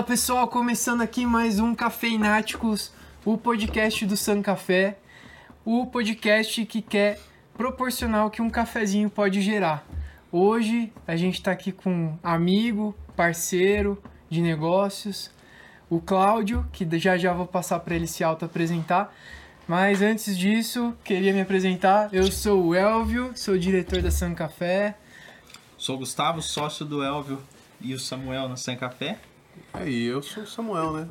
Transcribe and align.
Fala 0.00 0.08
pessoal, 0.08 0.48
começando 0.48 1.02
aqui 1.02 1.26
mais 1.26 1.60
um 1.60 1.74
Cafeináticos, 1.74 2.90
o 3.22 3.36
podcast 3.36 4.06
do 4.06 4.16
San 4.16 4.40
Café, 4.40 4.96
o 5.62 5.84
podcast 5.84 6.64
que 6.64 6.80
quer 6.80 7.20
proporcionar 7.52 8.24
o 8.24 8.30
que 8.30 8.40
um 8.40 8.48
cafezinho 8.48 9.10
pode 9.10 9.42
gerar. 9.42 9.86
Hoje 10.32 10.90
a 11.06 11.16
gente 11.16 11.34
está 11.34 11.52
aqui 11.52 11.70
com 11.70 11.92
um 11.92 12.18
amigo, 12.22 12.96
parceiro 13.14 14.02
de 14.30 14.40
negócios, 14.40 15.30
o 15.90 16.00
Cláudio, 16.00 16.66
que 16.72 16.88
já 16.98 17.18
já 17.18 17.34
vou 17.34 17.46
passar 17.46 17.78
para 17.80 17.94
ele 17.94 18.06
se 18.06 18.24
auto-apresentar. 18.24 19.14
Mas 19.68 20.00
antes 20.00 20.34
disso, 20.34 20.94
queria 21.04 21.34
me 21.34 21.42
apresentar. 21.42 22.08
Eu 22.10 22.32
sou 22.32 22.68
o 22.68 22.74
Elvio, 22.74 23.32
sou 23.34 23.58
diretor 23.58 24.00
da 24.00 24.10
San 24.10 24.32
Café. 24.34 24.96
Sou 25.76 25.96
o 25.96 25.98
Gustavo, 25.98 26.40
sócio 26.40 26.86
do 26.86 27.04
Elvio 27.04 27.38
e 27.82 27.92
o 27.92 28.00
Samuel 28.00 28.48
na 28.48 28.56
San 28.56 28.76
Café. 28.76 29.18
Aí, 29.72 30.06
eu 30.06 30.20
sou 30.22 30.42
o 30.42 30.46
Samuel, 30.46 30.92
né? 30.92 31.08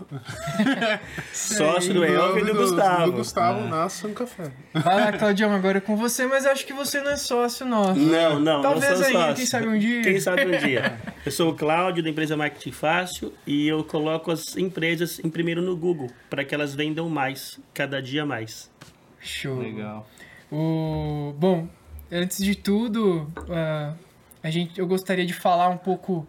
Sócio 1.33 1.93
do 1.93 2.03
Elvio 2.03 2.43
e 2.43 2.45
do 2.45 2.53
Gustavo. 2.53 3.05
Do 3.05 3.11
Gustavo 3.13 3.67
na 3.67 3.87
Sun 3.87 4.13
Café. 4.13 4.51
Vai 4.73 4.95
lá, 4.99 5.17
Claudião, 5.17 5.53
agora 5.53 5.77
é 5.77 5.81
com 5.81 5.95
você, 5.95 6.27
mas 6.27 6.45
acho 6.45 6.65
que 6.65 6.73
você 6.73 7.01
não 7.01 7.11
é 7.11 7.17
sócio 7.17 7.65
nosso. 7.65 7.99
Não, 7.99 8.39
não, 8.39 8.61
Talvez 8.61 8.91
não 8.91 8.97
sou 8.97 9.05
aí, 9.07 9.13
sócio. 9.13 9.35
quem 9.35 9.45
sabe 9.45 9.67
um 9.67 9.79
dia. 9.79 10.01
Quem 10.01 10.19
sabe 10.19 10.45
um 10.45 10.57
dia. 10.57 10.99
Eu 11.25 11.31
sou 11.31 11.51
o 11.51 11.55
Cláudio, 11.55 12.03
da 12.03 12.09
empresa 12.09 12.35
Marketing 12.35 12.71
Fácil, 12.71 13.33
e 13.45 13.67
eu 13.67 13.83
coloco 13.83 14.31
as 14.31 14.55
empresas 14.55 15.19
em 15.19 15.29
primeiro 15.29 15.61
no 15.61 15.75
Google, 15.75 16.09
para 16.29 16.45
que 16.45 16.55
elas 16.55 16.73
vendam 16.73 17.09
mais, 17.09 17.59
cada 17.73 18.01
dia 18.01 18.25
mais. 18.25 18.71
Show. 19.19 19.59
Legal. 19.59 20.07
O... 20.51 21.33
Bom, 21.37 21.67
antes 22.11 22.43
de 22.43 22.55
tudo, 22.55 23.29
ah, 23.49 23.93
a 24.41 24.49
gente, 24.49 24.79
eu 24.79 24.87
gostaria 24.87 25.25
de 25.25 25.33
falar 25.33 25.67
um 25.69 25.77
pouco 25.77 26.27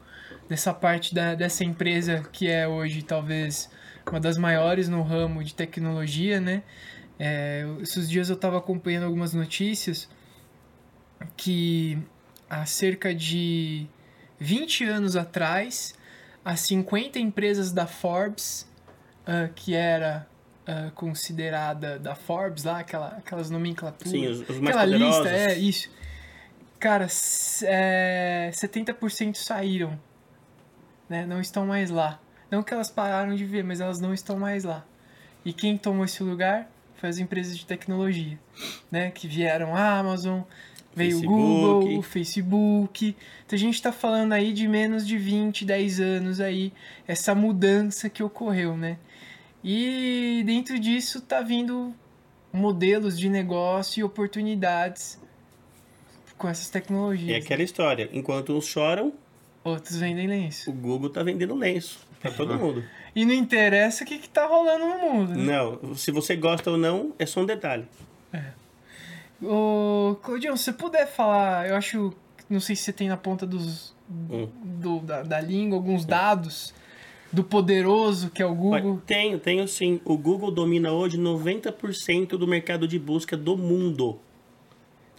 dessa 0.50 0.74
parte 0.74 1.14
da, 1.14 1.36
dessa 1.36 1.62
empresa 1.62 2.28
que 2.32 2.50
é 2.50 2.66
hoje 2.66 3.02
talvez 3.02 3.70
uma 4.10 4.18
das 4.18 4.36
maiores 4.36 4.88
no 4.88 5.00
ramo 5.00 5.44
de 5.44 5.54
tecnologia, 5.54 6.40
né? 6.40 6.64
É, 7.20 7.64
esses 7.80 8.10
dias 8.10 8.28
eu 8.28 8.34
estava 8.34 8.58
acompanhando 8.58 9.04
algumas 9.04 9.32
notícias 9.32 10.08
que 11.36 11.96
há 12.48 12.66
cerca 12.66 13.14
de 13.14 13.86
20 14.40 14.84
anos 14.84 15.14
atrás, 15.14 15.94
as 16.44 16.60
50 16.60 17.20
empresas 17.20 17.70
da 17.70 17.86
Forbes, 17.86 18.68
ah, 19.24 19.50
que 19.54 19.74
era 19.74 20.26
ah, 20.66 20.90
considerada 20.96 21.96
da 21.96 22.16
Forbes 22.16 22.64
lá, 22.64 22.80
aquela, 22.80 23.08
aquelas 23.08 23.50
nomenclaturas. 23.50 24.10
Sim, 24.10 24.26
os, 24.26 24.40
os 24.48 24.58
mais 24.58 24.74
Aquela 24.74 24.92
poderosos. 24.92 25.30
lista, 25.30 25.30
é, 25.30 25.58
isso. 25.58 25.90
Cara, 26.80 27.06
é, 27.64 28.50
70% 28.52 29.36
saíram. 29.36 30.09
Né? 31.10 31.26
Não 31.26 31.40
estão 31.40 31.66
mais 31.66 31.90
lá. 31.90 32.20
Não 32.50 32.62
que 32.62 32.72
elas 32.72 32.90
pararam 32.90 33.34
de 33.34 33.44
ver, 33.44 33.64
mas 33.64 33.80
elas 33.80 34.00
não 34.00 34.14
estão 34.14 34.38
mais 34.38 34.62
lá. 34.64 34.86
E 35.44 35.52
quem 35.52 35.76
tomou 35.76 36.04
esse 36.04 36.22
lugar 36.22 36.70
foi 36.96 37.08
as 37.08 37.18
empresas 37.18 37.58
de 37.58 37.66
tecnologia. 37.66 38.38
Né? 38.90 39.10
Que 39.10 39.26
vieram 39.26 39.74
a 39.74 39.98
Amazon, 39.98 40.42
veio 40.94 41.18
o. 41.18 41.22
Google, 41.22 41.98
o 41.98 42.02
Facebook. 42.02 43.16
Então 43.44 43.56
a 43.56 43.60
gente 43.60 43.74
está 43.74 43.90
falando 43.90 44.32
aí 44.32 44.52
de 44.52 44.68
menos 44.68 45.04
de 45.06 45.18
20, 45.18 45.64
10 45.64 46.00
anos 46.00 46.40
aí, 46.40 46.72
essa 47.08 47.34
mudança 47.34 48.08
que 48.08 48.22
ocorreu, 48.22 48.76
né? 48.76 48.96
E 49.62 50.42
dentro 50.46 50.78
disso 50.78 51.20
tá 51.20 51.42
vindo 51.42 51.92
modelos 52.52 53.18
de 53.18 53.28
negócio 53.28 54.00
e 54.00 54.04
oportunidades 54.04 55.20
com 56.38 56.48
essas 56.48 56.68
É 56.68 56.72
tecnologias. 56.72 57.44
aquela 57.44 57.62
história. 57.62 58.08
Enquanto 58.12 58.56
uns 58.56 58.64
choram, 58.66 59.12
Outros 59.62 59.96
vendem 59.96 60.26
lenço. 60.26 60.70
o 60.70 60.72
Google 60.74 61.10
tá 61.10 61.22
vendendo 61.22 61.54
lenço 61.54 62.00
para 62.20 62.30
todo 62.30 62.58
mundo. 62.58 62.82
E 63.14 63.24
não 63.24 63.34
interessa 63.34 64.04
o 64.04 64.06
que, 64.06 64.18
que 64.18 64.28
tá 64.28 64.46
rolando 64.46 64.86
no 64.86 64.98
mundo. 64.98 65.34
Né? 65.34 65.44
Não, 65.44 65.94
se 65.94 66.10
você 66.10 66.34
gosta 66.36 66.70
ou 66.70 66.78
não, 66.78 67.12
é 67.18 67.26
só 67.26 67.40
um 67.40 67.46
detalhe. 67.46 67.86
Ô, 69.42 70.16
Claudião, 70.22 70.56
se 70.56 70.64
você 70.64 70.72
puder 70.72 71.06
falar, 71.06 71.68
eu 71.68 71.74
acho, 71.74 72.12
não 72.48 72.60
sei 72.60 72.76
se 72.76 72.82
você 72.84 72.92
tem 72.92 73.08
na 73.08 73.16
ponta 73.16 73.46
dos, 73.46 73.94
Hum. 74.10 74.48
do, 74.62 74.98
da, 75.00 75.22
da 75.22 75.40
língua 75.40 75.78
alguns 75.78 76.04
dados 76.04 76.74
do 77.32 77.44
poderoso 77.44 78.28
que 78.30 78.42
é 78.42 78.46
o 78.46 78.54
Google. 78.54 78.92
Olha, 78.92 79.02
Tenho, 79.06 79.38
tenho 79.38 79.68
sim. 79.68 80.00
O 80.04 80.18
Google 80.18 80.50
domina 80.50 80.90
hoje 80.92 81.16
90% 81.16 82.30
do 82.30 82.46
mercado 82.46 82.88
de 82.88 82.98
busca 82.98 83.36
do 83.36 83.56
mundo. 83.56 84.18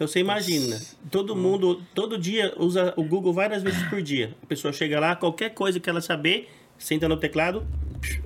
Então 0.01 0.07
você 0.07 0.19
imagina, 0.19 0.81
todo 1.11 1.35
mundo, 1.35 1.79
todo 1.93 2.17
dia 2.17 2.55
usa 2.57 2.91
o 2.97 3.03
Google 3.03 3.31
várias 3.31 3.61
vezes 3.61 3.83
por 3.87 4.01
dia. 4.01 4.35
A 4.41 4.47
pessoa 4.47 4.73
chega 4.73 4.99
lá, 4.99 5.15
qualquer 5.15 5.51
coisa 5.51 5.79
que 5.79 5.87
ela 5.87 6.01
saber, 6.01 6.49
senta 6.75 7.07
no 7.07 7.17
teclado 7.17 7.67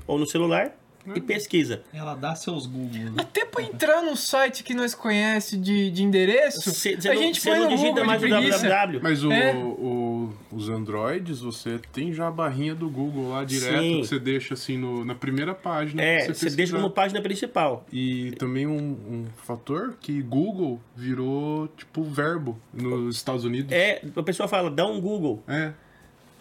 ou 0.07 0.17
no 0.17 0.25
celular 0.25 0.73
e 1.13 1.21
pesquisa. 1.21 1.81
Ela 1.93 2.15
dá 2.15 2.33
seus 2.35 2.65
Google. 2.65 3.11
né? 3.11 3.13
Até 3.17 3.45
pra 3.45 3.61
entrar 3.61 4.01
no 4.01 4.15
site 4.15 4.63
que 4.63 4.73
nós 4.73 4.95
conhece 4.95 5.57
de, 5.57 5.91
de 5.91 6.03
endereço, 6.03 6.71
Você 6.71 6.95
você 6.99 7.09
a 7.09 7.13
não, 7.13 7.21
gente 7.21 7.41
você 7.41 7.49
põe 7.51 7.59
no 7.59 7.67
digita 7.69 7.89
Google 7.89 8.05
mais 8.05 8.21
de 8.21 8.29
www. 8.29 8.99
Mas 9.03 9.23
o, 9.23 9.31
É. 9.31 9.53
o- 9.55 10.33
os 10.51 10.69
Androids, 10.69 11.39
você 11.41 11.79
tem 11.91 12.13
já 12.13 12.27
a 12.27 12.31
barrinha 12.31 12.73
do 12.73 12.89
Google 12.89 13.29
lá 13.29 13.43
direto, 13.43 13.81
Sim. 13.81 14.01
que 14.01 14.07
você 14.07 14.19
deixa 14.19 14.53
assim 14.53 14.77
no, 14.77 15.03
na 15.05 15.13
primeira 15.13 15.53
página. 15.53 16.01
É, 16.01 16.25
pra 16.25 16.33
você 16.33 16.49
deixa 16.49 16.75
como 16.75 16.89
página 16.89 17.21
principal. 17.21 17.85
E 17.91 18.31
também 18.39 18.65
um, 18.65 18.77
um 18.77 19.25
fator 19.43 19.95
que 19.99 20.21
Google 20.21 20.79
virou, 20.95 21.67
tipo, 21.69 22.03
verbo 22.03 22.59
nos 22.73 23.15
Estados 23.17 23.43
Unidos. 23.43 23.71
É, 23.71 24.01
a 24.15 24.23
pessoa 24.23 24.47
fala, 24.47 24.69
dá 24.71 24.85
um 24.85 24.99
Google. 25.01 25.43
É. 25.47 25.71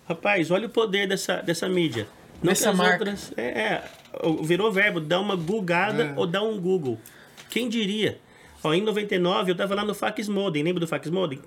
Rapaz, 0.09 0.51
olha 0.51 0.67
o 0.67 0.71
poder 0.71 1.09
dessa, 1.09 1.37
dessa 1.41 1.69
mídia. 1.69 2.07
As 2.43 2.77
marca. 2.77 2.93
outras. 2.95 3.33
É, 3.37 3.43
é, 3.45 3.85
virou 4.43 4.71
verbo, 4.73 5.01
dá 5.01 5.21
uma 5.21 5.37
googada 5.37 6.05
É. 6.05 6.15
ou 6.17 6.27
dá 6.27 6.43
um 6.43 6.59
Google. 6.61 6.99
Quem 7.51 7.69
diria? 7.69 8.19
Ó, 8.63 8.73
em 8.73 8.83
99 8.83 9.53
eu 9.53 9.57
tava 9.57 9.75
lá 9.75 9.85
no 9.85 9.95
Fax 9.95 10.29
Modem, 10.29 10.63
lembra 10.63 10.81
do 10.81 10.87
Fax 10.87 11.11
Modem? 11.11 11.39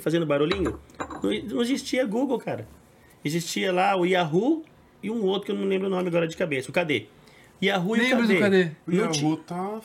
Fazendo 0.00 0.24
barulhinho. 0.24 0.78
Não, 1.50 1.60
existia 1.62 2.04
Google, 2.06 2.38
cara. 2.38 2.66
Existia 3.24 3.72
lá 3.72 3.96
o 3.96 4.06
Yahoo 4.06 4.64
e 5.02 5.10
um 5.10 5.22
outro 5.24 5.46
que 5.46 5.52
eu 5.52 5.56
não 5.56 5.64
lembro 5.66 5.88
o 5.88 5.90
nome 5.90 6.08
agora 6.08 6.26
de 6.28 6.36
cabeça. 6.36 6.70
O 6.70 6.72
Cadê? 6.72 7.06
Yahoo 7.62 7.96
e 7.96 8.00
o 8.00 8.02
Lembra 8.02 8.26
do 8.26 8.38
Cadê? 8.38 8.64
Cadê? 8.64 8.70
O 8.86 8.92
Yahoo 8.94 9.36
tá, 9.38 9.80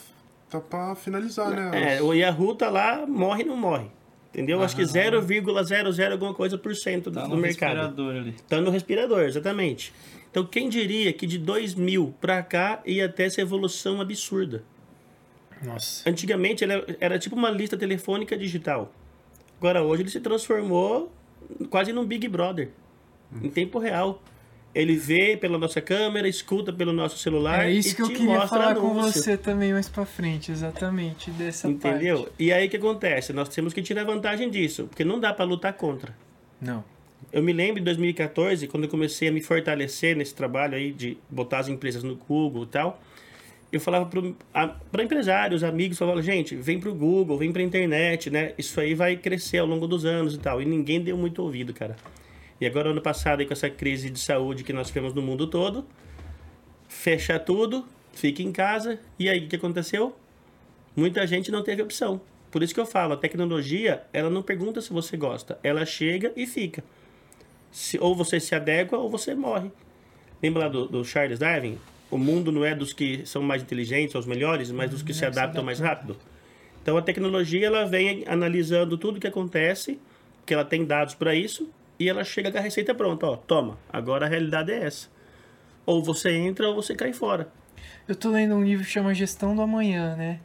tá 0.50 0.60
pra 0.60 0.94
finalizar, 0.96 1.50
né? 1.50 1.96
É, 1.98 2.02
o 2.04 2.14
Yahoo 2.14 2.54
tá 2.54 2.70
lá, 2.70 3.06
morre 3.08 3.44
não 3.44 3.58
morre. 3.58 3.88
Entendeu? 4.34 4.64
Acho 4.64 4.76
que 4.76 4.82
0,00 4.82 6.12
alguma 6.12 6.34
coisa 6.34 6.58
por 6.58 6.76
cento 6.76 7.12
do, 7.12 7.20
Tá 7.20 7.28
do 7.28 7.36
no 7.36 7.38
mercado. 7.38 7.76
respirador 7.76 8.16
ali. 8.16 8.36
Tá 8.50 8.60
no 8.60 8.72
respirador, 8.72 9.20
exatamente. 9.22 9.94
Então, 10.32 10.44
quem 10.44 10.68
diria 10.70 11.14
que 11.14 11.28
de 11.28 11.38
2000 11.38 12.16
pra 12.20 12.42
cá 12.42 12.82
ia 12.84 13.08
ter 13.08 13.24
essa 13.26 13.40
evolução 13.42 14.02
absurda? 14.02 14.64
Nossa. 15.62 16.10
Antigamente 16.10 16.64
ele 16.64 16.74
era 17.00 17.20
tipo 17.20 17.36
uma 17.36 17.52
lista 17.52 17.78
telefônica 17.78 18.36
digital. 18.36 18.92
Agora, 19.60 19.84
hoje 19.84 20.02
ele 20.02 20.10
se 20.10 20.20
transformou 20.20 21.12
quase 21.70 21.94
num 21.94 22.04
Big 22.06 22.28
Brother, 22.28 22.72
em 23.42 23.50
tempo 23.52 23.78
real. 23.78 24.22
Ele 24.76 24.96
vê 24.96 25.38
pela 25.38 25.58
nossa 25.58 25.80
câmera, 25.80 26.28
escuta 26.28 26.74
pelo 26.74 26.92
nosso 26.92 27.18
celular 27.20 27.68
É 27.68 27.72
isso 27.72 27.96
que 27.96 28.02
eu 28.02 28.08
queria 28.08 28.48
falar 28.48 28.74
com 28.76 28.92
anúncio. 28.92 29.22
você 29.22 29.38
também 29.38 29.72
mais 29.72 29.88
pra 29.88 30.04
frente, 30.04 30.52
exatamente, 30.52 31.30
dessa 31.30 31.68
Entendeu? 31.70 32.24
parte. 32.24 32.32
E 32.40 32.52
aí 32.52 32.66
o 32.66 32.70
que 32.70 32.78
acontece? 32.78 33.32
Nós 33.34 33.50
temos 33.50 33.72
que 33.72 33.84
tirar 33.84 34.04
vantagem 34.04 34.50
disso, 34.50 34.88
porque 34.88 35.04
não 35.06 35.20
dá 35.20 35.32
pra 35.32 35.46
lutar 35.46 35.74
contra. 35.74 36.16
Não. 36.60 36.84
Eu 37.32 37.44
me 37.44 37.54
lembro 37.54 37.82
em 37.82 37.84
2014, 37.84 38.68
quando 38.68 38.86
eu 38.86 38.90
comecei 38.90 39.28
a 39.28 39.32
me 39.32 39.42
fortalecer 39.42 40.16
nesse 40.16 40.34
trabalho 40.34 40.76
aí 40.76 40.92
de 40.92 41.18
botar 41.30 41.60
as 41.60 41.68
empresas 41.68 42.02
no 42.04 42.16
Google 42.16 42.64
e 42.64 42.68
tal. 42.68 43.02
Eu 43.72 43.80
falava 43.80 44.08
para 44.92 45.04
empresários, 45.04 45.64
amigos, 45.64 45.98
falava, 45.98 46.22
gente, 46.22 46.56
vem 46.56 46.80
pro 46.80 46.94
Google, 46.94 47.38
vem 47.38 47.52
pra 47.52 47.62
internet, 47.62 48.30
né? 48.30 48.54
Isso 48.58 48.80
aí 48.80 48.94
vai 48.94 49.16
crescer 49.18 49.58
ao 49.60 49.66
longo 49.66 49.88
dos 49.88 50.06
anos 50.06 50.36
e 50.36 50.38
tal. 50.38 50.62
E 50.62 50.66
ninguém 50.66 51.02
deu 51.02 51.18
muito 51.18 51.42
ouvido, 51.42 51.74
cara. 51.74 51.96
E 52.60 52.66
agora, 52.66 52.90
ano 52.90 53.02
passado, 53.02 53.40
aí, 53.40 53.46
com 53.46 53.54
essa 53.54 53.70
crise 53.70 54.10
de 54.10 54.20
saúde 54.20 54.64
que 54.64 54.74
nós 54.74 54.88
tivemos 54.88 55.14
no 55.14 55.22
mundo 55.22 55.48
todo, 55.48 55.86
fecha 56.88 57.40
tudo, 57.40 57.86
fica 58.14 58.42
em 58.42 58.52
casa. 58.52 59.00
E 59.18 59.30
aí, 59.30 59.46
o 59.46 59.48
que 59.48 59.56
aconteceu? 59.56 60.16
Muita 60.96 61.26
gente 61.26 61.52
não 61.52 61.64
teve 61.64 61.82
opção. 61.82 62.22
Por 62.52 62.62
isso 62.62 62.74
que 62.74 62.80
eu 62.80 62.86
falo, 62.86 63.14
a 63.14 63.18
tecnologia, 63.18 64.04
ela 64.14 64.30
não 64.30 64.44
pergunta 64.44 64.80
se 64.80 64.94
você 64.94 65.18
gosta. 65.18 65.58
Ela 65.64 65.86
chega 65.86 66.32
e 66.36 66.46
fica. 66.46 66.84
Se, 67.72 67.98
ou 68.00 68.16
você 68.16 68.40
se 68.40 68.54
adequa 68.54 68.98
ou 68.98 69.10
você 69.10 69.34
morre. 69.34 69.72
Lembra 70.42 70.66
lá 70.66 70.70
do, 70.70 70.88
do 70.88 71.04
Charles 71.04 71.40
Darwin? 71.40 71.80
O 72.12 72.18
mundo 72.18 72.52
não 72.52 72.64
é 72.64 72.76
dos 72.76 72.94
que 72.94 73.26
são 73.26 73.42
mais 73.42 73.64
inteligentes, 73.64 74.14
ou 74.14 74.22
os 74.22 74.28
melhores, 74.28 74.70
mas 74.70 74.92
dos 74.92 75.02
que 75.02 75.16
se 75.16 75.26
adaptam 75.26 75.64
mais 75.64 75.80
rápido. 75.80 76.16
Então 76.80 76.96
a 76.96 77.02
tecnologia 77.02 77.66
ela 77.66 77.86
vem 77.86 78.24
analisando 78.28 79.00
tudo 79.00 79.20
que 79.20 79.26
acontece, 79.26 80.00
que 80.46 80.54
ela 80.54 80.64
tem 80.64 80.86
dados 80.86 81.16
para 81.16 81.34
isso, 81.34 81.68
e 82.00 82.10
ela 82.10 82.24
chega 82.24 82.52
com 82.52 82.58
a 82.58 82.62
receita 82.62 82.94
pronta. 82.96 83.26
Ó, 83.26 83.36
toma, 83.38 83.78
agora 83.92 84.26
a 84.26 84.30
realidade 84.30 84.72
é 84.72 84.84
essa. 84.86 85.08
Ou 85.86 86.04
você 86.04 86.32
entra 86.32 86.68
ou 86.70 86.76
você 86.76 86.96
cai 86.96 87.14
fora. 87.14 87.48
Eu 88.08 88.16
tô 88.16 88.30
lendo 88.32 88.56
um 88.56 88.64
livro 88.64 88.86
que 88.86 88.92
chama 88.92 89.14
Gestão 89.14 89.56
do 89.56 89.62
Amanhã, 89.62 90.16
né? 90.16 90.40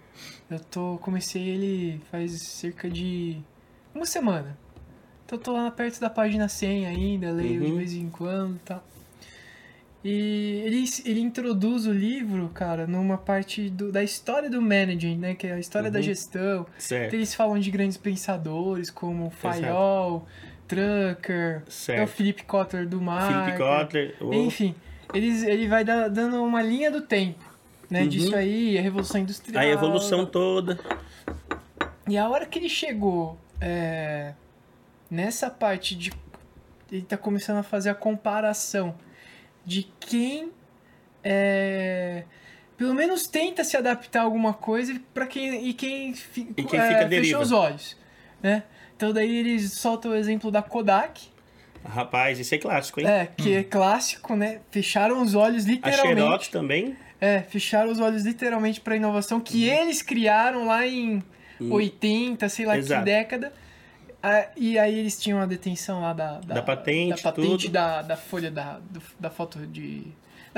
Eu 0.51 0.59
tô 0.61 0.99
comecei 1.03 1.49
ele 1.49 2.01
faz 2.11 2.33
cerca 2.43 2.89
de 2.91 3.37
uma 3.95 4.07
semana. 4.07 4.57
Então 5.25 5.39
eu 5.39 5.43
tô 5.43 5.53
lá 5.53 5.71
perto 5.71 6.01
da 6.01 6.09
página 6.09 6.49
100 6.49 6.87
ainda, 6.87 7.31
leio 7.31 7.61
de 7.61 7.67
Uhum. 7.71 7.77
vez 7.77 7.93
em 7.93 8.09
quando 8.09 8.57
e 8.57 8.61
tal. 8.61 8.83
E 10.05 10.63
ele, 10.65 10.85
ele 11.05 11.21
introduz 11.21 11.87
o 11.87 11.93
livro, 11.93 12.49
cara, 12.55 12.87
numa 12.87 13.19
parte 13.19 13.69
do- 13.69 13.91
da 13.91 14.03
história 14.03 14.49
do 14.49 14.63
managing, 14.63 15.17
né? 15.19 15.35
Que 15.35 15.49
é 15.49 15.53
a 15.55 15.59
história 15.59 15.91
da 15.91 15.99
Uhum. 15.99 16.05
gestão. 16.05 16.67
Certo. 16.79 17.15
Eles 17.15 17.35
falam 17.35 17.59
de 17.59 17.71
grandes 17.71 17.97
pensadores 17.97 18.91
como 18.91 19.29
Fayol, 19.31 20.27
Drucker, 20.69 21.57
é 21.57 21.63
o 21.67 21.71
Certo. 21.71 22.09
Philip 22.11 22.43
Kotler 22.45 22.87
do 22.89 23.01
mar. 23.01 23.27
Philip 23.47 23.59
Kotler. 23.59 24.17
o- 24.21 24.33
Enfim, 24.35 24.75
eles, 25.15 25.43
ele 25.43 25.67
vai 25.67 25.85
dar- 25.85 26.09
dando 26.09 26.43
uma 26.45 26.63
linha 26.63 26.91
do 26.91 27.01
tempo, 27.01 27.43
né? 27.91 28.03
Uhum. 28.03 28.09
Disso 28.09 28.37
aí, 28.37 28.79
a 28.79 28.83
Revolução 28.83 29.21
Industrial. 29.21 29.63
a 29.63 29.67
evolução 29.67 30.27
toda. 30.27 30.79
E 32.09 32.17
a 32.17 32.29
hora 32.29 32.47
que 32.47 32.59
ele 32.59 32.69
chegou 32.69 33.39
é, 33.61 34.33
nessa 35.11 35.51
parte 35.51 35.95
de. 35.97 36.13
Ele 36.91 37.03
tá 37.03 37.17
começando 37.19 37.59
a 37.59 37.63
fazer 37.63 37.91
a 37.91 37.95
comparação 37.95 38.95
de 39.65 39.83
quem. 40.01 40.51
é, 41.25 42.23
pelo 42.77 42.95
menos 42.95 43.27
tenta 43.27 43.65
se 43.65 43.77
adaptar 43.77 44.21
a 44.21 44.23
alguma 44.23 44.55
coisa 44.55 44.99
para 45.13 45.27
quem, 45.27 45.69
e 45.69 45.75
quem, 45.75 46.15
E 46.57 46.63
quem 46.63 46.79
é, 46.81 46.89
fica 46.89 47.09
fechou 47.09 47.41
os 47.43 47.51
olhos. 47.53 47.97
Né? 48.41 48.63
Então 48.99 49.13
daí 49.13 49.37
eles 49.37 49.75
soltam 49.75 50.11
o 50.11 50.15
exemplo 50.17 50.51
da 50.51 50.61
Kodak, 50.61 51.29
Rapaz, 51.85 52.41
isso 52.41 52.53
é 52.53 52.59
clássico, 52.59 52.99
hein? 53.01 53.07
é, 53.07 53.27
que 53.27 53.55
é 53.55 53.63
clássico, 53.63 54.35
né? 54.35 54.59
Fecharam 54.73 55.23
os 55.23 55.37
olhos 55.37 55.65
a 55.65 55.69
literalmente. 55.69 56.21
Xerox 56.21 56.49
também. 56.49 56.97
É, 57.21 57.41
fecharam 57.43 57.93
os 57.93 58.01
olhos 58.01 58.25
literalmente 58.25 58.81
pra 58.81 58.97
inovação 58.97 59.39
que 59.39 59.69
eles 59.69 60.03
criaram 60.03 60.67
lá 60.67 60.85
em 60.85 61.23
80, 61.61 62.49
sei 62.49 62.67
lá 62.67 62.77
Exato. 62.77 63.01
que 63.01 63.05
década. 63.05 63.53
Ah, 64.21 64.49
e 64.57 64.77
aí 64.77 64.99
eles 64.99 65.17
tinham 65.21 65.41
a 65.41 65.47
detenção 65.47 66.01
lá 66.01 66.13
da, 66.13 66.41
Da 66.41 66.61
patente, 66.61 67.23
da, 67.23 67.33
patente 67.33 67.69
da, 67.69 68.03
da 68.03 68.17
folha 68.17 68.51
da, 68.51 68.81
do- 68.91 69.01
da 69.21 69.31
foto 69.31 69.65
de. 69.65 70.03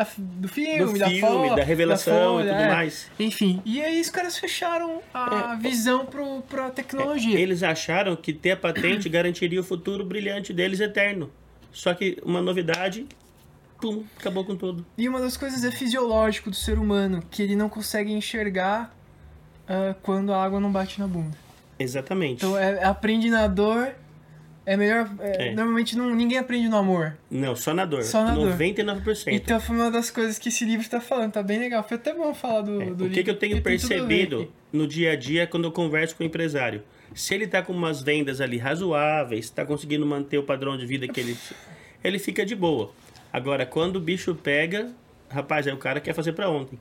Da, 0.00 0.06
do 0.16 0.48
filme, 0.48 0.78
Do 0.78 0.98
da 0.98 1.10
filme, 1.10 1.20
foto, 1.20 1.56
da 1.56 1.62
revelação 1.62 2.36
folha, 2.36 2.46
e 2.46 2.52
tudo 2.52 2.62
é. 2.62 2.68
mais. 2.68 3.10
Enfim, 3.18 3.60
e 3.66 3.82
aí 3.82 4.00
os 4.00 4.08
caras 4.08 4.38
fecharam 4.38 5.02
a 5.12 5.56
visão 5.56 6.06
pro, 6.06 6.40
pra 6.48 6.70
tecnologia. 6.70 7.38
Eles 7.38 7.62
acharam 7.62 8.16
que 8.16 8.32
ter 8.32 8.52
a 8.52 8.56
patente 8.56 9.08
garantiria 9.10 9.60
o 9.60 9.62
futuro 9.62 10.02
brilhante 10.02 10.54
deles 10.54 10.80
eterno. 10.80 11.30
Só 11.70 11.92
que 11.92 12.16
uma 12.24 12.40
novidade, 12.40 13.06
pum, 13.78 14.02
acabou 14.18 14.42
com 14.42 14.56
tudo. 14.56 14.86
E 14.96 15.06
uma 15.06 15.20
das 15.20 15.36
coisas 15.36 15.64
é 15.64 15.70
fisiológico 15.70 16.48
do 16.48 16.56
ser 16.56 16.78
humano, 16.78 17.22
que 17.30 17.42
ele 17.42 17.54
não 17.54 17.68
consegue 17.68 18.10
enxergar 18.10 18.96
ah, 19.68 19.94
quando 20.02 20.32
a 20.32 20.42
água 20.42 20.58
não 20.58 20.72
bate 20.72 20.98
na 20.98 21.06
bunda. 21.06 21.36
Exatamente. 21.78 22.44
Então 22.44 22.56
é, 22.56 22.82
aprende 22.82 23.28
na 23.28 23.46
dor. 23.46 23.94
É 24.72 24.76
melhor. 24.76 25.10
é, 25.18 25.48
É. 25.48 25.54
Normalmente 25.54 25.96
não, 25.96 26.14
ninguém 26.14 26.38
aprende 26.38 26.68
no 26.68 26.76
amor. 26.76 27.16
Não, 27.30 27.56
só 27.56 27.74
na 27.74 27.84
dor. 27.84 28.04
Só 28.04 28.22
na 28.22 28.34
dor. 28.34 28.56
99%. 28.56 29.32
Então 29.32 29.58
foi 29.60 29.74
uma 29.74 29.90
das 29.90 30.10
coisas 30.10 30.38
que 30.38 30.48
esse 30.48 30.64
livro 30.64 30.88
tá 30.88 31.00
falando. 31.00 31.32
Tá 31.32 31.42
bem 31.42 31.58
legal. 31.58 31.82
Foi 31.86 31.96
até 31.96 32.14
bom 32.14 32.32
falar 32.32 32.62
do, 32.62 32.80
É, 32.80 32.84
do 32.86 32.90
o 32.90 32.96
livro. 32.98 33.10
que, 33.10 33.24
que 33.24 33.30
eu 33.30 33.36
tenho 33.36 33.60
percebido 33.60 34.52
no 34.72 34.86
dia 34.86 35.12
a 35.12 35.16
dia 35.16 35.46
quando 35.46 35.64
eu 35.64 35.72
converso 35.72 36.14
com 36.14 36.22
o 36.22 36.26
empresário? 36.26 36.82
Se 37.14 37.34
ele 37.34 37.44
está 37.44 37.60
com 37.62 37.72
umas 37.72 38.00
vendas 38.02 38.40
ali 38.40 38.56
razoáveis, 38.58 39.46
está 39.46 39.64
conseguindo 39.66 40.06
manter 40.06 40.38
o 40.38 40.44
padrão 40.44 40.76
de 40.78 40.86
vida 40.86 41.08
que 41.08 41.18
ele. 41.18 41.36
Ele 42.02 42.18
fica 42.18 42.46
de 42.46 42.54
boa. 42.54 42.92
Agora, 43.30 43.66
quando 43.66 43.96
o 43.96 44.00
bicho 44.00 44.34
pega, 44.34 44.90
rapaz, 45.28 45.66
aí 45.66 45.72
o 45.74 45.76
cara 45.76 46.00
quer 46.00 46.14
fazer 46.14 46.32
para 46.32 46.48
ontem. 46.48 46.78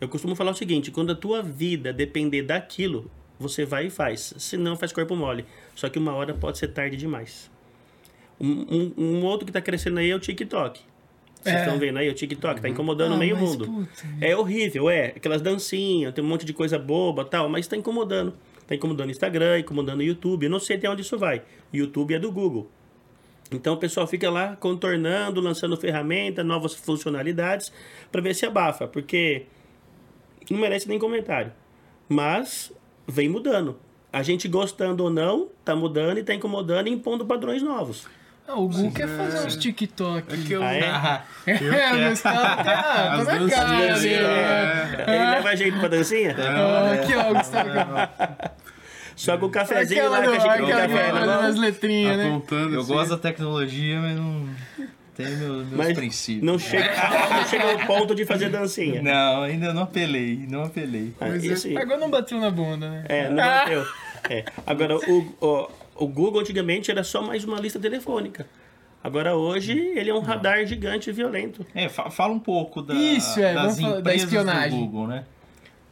Eu 0.00 0.08
costumo 0.08 0.36
falar 0.36 0.52
o 0.52 0.54
seguinte: 0.54 0.90
quando 0.92 1.10
a 1.10 1.14
tua 1.16 1.42
vida 1.42 1.92
depender 1.92 2.42
daquilo, 2.42 3.10
você 3.40 3.64
vai 3.64 3.86
e 3.86 3.90
faz. 3.90 4.34
Se 4.38 4.56
não, 4.56 4.76
faz 4.76 4.92
corpo 4.92 5.16
mole. 5.16 5.44
Só 5.74 5.88
que 5.88 5.98
uma 5.98 6.12
hora 6.14 6.34
pode 6.34 6.58
ser 6.58 6.68
tarde 6.68 6.96
demais. 6.96 7.50
Um, 8.40 8.92
um- 8.98 9.04
um 9.04 9.24
outro 9.24 9.44
que 9.46 9.50
está 9.50 9.60
crescendo 9.60 9.98
aí 9.98 10.10
é 10.10 10.14
o 10.14 10.20
TikTok. 10.20 10.80
Vocês 11.42 11.56
É. 11.56 11.60
estão 11.60 11.78
vendo 11.78 11.98
aí? 11.98 12.08
O 12.08 12.14
TikTok 12.14 12.60
tá 12.60 12.68
incomodando 12.68 13.14
Ah, 13.14 13.18
meio 13.18 13.36
mundo. 13.36 13.64
puta, 13.66 13.90
É 14.20 14.36
horrível, 14.36 14.90
é. 14.90 15.06
Aquelas 15.16 15.40
dancinhas, 15.40 16.12
tem 16.14 16.22
um 16.22 16.28
monte 16.28 16.44
de 16.44 16.52
coisa 16.52 16.78
boba 16.78 17.24
tal, 17.24 17.48
mas 17.48 17.66
tá 17.66 17.76
incomodando. 17.76 18.34
Tá 18.66 18.74
incomodando 18.74 19.08
o 19.08 19.10
Instagram, 19.10 19.58
incomodando 19.60 20.00
o 20.00 20.02
YouTube. 20.02 20.44
Eu 20.44 20.50
não 20.50 20.60
sei 20.60 20.76
até 20.76 20.88
onde 20.88 21.00
isso 21.02 21.18
vai. 21.18 21.38
O 21.72 21.76
YouTube 21.76 22.14
é 22.14 22.18
do 22.18 22.30
Google. 22.30 22.70
Então 23.50 23.74
o 23.74 23.76
pessoal 23.78 24.06
fica 24.06 24.30
lá 24.30 24.54
contornando, 24.56 25.40
lançando 25.40 25.76
ferramenta, 25.76 26.44
novas 26.44 26.72
funcionalidades, 26.74 27.72
para 28.12 28.20
ver 28.20 28.34
se 28.34 28.46
abafa, 28.46 28.86
porque 28.86 29.46
não 30.48 30.58
merece 30.58 30.88
nem 30.88 30.98
comentário. 31.00 31.52
Mas 32.08 32.72
vem 33.06 33.28
mudando. 33.28 33.76
A 34.12 34.22
gente 34.22 34.48
gostando 34.48 35.04
ou 35.04 35.10
não, 35.10 35.48
tá 35.64 35.74
mudando 35.76 36.18
e 36.18 36.22
tá 36.24 36.34
incomodando 36.34 36.88
e 36.88 36.90
impondo 36.90 37.24
padrões 37.24 37.62
novos. 37.62 38.06
Ah, 38.48 38.54
o 38.58 38.66
Google 38.68 38.90
quer 38.90 39.04
é. 39.04 39.16
fazer 39.16 39.46
uns 39.46 39.56
TikTok. 39.56 40.34
É 40.34 40.36
que 40.36 40.52
eu. 40.52 40.62
Ah, 40.62 40.74
é? 40.74 40.88
Ah, 40.90 41.22
É, 41.46 41.92
mas 42.08 42.20
tá, 42.20 42.32
tá, 42.56 43.12
As 43.14 43.24
tá 43.26 43.32
na 43.34 43.38
dancinhas, 43.38 43.54
cara 43.54 43.92
assim, 43.92 44.08
dele. 44.08 44.24
é. 44.24 44.24
né? 44.24 45.04
Ele 45.06 45.30
leva 45.30 45.56
jeito 45.56 45.78
pra 45.78 45.88
dancinha? 45.88 46.36
Ó, 46.36 46.92
Aqui, 46.94 47.14
ó, 47.14 47.30
o 47.30 47.34
Gustavo. 47.34 47.70
Só 49.14 49.36
com 49.38 49.46
o 49.46 49.50
cafezinho 49.50 50.00
Aquela, 50.06 50.18
lá, 50.18 50.24
com 50.24 50.30
a 50.32 50.38
de 50.38 50.48
aquela 50.48 50.80
café 50.88 51.12
na 51.12 51.20
fazendo 51.20 51.26
mão. 51.26 51.40
as 51.50 51.56
letrinhas, 51.56 52.16
né? 52.16 52.26
Apontando 52.28 52.74
eu 52.74 52.80
assim. 52.80 52.92
gosto 52.92 53.10
da 53.10 53.18
tecnologia, 53.18 54.00
mas 54.00 54.16
não 54.16 54.48
tenho 55.24 55.38
meu- 55.38 55.54
meus 55.54 55.70
Mas 55.72 55.92
princípios. 55.94 56.44
não 56.44 56.58
chega, 56.58 56.90
não 57.30 57.46
chega 57.46 57.72
ao 57.72 57.86
ponto 57.86 58.14
de 58.14 58.24
fazer 58.24 58.48
dancinha. 58.48 59.02
Não, 59.02 59.42
ainda 59.42 59.72
não 59.72 59.82
apelei, 59.82 60.44
não 60.48 60.64
apelei. 60.64 61.12
Ah, 61.20 61.26
Mas 61.28 61.64
é- 61.66 61.76
Agora 61.76 61.98
não 61.98 62.10
bateu 62.10 62.38
na 62.40 62.50
bunda, 62.50 62.88
né? 62.88 63.04
É, 63.08 63.28
não 63.28 63.36
bateu. 63.36 63.86
É. 64.28 64.44
Agora, 64.66 64.96
o, 64.96 65.34
o, 65.40 65.68
o 66.04 66.06
Google 66.06 66.40
antigamente 66.40 66.90
era 66.90 67.02
só 67.04 67.22
mais 67.22 67.44
uma 67.44 67.58
lista 67.58 67.78
telefônica. 67.80 68.46
Agora 69.02 69.34
hoje 69.34 69.72
ele 69.96 70.10
é 70.10 70.14
um 70.14 70.20
radar 70.20 70.64
gigante 70.66 71.08
e 71.08 71.12
violento. 71.12 71.64
É, 71.74 71.88
fa- 71.88 72.10
fala 72.10 72.34
um 72.34 72.38
pouco 72.38 72.82
da, 72.82 72.92
Isso, 72.92 73.40
é, 73.40 73.54
das 73.54 73.80
falar 73.80 73.92
da 73.94 74.00
empresas 74.00 74.22
espionagem. 74.24 74.78
do 74.78 74.84
Google, 74.86 75.06
né? 75.06 75.24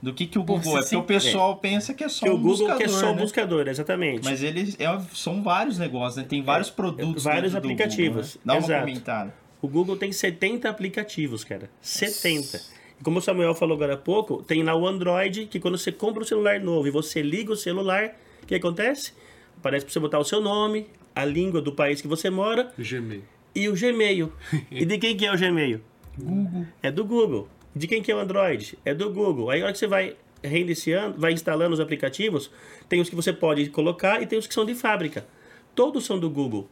Do 0.00 0.15
que, 0.15 0.27
que 0.27 0.39
o 0.39 0.45
Pô, 0.45 0.55
Google 0.56 0.73
você 0.73 0.79
é. 0.79 0.83
Porque 0.83 0.97
o 0.97 1.03
pessoal 1.03 1.56
pensa 1.56 1.93
que 1.93 2.05
é 2.05 2.09
só 2.09 2.25
Que 2.25 2.31
um 2.31 2.35
o 2.35 2.39
Google 2.39 2.69
buscador, 2.69 2.79
que 2.79 2.85
é 2.85 2.89
só 2.89 3.11
o 3.11 3.15
né? 3.15 3.21
buscador, 3.21 3.69
exatamente. 3.69 4.25
Mas 4.25 4.43
eles 4.43 4.77
é- 4.79 5.00
são 5.12 5.43
vários 5.43 5.77
negócios, 5.79 6.17
né? 6.17 6.25
Tem 6.29 6.41
vários 6.43 6.71
produtos 6.71 7.25
vários 7.25 7.53
dentro 7.53 7.69
do 7.69 7.73
aplicativos, 7.73 8.37
Google, 8.37 8.39
né? 8.39 8.41
Dá 8.45 8.53
uma 8.55 8.59
exato. 8.61 8.87
comentada. 8.87 9.35
O 9.61 9.67
Google 9.69 9.97
tem 9.97 10.12
70 10.12 10.69
aplicativos, 10.69 11.43
cara. 11.43 11.69
70. 11.81 12.61
E 13.00 13.02
como 13.02 13.19
o 13.19 13.21
Samuel 13.23 13.55
falou 13.57 13.75
agora 13.76 13.95
há 13.95 13.97
pouco, 13.97 14.40
tem 14.43 14.62
lá 14.62 14.76
o 14.76 14.87
Android, 14.87 15.47
que 15.47 15.59
quando 15.59 15.76
você 15.76 15.90
compra 15.90 16.23
um 16.23 16.26
celular 16.26 16.61
novo 16.61 16.87
e 16.87 16.90
você 16.93 17.21
liga 17.21 17.52
o 17.52 17.57
celular, 17.57 18.17
o 18.43 18.47
que 18.47 18.55
acontece? 18.55 19.12
Aparece 19.57 19.85
para 19.85 19.93
você 19.93 19.99
botar 20.00 20.19
o 20.21 20.25
seu 20.25 20.40
nome, 20.40 20.87
a 21.12 21.25
língua 21.25 21.61
do 21.61 21.73
país 21.73 22.00
que 22.00 22.07
você 22.07 22.31
mora 22.31 22.73
Gmail. 22.78 23.25
e 23.52 23.69
o 23.69 23.75
Gmail. 23.75 24.33
e 24.71 24.85
de 24.85 24.97
quem 24.99 25.17
que 25.17 25.26
é 25.26 25.33
o 25.33 25.37
Gmail? 25.37 25.81
Google. 26.17 26.67
É 26.81 26.90
do 26.93 27.05
Google. 27.05 27.49
De 27.78 27.87
quem 27.87 28.02
que 28.02 28.11
é 28.11 28.14
o 28.14 28.18
Android? 28.18 28.78
É 28.85 28.92
do 28.94 29.11
Google. 29.12 29.50
Aí 29.50 29.61
a 29.61 29.64
hora 29.64 29.73
que 29.73 29.78
você 29.78 29.87
vai 29.87 30.16
reiniciando, 30.42 31.18
vai 31.18 31.32
instalando 31.32 31.75
os 31.75 31.80
aplicativos, 31.80 32.50
tem 32.88 33.00
os 33.00 33.08
que 33.08 33.14
você 33.16 33.32
pode 33.32 33.68
colocar 33.70 34.23
e 34.23 34.26
tem 34.26 34.38
os 34.38 34.47
que 34.47 34.54
são 34.54 34.64
de 34.64 34.75
fábrica. 34.75 35.26
Todos 35.75 36.04
são 36.04 36.18
do 36.18 36.28
Google. 36.30 36.68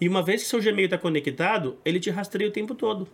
E 0.00 0.08
uma 0.08 0.22
vez 0.22 0.42
que 0.42 0.48
seu 0.48 0.60
Gmail 0.60 0.86
está 0.86 0.98
conectado, 0.98 1.78
ele 1.84 1.98
te 2.00 2.10
rastreia 2.10 2.48
o 2.48 2.52
tempo 2.52 2.74
todo. 2.74 3.08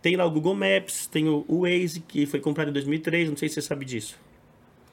Tem 0.00 0.16
lá 0.16 0.24
o 0.24 0.30
Google 0.30 0.54
Maps, 0.54 1.06
tem 1.06 1.28
o, 1.28 1.44
Waze, 1.48 2.00
que 2.06 2.24
foi 2.26 2.40
comprado 2.40 2.68
em 2.70 2.72
2003, 2.72 3.28
não 3.30 3.36
sei 3.36 3.48
se 3.48 3.56
você 3.56 3.62
sabe 3.62 3.84
disso. 3.84 4.16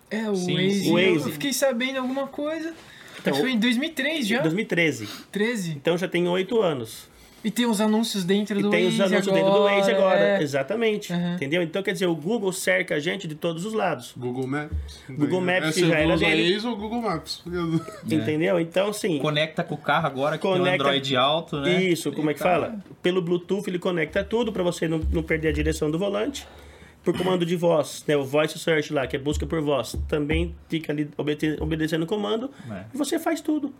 É, 0.09 0.29
o 0.29 0.35
Sim, 0.35 0.55
Waze. 0.55 0.91
o 0.91 0.99
eu- 0.99 1.13
Waze. 1.13 1.27
Eu 1.29 1.33
fiquei 1.33 1.53
sabendo 1.53 1.97
alguma 1.99 2.27
coisa. 2.27 2.73
Então, 3.19 3.31
Acho 3.33 3.41
que 3.41 3.47
foi 3.47 3.51
em 3.55 3.59
2003 3.59 4.27
já? 4.27 4.41
2013. 4.41 5.07
13. 5.31 5.71
Então 5.71 5.97
já 5.97 6.07
tem 6.07 6.27
oito 6.27 6.61
anos. 6.61 7.07
E 7.45 7.51
tem 7.51 7.67
os 7.67 7.79
anúncios 7.79 8.23
dentro 8.25 8.59
E 8.59 8.63
do 8.63 8.71
tem 8.71 8.85
Waze 8.85 8.95
os 8.95 9.01
anúncios 9.01 9.27
agora. 9.27 9.43
dentro 9.43 9.59
do 9.59 9.63
Waze 9.65 9.91
agora. 9.91 10.19
é. 10.19 10.41
Exatamente. 10.41 11.13
Uhum. 11.13 11.35
Entendeu? 11.35 11.61
Então, 11.61 11.83
quer 11.83 11.91
dizer, 11.93 12.07
o 12.07 12.15
Google 12.15 12.51
cerca 12.51 12.95
a 12.95 12.99
gente 12.99 13.27
de 13.27 13.35
todos 13.35 13.65
os 13.65 13.73
lados. 13.73 14.13
Google 14.17 14.47
Maps. 14.47 15.03
Google 15.07 15.41
Maps, 15.41 15.77
é, 15.77 15.85
já 15.85 15.95
era 15.99 16.17
dele. 16.17 16.53
Waze 16.55 16.67
ou 16.67 16.75
Google 16.75 17.01
Maps? 17.03 17.43
Entendeu? 18.11 18.59
Então, 18.59 18.89
assim. 18.89 19.19
Conecta 19.19 19.63
com 19.63 19.75
o 19.75 19.77
carro 19.77 20.07
agora, 20.07 20.37
que 20.37 20.41
tem 20.41 20.51
Conecta- 20.57 20.83
o 20.83 20.87
Android 20.87 21.15
alto, 21.15 21.61
né? 21.61 21.83
Isso, 21.83 22.11
como 22.11 22.31
é 22.31 22.33
que 22.33 22.39
fala? 22.39 22.79
Pelo 23.03 23.21
Bluetooth 23.21 23.69
ele 23.69 23.77
conecta 23.79 24.23
tudo 24.23 24.51
para 24.51 24.63
você 24.63 24.87
não, 24.87 24.99
não 25.11 25.21
perder 25.21 25.49
a 25.49 25.53
direção 25.53 25.91
do 25.91 25.99
volante. 25.99 26.47
Por 27.03 27.15
comando 27.15 27.45
de 27.45 27.55
voz, 27.55 28.03
né, 28.07 28.17
o 28.17 28.23
voice 28.25 28.57
search 28.57 28.91
lá, 28.91 29.05
que 29.05 29.15
é 29.15 29.19
busca 29.19 29.45
por 29.45 29.61
voz, 29.61 29.95
também 30.07 30.55
fica 30.67 30.91
ali 30.91 31.07
obede- 31.15 31.55
obedecendo 31.59 32.01
o 32.01 32.07
comando 32.07 32.49
É. 32.67 32.85
e 32.91 32.97
você 32.97 33.19
faz 33.19 33.41
tudo. 33.41 33.71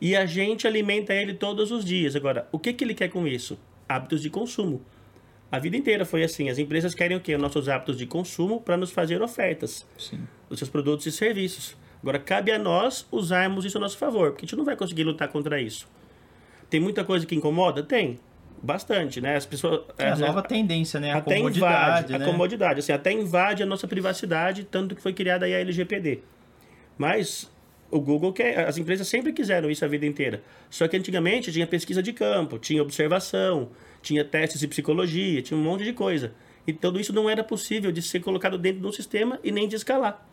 E 0.00 0.14
a 0.14 0.26
gente 0.26 0.66
alimenta 0.66 1.14
ele 1.14 1.34
todos 1.34 1.70
os 1.70 1.84
dias. 1.84 2.14
Agora, 2.14 2.48
o 2.52 2.58
que, 2.58 2.72
que 2.72 2.84
ele 2.84 2.94
quer 2.94 3.08
com 3.08 3.26
isso? 3.26 3.58
Hábitos 3.88 4.20
de 4.20 4.28
consumo. 4.28 4.82
A 5.50 5.58
vida 5.58 5.76
inteira 5.76 6.04
foi 6.04 6.22
assim. 6.22 6.48
As 6.48 6.58
empresas 6.58 6.94
querem 6.94 7.16
o 7.16 7.20
quê? 7.20 7.34
Os 7.34 7.40
nossos 7.40 7.68
hábitos 7.68 7.96
de 7.96 8.06
consumo 8.06 8.60
para 8.60 8.76
nos 8.76 8.90
fazer 8.90 9.22
ofertas 9.22 9.86
Sim. 9.96 10.26
dos 10.48 10.58
seus 10.58 10.70
produtos 10.70 11.06
e 11.06 11.12
serviços. 11.12 11.76
Agora, 12.02 12.18
cabe 12.18 12.52
a 12.52 12.58
nós 12.58 13.06
usarmos 13.10 13.64
isso 13.64 13.78
a 13.78 13.80
nosso 13.80 13.96
favor, 13.96 14.30
porque 14.30 14.44
a 14.44 14.46
gente 14.46 14.56
não 14.56 14.64
vai 14.64 14.76
conseguir 14.76 15.04
lutar 15.04 15.28
contra 15.28 15.60
isso. 15.60 15.88
Tem 16.68 16.80
muita 16.80 17.04
coisa 17.04 17.24
que 17.24 17.34
incomoda? 17.34 17.82
Tem. 17.82 18.18
Bastante, 18.62 19.20
né? 19.20 19.36
As 19.36 19.46
pessoas. 19.46 19.82
É 19.98 20.10
a 20.10 20.16
nova 20.16 20.42
tendência, 20.42 20.98
né? 20.98 21.12
A 21.12 21.18
até 21.18 21.36
comodidade, 21.36 21.78
invade, 21.78 22.12
né? 22.12 22.24
a 22.24 22.30
comodidade, 22.30 22.78
assim, 22.80 22.92
até 22.92 23.12
invade 23.12 23.62
a 23.62 23.66
nossa 23.66 23.86
privacidade, 23.86 24.64
tanto 24.64 24.94
que 24.94 25.02
foi 25.02 25.12
criada 25.12 25.46
aí 25.46 25.54
a 25.54 25.60
LGPD. 25.60 26.22
Mas 26.98 27.50
o 27.90 28.00
Google 28.00 28.32
quer, 28.32 28.66
as 28.66 28.78
empresas 28.78 29.06
sempre 29.06 29.32
quiseram 29.32 29.70
isso 29.70 29.84
a 29.84 29.88
vida 29.88 30.06
inteira. 30.06 30.42
Só 30.68 30.86
que 30.88 30.96
antigamente 30.96 31.52
tinha 31.52 31.66
pesquisa 31.66 32.02
de 32.02 32.12
campo, 32.12 32.58
tinha 32.58 32.82
observação, 32.82 33.70
tinha 34.02 34.24
testes 34.24 34.60
de 34.60 34.68
psicologia, 34.68 35.42
tinha 35.42 35.58
um 35.58 35.62
monte 35.62 35.84
de 35.84 35.92
coisa. 35.92 36.34
E 36.66 36.72
tudo 36.72 36.98
isso 36.98 37.12
não 37.12 37.30
era 37.30 37.44
possível 37.44 37.92
de 37.92 38.02
ser 38.02 38.20
colocado 38.20 38.58
dentro 38.58 38.80
de 38.80 38.86
um 38.86 38.92
sistema 38.92 39.38
e 39.42 39.52
nem 39.52 39.68
de 39.68 39.76
escalar. 39.76 40.26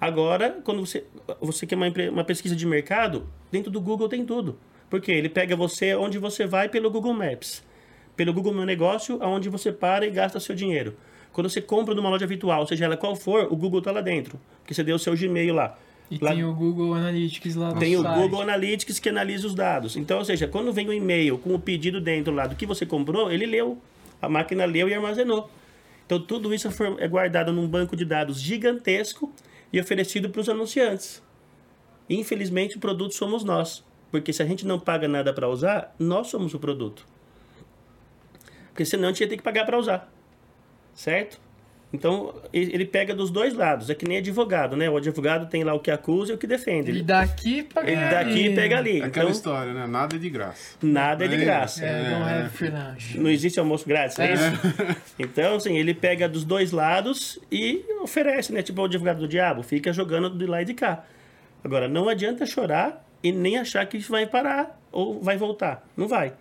Agora, 0.00 0.60
quando 0.62 0.86
você, 0.86 1.04
você 1.40 1.66
quer 1.66 1.74
uma, 1.74 1.88
uma 2.10 2.24
pesquisa 2.24 2.54
de 2.54 2.64
mercado, 2.64 3.28
dentro 3.50 3.70
do 3.70 3.80
Google 3.80 4.08
tem 4.08 4.24
tudo. 4.24 4.58
Porque 4.88 5.10
ele 5.10 5.28
pega 5.28 5.56
você 5.56 5.94
onde 5.94 6.18
você 6.18 6.46
vai 6.46 6.68
pelo 6.68 6.90
Google 6.90 7.12
Maps. 7.12 7.64
Pelo 8.16 8.32
Google 8.32 8.54
Meu 8.54 8.64
Negócio, 8.64 9.18
aonde 9.20 9.48
você 9.48 9.72
para 9.72 10.06
e 10.06 10.10
gasta 10.10 10.40
seu 10.40 10.54
dinheiro. 10.54 10.96
Quando 11.32 11.50
você 11.50 11.60
compra 11.60 11.94
numa 11.94 12.08
loja 12.08 12.26
virtual, 12.26 12.66
seja 12.66 12.84
ela 12.84 12.96
qual 12.96 13.14
for, 13.14 13.52
o 13.52 13.56
Google 13.56 13.80
está 13.80 13.90
lá 13.92 14.00
dentro. 14.00 14.40
Porque 14.60 14.72
você 14.72 14.82
deu 14.82 14.96
o 14.96 14.98
seu 14.98 15.16
Gmail 15.16 15.54
lá. 15.54 15.76
E 16.10 16.18
Lá- 16.22 16.30
tem 16.32 16.42
o 16.44 16.54
Google 16.54 16.94
Analytics 16.94 17.54
lá 17.54 17.74
tem 17.74 17.96
o 17.96 18.02
site. 18.02 18.18
Google 18.18 18.40
Analytics 18.42 18.98
que 18.98 19.08
analisa 19.10 19.46
os 19.46 19.54
dados. 19.54 19.96
Então, 19.96 20.18
ou 20.18 20.24
seja, 20.24 20.48
quando 20.48 20.72
vem 20.72 20.88
um 20.88 20.92
e-mail 20.92 21.36
com 21.38 21.54
o 21.54 21.58
pedido 21.58 22.00
dentro 22.00 22.32
lá 22.32 22.46
do 22.46 22.56
que 22.56 22.64
você 22.64 22.86
comprou, 22.86 23.30
ele 23.30 23.44
leu. 23.44 23.76
A 24.20 24.28
máquina 24.28 24.64
leu 24.64 24.88
e 24.88 24.94
armazenou. 24.94 25.50
Então, 26.06 26.18
tudo 26.18 26.54
isso 26.54 26.68
é 26.98 27.06
guardado 27.06 27.52
num 27.52 27.68
banco 27.68 27.94
de 27.94 28.04
dados 28.06 28.40
gigantesco 28.40 29.30
e 29.70 29.78
oferecido 29.78 30.30
para 30.30 30.40
os 30.40 30.48
anunciantes. 30.48 31.22
Infelizmente, 32.08 32.78
o 32.78 32.80
produto 32.80 33.12
somos 33.12 33.44
nós. 33.44 33.84
Porque 34.10 34.32
se 34.32 34.42
a 34.42 34.46
gente 34.46 34.66
não 34.66 34.80
paga 34.80 35.06
nada 35.06 35.34
para 35.34 35.46
usar, 35.46 35.94
nós 35.98 36.28
somos 36.28 36.54
o 36.54 36.58
produto. 36.58 37.06
Porque 38.68 38.86
senão 38.86 39.08
a 39.08 39.12
gente 39.12 39.20
ia 39.20 39.28
ter 39.28 39.36
que 39.36 39.42
pagar 39.42 39.66
para 39.66 39.78
usar. 39.78 40.10
Certo? 40.94 41.38
Então, 41.90 42.34
e- 42.52 42.58
ele 42.74 42.84
pega 42.84 43.14
dos 43.14 43.30
dois 43.30 43.54
lados. 43.54 43.88
É 43.88 43.94
que 43.94 44.06
nem 44.06 44.18
advogado, 44.18 44.76
né? 44.76 44.90
O 44.90 44.96
advogado 44.98 45.48
tem 45.48 45.64
lá 45.64 45.72
o 45.72 45.80
que 45.80 45.90
acusa 45.90 46.32
e 46.32 46.34
o 46.34 46.38
que 46.38 46.46
defende. 46.46 46.90
Ele 46.90 47.02
daqui 47.02 47.62
pra 47.62 47.82
Ele 47.82 47.96
daqui 48.10 48.54
pega 48.54 48.76
ali. 48.76 49.00
É 49.00 49.04
aquela 49.04 49.26
Então, 49.26 49.30
história, 49.30 49.72
né? 49.72 49.86
Nada 49.86 50.16
é 50.16 50.18
de 50.18 50.28
graça. 50.28 50.76
nada 50.82 51.24
é 51.24 51.28
de 51.28 51.34
É, 51.34 51.38
graça. 51.38 51.84
É, 51.86 52.10
não 52.10 52.28
É. 52.28 52.42
é 52.44 52.48
free 52.50 52.68
lunch. 52.70 53.18
Não 53.18 53.30
existe 53.30 53.58
almoço 53.58 53.88
grátis, 53.88 54.18
é 54.18 54.34
isso? 54.34 54.44
Então, 55.18 55.56
assim, 55.56 55.78
ele 55.78 55.94
pega 55.94 56.28
dos 56.28 56.44
dois 56.44 56.72
lados 56.72 57.38
e 57.50 57.82
oferece, 58.02 58.52
né? 58.52 58.62
Tipo 58.62 58.82
o 58.82 58.84
advogado 58.84 59.20
do 59.20 59.28
diabo, 59.28 59.62
fica 59.62 59.90
jogando 59.92 60.28
de 60.28 60.44
lá 60.44 60.60
e 60.60 60.66
de 60.66 60.74
cá. 60.74 61.04
Agora, 61.64 61.88
não 61.88 62.06
adianta 62.08 62.44
chorar 62.44 63.02
e 63.22 63.32
nem 63.32 63.56
achar 63.56 63.84
que 63.86 63.96
isso 63.96 64.12
vai 64.12 64.26
parar 64.26 64.78
ou 64.92 65.20
vai 65.22 65.38
voltar. 65.38 65.88
Não 65.96 66.06
vai. 66.06 66.34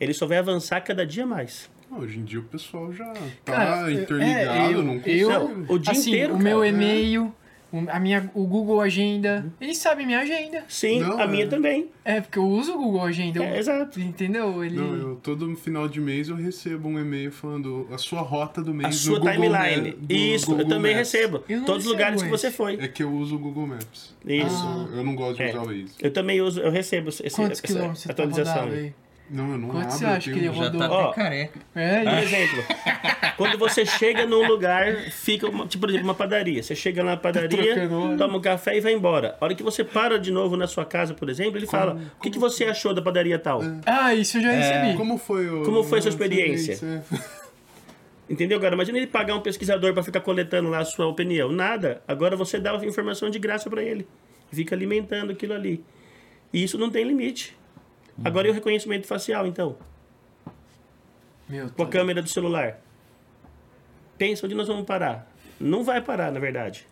Ele 0.00 0.14
só 0.14 0.26
vai 0.26 0.38
avançar 0.38 0.80
cada 0.80 1.04
dia 1.04 1.26
mais. 1.26 1.68
Hoje 1.98 2.18
em 2.18 2.24
dia 2.24 2.40
o 2.40 2.44
pessoal 2.44 2.92
já 2.92 3.12
tá 3.44 3.52
Cara, 3.52 3.92
interligado, 3.92 4.58
é, 4.58 4.74
eu- 4.74 4.82
não 4.82 4.98
consegue. 4.98 5.20
eu- 5.20 5.64
o 5.68 5.78
dia 5.78 5.92
assim, 5.92 6.10
inteiro, 6.10 6.28
o 6.34 6.38
cara. 6.38 6.44
meu 6.44 6.64
e-mail, 6.64 7.32
o- 7.70 7.84
a 7.90 8.00
minha, 8.00 8.30
o 8.34 8.44
Google 8.46 8.80
Agenda, 8.80 9.46
eles 9.60 9.76
sabem 9.78 10.06
minha 10.06 10.20
agenda. 10.20 10.64
Sim, 10.68 11.00
Não, 11.00 11.18
a 11.18 11.24
é. 11.24 11.26
minha 11.26 11.46
também. 11.48 11.88
É, 12.04 12.20
porque 12.20 12.38
eu 12.38 12.46
uso 12.46 12.74
o 12.74 12.78
Google 12.78 13.02
Agenda. 13.02 13.38
eu- 13.38 13.42
É, 13.44 13.58
exato. 13.58 14.00
Entendeu? 14.00 14.64
Ele... 14.64 14.76
Não, 14.76 14.94
eu, 14.94 15.16
todo 15.16 15.54
final 15.54 15.86
de 15.86 16.00
mês 16.00 16.28
eu 16.28 16.34
recebo 16.36 16.88
um 16.88 16.98
e-mail 16.98 17.30
falando 17.30 17.86
a 17.92 17.98
sua 17.98 18.20
rota 18.22 18.62
do 18.62 18.72
mês 18.74 18.86
A 18.86 18.88
no 18.90 18.94
sua 18.94 19.18
Google 19.18 19.32
timeline. 19.34 19.90
Ma- 19.90 20.06
Isso, 20.08 20.44
eu 20.46 20.56
Google 20.56 20.68
também 20.70 20.94
Maps. 20.96 21.12
recebo. 21.12 21.44
Eu 21.48 21.64
Todos 21.64 21.84
os 21.86 21.92
lugares 21.92 22.22
que 22.22 22.28
você 22.28 22.46
esse. 22.48 22.56
foi. 22.56 22.74
É 22.80 22.88
que 22.88 23.02
eu 23.02 23.12
uso 23.12 23.36
o 23.36 23.38
Google 23.38 23.66
Maps. 23.66 24.14
Isso. 24.24 24.88
Eu 24.94 25.04
não 25.04 25.14
gosto 25.14 25.36
de 25.36 25.42
É. 25.44 25.50
usar 25.50 25.60
o 25.62 25.66
Waze. 25.66 25.92
Eu 26.00 26.10
também 26.12 26.40
uso, 26.40 26.58
eu 26.60 26.70
recebo 26.70 27.10
esse, 27.10 27.22
Quantos 27.30 27.58
essa 27.58 27.62
quilômetros 27.62 28.00
você 28.00 28.06
tá 28.08 28.12
atualização. 28.12 28.64
aí. 28.64 28.92
Não, 29.30 29.52
eu 29.52 29.58
não 29.58 29.68
Quanto 29.68 29.84
abro. 29.84 29.96
você 29.98 30.04
acha 30.04 30.30
que 30.32 30.38
ele 30.38 30.46
Já 30.52 30.64
rodou? 30.64 30.80
tá 30.80 30.90
Ó. 30.90 31.12
careca. 31.12 31.58
É, 31.74 32.02
Por 32.04 32.18
exemplo, 32.18 32.64
quando 33.38 33.58
você 33.58 33.86
chega 33.86 34.26
num 34.26 34.46
lugar, 34.46 34.94
fica, 35.10 35.48
uma, 35.48 35.66
tipo, 35.66 35.80
por 35.80 35.88
exemplo, 35.90 36.06
uma 36.06 36.14
padaria. 36.14 36.62
Você 36.62 36.74
chega 36.74 37.02
na 37.02 37.16
padaria, 37.16 37.74
Trocando 37.74 38.18
toma 38.18 38.36
um 38.36 38.40
café 38.40 38.76
e 38.76 38.80
vai 38.80 38.92
embora. 38.92 39.36
A 39.40 39.44
hora 39.46 39.54
que 39.54 39.62
você 39.62 39.82
para 39.82 40.18
de 40.18 40.30
novo 40.30 40.56
na 40.56 40.66
sua 40.66 40.84
casa, 40.84 41.14
por 41.14 41.30
exemplo, 41.30 41.56
ele 41.58 41.66
fala: 41.66 41.98
O 42.18 42.22
que, 42.22 42.30
que 42.30 42.38
você 42.38 42.64
achou 42.64 42.92
da 42.92 43.00
padaria 43.00 43.38
tal? 43.38 43.60
Ah, 43.86 44.14
isso 44.14 44.36
eu 44.38 44.42
já 44.42 44.50
recebi. 44.50 44.96
Como 44.96 45.16
foi 45.16 45.48
o. 45.48 45.62
Como 45.64 45.82
foi 45.82 46.00
a 46.00 46.02
sua 46.02 46.10
experiência? 46.10 47.02
Entendeu? 48.28 48.56
Agora, 48.58 48.74
imagina 48.74 48.98
ele 48.98 49.06
pagar 49.06 49.34
um 49.34 49.40
pesquisador 49.40 49.92
para 49.92 50.02
ficar 50.02 50.20
coletando 50.20 50.70
lá 50.70 50.78
a 50.78 50.84
sua 50.84 51.06
opinião. 51.06 51.50
Nada. 51.52 52.02
Agora 52.06 52.36
você 52.36 52.58
dá 52.58 52.72
a 52.72 52.84
informação 52.84 53.28
de 53.28 53.38
graça 53.38 53.68
para 53.68 53.82
ele. 53.82 54.06
Fica 54.50 54.74
alimentando 54.74 55.32
aquilo 55.32 55.52
ali. 55.54 55.84
E 56.52 56.62
isso 56.62 56.78
não 56.78 56.90
tem 56.90 57.04
limite. 57.04 57.56
Agora 58.24 58.46
e 58.46 58.50
o 58.50 58.54
reconhecimento 58.54 59.06
facial, 59.06 59.46
então? 59.46 59.76
Meu 61.48 61.68
Com 61.70 61.82
a 61.82 61.84
Deus. 61.84 61.90
câmera 61.90 62.22
do 62.22 62.28
celular. 62.28 62.80
Pensa 64.18 64.46
onde 64.46 64.54
nós 64.54 64.68
vamos 64.68 64.84
parar. 64.86 65.30
Não 65.58 65.82
vai 65.84 66.00
parar, 66.00 66.30
na 66.32 66.40
verdade. 66.40 66.86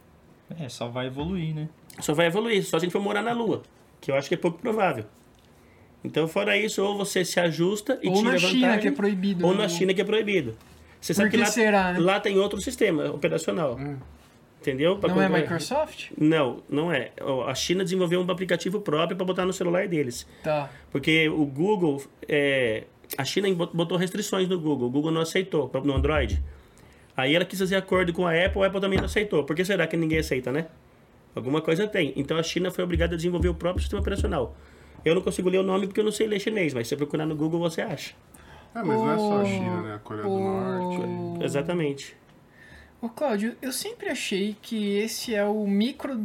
É, 0.59 0.69
só 0.69 0.89
vai 0.89 1.07
evoluir, 1.07 1.55
né? 1.55 1.69
Só 2.01 2.15
vai 2.15 2.27
evoluir, 2.27 2.63
só 2.65 2.71
se 2.71 2.77
a 2.77 2.79
gente 2.81 2.93
for 2.93 3.03
morar 3.03 3.23
na 3.23 3.33
Lua, 3.33 3.63
que 4.01 4.11
eu 4.11 4.15
acho 4.17 4.29
que 4.29 4.35
é 4.35 4.39
pouco 4.39 4.59
provável. 4.59 5.05
Então, 6.03 6.27
fora 6.27 6.57
isso, 6.57 6.83
ou 6.83 6.97
você 6.97 7.25
se 7.25 7.39
ajusta 7.39 7.99
e 8.03 8.09
Ou 8.09 8.15
tira 8.15 8.25
na 8.25 8.37
vantagem, 8.37 8.51
China, 8.61 8.79
que 8.79 8.89
é 8.89 8.93
proibido. 8.93 9.47
ou 9.47 9.53
né? 9.53 9.59
na 9.63 9.69
China 9.69 9.93
que 9.95 10.01
é 10.01 10.05
proibido. 10.05 10.57
Você 11.01 11.15
sabe 11.15 11.31
que 11.31 11.37
que 11.37 11.43
lá, 11.43 11.49
será, 11.49 11.93
né? 11.93 11.99
lá 11.99 12.21
tem 12.21 12.39
outro 12.39 12.61
sistema 12.61 13.11
operacional. 13.11 13.79
Entendeu? 14.61 14.99
Pra 14.99 15.09
Não 15.09 15.21
é 15.23 15.25
concorrer. 15.27 15.43
Microsoft? 15.43 16.11
Não, 16.19 16.63
não 16.69 16.93
é. 16.93 17.13
A 17.47 17.55
China 17.55 17.83
desenvolveu 17.83 18.21
um 18.21 18.31
aplicativo 18.31 18.79
próprio 18.81 19.17
para 19.17 19.25
botar 19.25 19.47
no 19.47 19.53
celular 19.55 19.89
deles. 19.89 20.27
Tá. 20.43 20.69
Porque 20.91 21.29
o 21.31 21.47
Google, 21.47 22.03
é, 22.29 22.85
a 23.17 23.25
China 23.25 23.53
bot- 23.55 23.75
botou 23.75 23.97
restrições 23.97 24.47
no 24.49 24.61
Google, 24.61 24.89
o 24.89 24.91
Google 24.91 25.11
não 25.11 25.23
aceitou 25.23 25.71
no 25.83 25.95
Android. 25.97 26.43
Aí 27.17 27.35
ela 27.35 27.45
quis 27.47 27.59
fazer 27.59 27.77
acordo 27.77 28.13
com 28.13 28.27
a 28.27 28.33
Apple, 28.33 28.63
a 28.63 28.67
Apple 28.67 28.81
também 28.83 28.99
não 28.99 29.07
aceitou. 29.07 29.45
Por 29.45 29.57
que 29.57 29.65
será 29.65 29.87
que 29.87 29.97
ninguém 29.97 30.19
aceita, 30.19 30.53
né? 30.53 30.67
Alguma 31.35 31.63
coisa 31.63 31.87
tem. 31.89 32.13
Então 32.15 32.37
a 32.37 32.43
China 32.43 32.71
foi 32.71 32.85
obrigada 32.85 33.15
a 33.15 33.17
desenvolver 33.17 33.49
o 33.49 33.55
próprio 33.55 33.81
sistema 33.81 34.01
operacional. 34.03 34.55
Eu 35.05 35.15
não 35.15 35.23
consigo 35.23 35.49
ler 35.49 35.59
o 35.59 35.63
nome 35.63 35.87
porque 35.87 36.01
eu 36.01 36.05
não 36.05 36.13
sei 36.13 36.27
ler 36.27 36.39
chinês, 36.39 36.75
mas 36.75 36.87
se 36.87 36.91
você 36.91 36.97
procurar 36.97 37.25
no 37.25 37.35
Google 37.35 37.61
você 37.61 37.81
acha. 37.81 38.13
É, 38.75 38.83
mas 38.83 38.89
não 39.01 39.11
é 39.13 39.17
só 39.17 39.39
a 39.39 39.43
O- 39.43 39.47
China, 39.47 39.81
né? 39.83 39.95
A 39.95 39.99
Coreia 40.01 40.25
do 40.27 40.31
o- 40.33 40.39
Norte. 40.39 41.45
Exatamente. 41.45 42.17
Ô, 43.01 43.09
Cláudio, 43.09 43.57
eu 43.63 43.73
sempre 43.73 44.09
achei 44.11 44.57
que 44.61 44.97
esse 44.99 45.35
é 45.35 45.45
o 45.45 45.67
micro. 45.67 46.23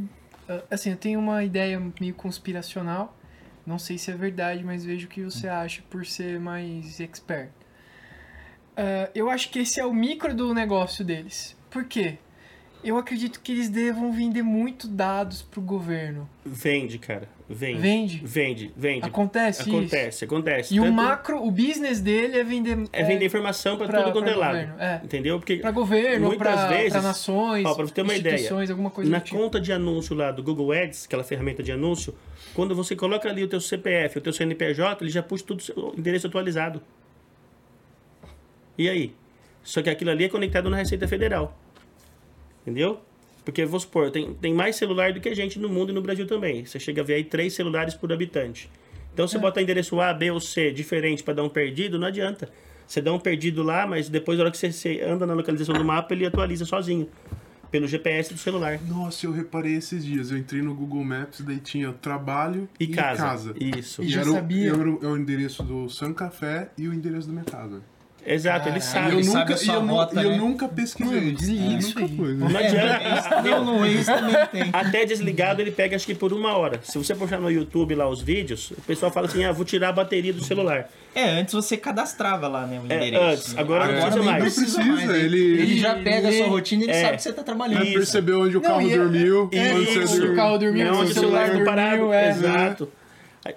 ah, 0.49 0.63
Assim, 0.69 0.91
eu 0.91 0.97
tenho 0.97 1.19
uma 1.19 1.43
ideia 1.43 1.81
meio 1.99 2.13
conspiracional. 2.13 3.15
Não 3.65 3.79
sei 3.79 3.97
se 3.97 4.11
é 4.11 4.15
verdade, 4.15 4.63
mas 4.63 4.83
vejo 4.85 5.07
o 5.07 5.09
que 5.09 5.23
você 5.23 5.47
acha 5.47 5.81
por 5.89 6.05
ser 6.05 6.39
mais 6.39 6.99
expert. 6.99 7.49
Ah, 8.75 9.09
eu 9.15 9.29
acho 9.29 9.49
que 9.49 9.59
esse 9.59 9.79
é 9.79 9.85
o 9.85 9.93
micro 9.93 10.33
do 10.35 10.53
negócio 10.53 11.03
deles. 11.03 11.55
Por 11.69 11.85
quê? 11.85 12.17
Eu 12.83 12.97
acredito 12.97 13.39
que 13.41 13.51
eles 13.51 13.69
devam 13.69 14.11
vender 14.11 14.43
muito 14.43 14.87
dados 14.87 15.41
pro 15.41 15.61
governo. 15.61 16.29
Vende, 16.45 16.99
cara. 16.99 17.27
Vende. 17.47 17.79
Vende? 17.79 18.21
Vende, 18.25 18.73
vende. 18.75 19.05
Acontece, 19.05 19.61
isso? 19.61 19.69
Acontece, 19.69 20.25
acontece. 20.25 20.73
E 20.73 20.79
o 20.79 20.83
Tanto 20.83 20.95
macro, 20.95 21.43
o 21.45 21.51
business 21.51 22.01
dele 22.01 22.39
é 22.39 22.43
vender. 22.43 22.87
É 22.91 23.03
vender 23.03 23.25
informação 23.25 23.77
para 23.77 23.87
tudo 24.01 24.13
quanto 24.13 24.29
é 24.29 24.35
lado. 24.35 24.53
governo, 24.53 24.81
é. 24.81 25.01
Entendeu? 25.03 25.37
Porque 25.37 25.57
Pra 25.57 25.69
governo, 25.69 26.35
pra 26.37 26.55
nações, 27.03 27.63
você 27.63 27.93
ter 27.93 28.01
uma 28.01 28.15
ideia, 28.15 28.49
alguma 28.71 28.89
coisa 28.89 29.11
na 29.11 29.19
tipo. 29.19 29.37
conta 29.37 29.59
de 29.61 29.71
anúncio 29.71 30.15
lá 30.15 30.31
do 30.31 30.41
Google 30.41 30.71
Ads, 30.71 31.05
aquela 31.05 31.23
ferramenta 31.23 31.61
de 31.61 31.71
anúncio, 31.71 32.15
quando 32.55 32.73
você 32.73 32.95
coloca 32.95 33.29
ali 33.29 33.43
o 33.43 33.47
teu 33.47 33.61
CPF, 33.61 34.17
o 34.17 34.21
teu 34.21 34.33
CNPJ, 34.33 35.03
ele 35.03 35.11
já 35.11 35.21
puxa 35.21 35.43
tudo 35.45 35.63
o 35.75 35.93
endereço 35.99 36.25
atualizado. 36.25 36.81
E 38.75 38.89
aí? 38.89 39.13
Só 39.63 39.83
que 39.83 39.89
aquilo 39.89 40.09
ali 40.09 40.25
é 40.25 40.29
conectado 40.29 40.69
na 40.69 40.77
Receita 40.77 41.07
Federal. 41.07 41.55
Entendeu? 42.63 43.01
Porque, 43.45 43.63
vamos 43.63 43.83
supor, 43.83 44.09
tem, 44.11 44.33
tem 44.33 44.53
mais 44.53 44.75
celular 44.75 45.13
do 45.13 45.21
que 45.21 45.33
gente 45.35 45.59
no 45.59 45.69
mundo 45.69 45.91
e 45.91 45.93
no 45.95 46.01
Brasil 46.01 46.25
também. 46.25 46.65
Você 46.65 46.79
chega 46.79 47.01
a 47.01 47.05
ver 47.05 47.13
aí 47.13 47.23
três 47.23 47.53
celulares 47.53 47.93
por 47.93 48.11
habitante. 48.11 48.69
Então, 49.13 49.25
É. 49.25 49.27
você 49.27 49.37
bota 49.37 49.61
endereço 49.61 50.01
A, 50.01 50.13
B 50.13 50.31
ou 50.31 50.39
C 50.41 50.71
diferente 50.71 51.21
para 51.23 51.35
dar 51.35 51.43
um 51.43 51.49
perdido, 51.49 51.99
não 51.99 52.07
adianta. 52.07 52.49
Você 52.87 53.01
dá 53.01 53.13
um 53.13 53.19
perdido 53.19 53.63
lá, 53.63 53.85
mas 53.87 54.09
depois, 54.09 54.37
na 54.37 54.43
hora 54.45 54.51
que 54.51 54.57
você, 54.57 54.71
você 54.71 54.99
anda 55.01 55.25
na 55.25 55.33
localização 55.33 55.75
do 55.75 55.85
mapa, 55.85 56.13
ele 56.13 56.25
atualiza 56.25 56.65
sozinho. 56.65 57.07
Pelo 57.71 57.87
GPS 57.87 58.31
do 58.33 58.39
celular. 58.39 58.79
Nossa, 58.87 59.25
eu 59.25 59.31
reparei 59.31 59.75
esses 59.75 60.05
dias. 60.05 60.31
Eu 60.31 60.37
entrei 60.37 60.61
no 60.61 60.73
Google 60.73 61.03
Maps, 61.03 61.41
daí 61.41 61.59
tinha 61.59 61.91
trabalho 61.91 62.69
E, 62.79 62.85
e, 62.85 62.87
casa. 62.87 63.53
Isso. 63.59 64.01
E 64.01 64.05
E 64.05 64.09
já 64.09 64.21
era, 64.21 64.29
o- 64.29 64.33
sabia? 64.33 64.69
era 64.69 64.89
o, 64.89 64.99
é 65.03 65.07
o 65.07 65.17
endereço 65.17 65.61
do 65.63 65.89
Sun 65.89 66.13
Café 66.13 66.69
e 66.77 66.87
o 66.87 66.93
endereço 66.93 67.27
do 67.27 67.33
mercado. 67.33 67.83
Exato, 68.25 68.69
ele 68.69 68.81
sabe. 68.81 69.07
eu 69.11 69.13
ele 69.19 69.23
sabe 69.23 69.39
nunca, 69.39 69.53
a 69.53 69.57
sua 69.57 69.73
e 69.73 69.77
eu, 69.77 69.83
e 70.21 70.25
eu 70.25 70.31
né? 70.31 70.37
nunca 70.37 70.67
pesquisei. 70.67 71.31
Desliga 71.31 71.77
isso 71.77 71.97
aí. 71.99 72.09
né? 72.09 72.47
Não 72.49 72.59
adianta. 72.59 73.41
Não, 73.59 74.03
também 74.03 74.47
tem. 74.51 74.69
Até 74.73 75.05
desligado 75.05 75.61
ele 75.61 75.71
pega 75.71 75.95
acho 75.95 76.05
que 76.05 76.15
por 76.15 76.33
uma 76.33 76.57
hora. 76.57 76.79
Se 76.83 76.97
você 76.97 77.13
puxar 77.13 77.39
no 77.39 77.51
YouTube 77.51 77.93
lá 77.95 78.09
os 78.09 78.21
vídeos, 78.21 78.71
o 78.71 78.81
pessoal 78.81 79.11
fala 79.11 79.27
assim: 79.27 79.43
ah, 79.45 79.51
vou 79.51 79.63
tirar 79.65 79.89
a 79.89 79.93
bateria 79.93 80.33
do 80.33 80.43
celular. 80.43 80.89
É, 81.13 81.29
antes 81.39 81.53
você 81.53 81.77
cadastrava 81.77 82.47
lá, 82.47 82.65
né, 82.67 82.81
o 82.83 82.91
É, 82.91 82.95
endereço. 83.07 83.23
antes. 83.23 83.57
Agora 83.57 83.85
não 83.85 83.93
Agora 83.93 84.05
precisa 84.11 84.19
nem 84.19 84.31
mais. 84.31 84.43
precisa 84.55 84.79
Não 84.79 84.87
mais. 84.87 84.99
precisa, 85.05 85.25
Ele, 85.25 85.37
ele- 85.37 85.61
ele 85.61 85.77
já 85.79 85.95
pega 85.95 86.27
a 86.27 86.31
sua 86.33 86.47
rotina 86.47 86.81
e 86.81 86.85
ele 86.87 86.91
É. 86.91 87.01
sabe 87.01 87.15
que 87.17 87.23
você 87.23 87.33
tá 87.33 87.43
trabalhando. 87.43 87.81
Ele 87.83 87.93
percebeu 87.93 88.41
onde 88.41 88.57
o 88.57 88.61
Não, 88.61 88.69
carro 88.69 88.81
e 88.81 88.91
é- 88.93 88.97
dormiu, 88.97 89.49
é 89.53 89.73
onde 89.73 89.99
isso, 89.99 90.25
o 90.25 90.35
carro 90.35 90.57
dormiu, 90.57 90.85
Não, 90.85 90.93
o 90.95 91.01
onde 91.01 91.11
o 91.11 91.13
celular 91.13 91.47
dormiu, 91.47 91.65
parado. 91.65 92.11
é. 92.13 92.29
Exato. 92.31 92.89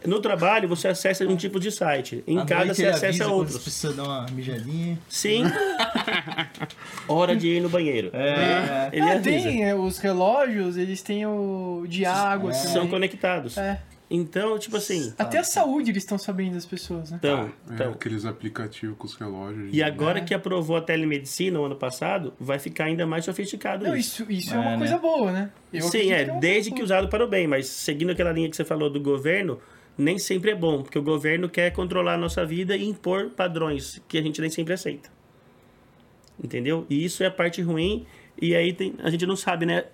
No 0.07 0.21
trabalho 0.21 0.69
você 0.69 0.89
acessa 0.89 1.25
um 1.27 1.37
tipo 1.37 1.59
de 1.59 1.71
site. 1.73 2.23
Em 2.27 2.39
À 2.39 2.45
casa 2.45 2.75
você 2.75 2.87
acessa 2.87 3.27
outros. 3.29 3.57
Você 3.57 3.63
precisa 3.63 3.93
dar 3.95 4.05
uma 4.05 4.27
mijadinha. 4.33 4.99
Sim. 5.09 5.45
Hora 7.09 7.35
de 7.35 7.49
ir 7.49 7.61
no 7.63 7.69
banheiro. 7.69 8.11
É, 8.13 8.91
Ele 8.93 9.03
Ah, 9.09 9.13
avisa. 9.15 9.23
tem 9.49 9.65
é, 9.65 9.75
os 9.75 9.99
relógios, 9.99 10.77
eles 10.77 11.01
têm 11.03 11.27
o 11.27 11.85
de 11.89 12.05
água. 12.05 12.53
São 12.53 12.73
também. 12.75 12.91
conectados. 12.91 13.57
É. 13.57 13.81
Então, 14.11 14.59
tipo 14.59 14.75
assim. 14.77 15.13
Até 15.19 15.39
a 15.39 15.45
saúde 15.45 15.91
eles 15.91 16.03
estão 16.03 16.17
sabendo 16.17 16.55
das 16.55 16.65
pessoas, 16.65 17.11
né? 17.11 17.19
Então, 17.21 17.51
É, 17.71 17.75
então. 17.75 17.93
aqueles 17.93 18.25
aplicativos 18.25 18.97
com 18.97 19.07
os 19.07 19.15
relógios. 19.15 19.69
E 19.71 19.83
agora 19.83 20.19
É. 20.19 20.23
que 20.23 20.33
aprovou 20.33 20.77
a 20.79 20.81
telemedicina 20.81 21.59
no 21.59 21.65
ano 21.67 21.77
passado, 21.77 22.33
vai 22.41 22.59
ficar 22.59 22.85
ainda 22.85 23.07
mais 23.07 23.27
sofisticado 23.27 23.85
Não, 23.87 23.95
isso. 23.95 24.23
isso, 24.23 24.33
isso 24.33 24.55
é, 24.55 24.57
É, 24.57 24.61
uma 24.61 24.71
né? 24.73 24.79
coisa 24.79 24.99
boa, 24.99 25.31
né? 25.31 25.51
Eu 25.71 25.83
Sim, 25.83 26.11
é, 26.13 26.25
desde 26.41 26.71
que 26.71 26.83
usado 26.83 27.09
para 27.09 27.23
o 27.23 27.29
bem, 27.29 27.47
mas 27.47 27.67
seguindo 27.67 28.11
aquela 28.11 28.33
linha 28.33 28.49
que 28.49 28.57
você 28.57 28.65
falou 28.65 28.89
do 28.89 28.99
governo, 28.99 29.61
nem 29.99 30.19
sempre 30.19 30.53
é 30.53 30.55
bom, 30.55 30.83
porque 30.83 30.99
o 30.99 31.03
governo 31.03 31.49
quer 31.49 31.73
controlar 31.73 32.15
a 32.15 32.19
nossa 32.19 32.47
vida 32.47 32.77
e 32.77 32.85
impor 32.89 33.31
padrões 33.31 34.01
que 34.09 34.17
a 34.17 34.23
gente 34.23 34.41
nem 34.41 34.49
sempre 34.49 34.73
aceita. 34.73 35.11
Entendeu? 36.43 36.87
E 36.89 37.05
isso 37.05 37.23
é 37.23 37.27
a 37.27 37.31
parte 37.31 37.61
ruim, 37.61 38.07
e 38.41 38.55
aí 38.55 38.73
tem, 38.73 38.95
a 39.03 39.11
gente 39.11 39.27
não 39.27 39.35
sabe, 39.37 39.67
né? 39.67 39.85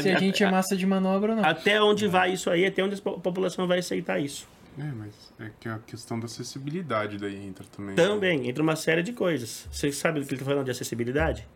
Se 0.00 0.08
a 0.08 0.18
gente 0.18 0.42
é 0.42 0.50
massa 0.50 0.76
de 0.76 0.86
manobra 0.86 1.32
ou 1.32 1.36
não. 1.36 1.44
Até 1.44 1.82
onde 1.82 2.06
vai 2.08 2.32
isso 2.32 2.48
aí, 2.48 2.64
até 2.64 2.82
onde 2.82 2.94
a 2.94 2.98
po- 2.98 3.20
população 3.20 3.66
vai 3.66 3.80
aceitar 3.80 4.18
isso. 4.18 4.48
É, 4.78 4.84
mas 4.84 5.12
é 5.38 5.50
que 5.58 5.68
a 5.68 5.78
questão 5.80 6.18
da 6.18 6.26
acessibilidade 6.26 7.18
daí 7.18 7.36
entra 7.44 7.64
também. 7.76 7.96
né? 7.96 8.02
Também, 8.02 8.48
entre 8.48 8.62
uma 8.62 8.76
série 8.76 9.02
de 9.02 9.12
coisas. 9.12 9.68
Você 9.70 9.90
sabe 9.92 10.20
do 10.20 10.26
que 10.26 10.32
ele 10.32 10.40
está 10.40 10.48
falando 10.50 10.64
de 10.64 10.70
acessibilidade? 10.70 11.46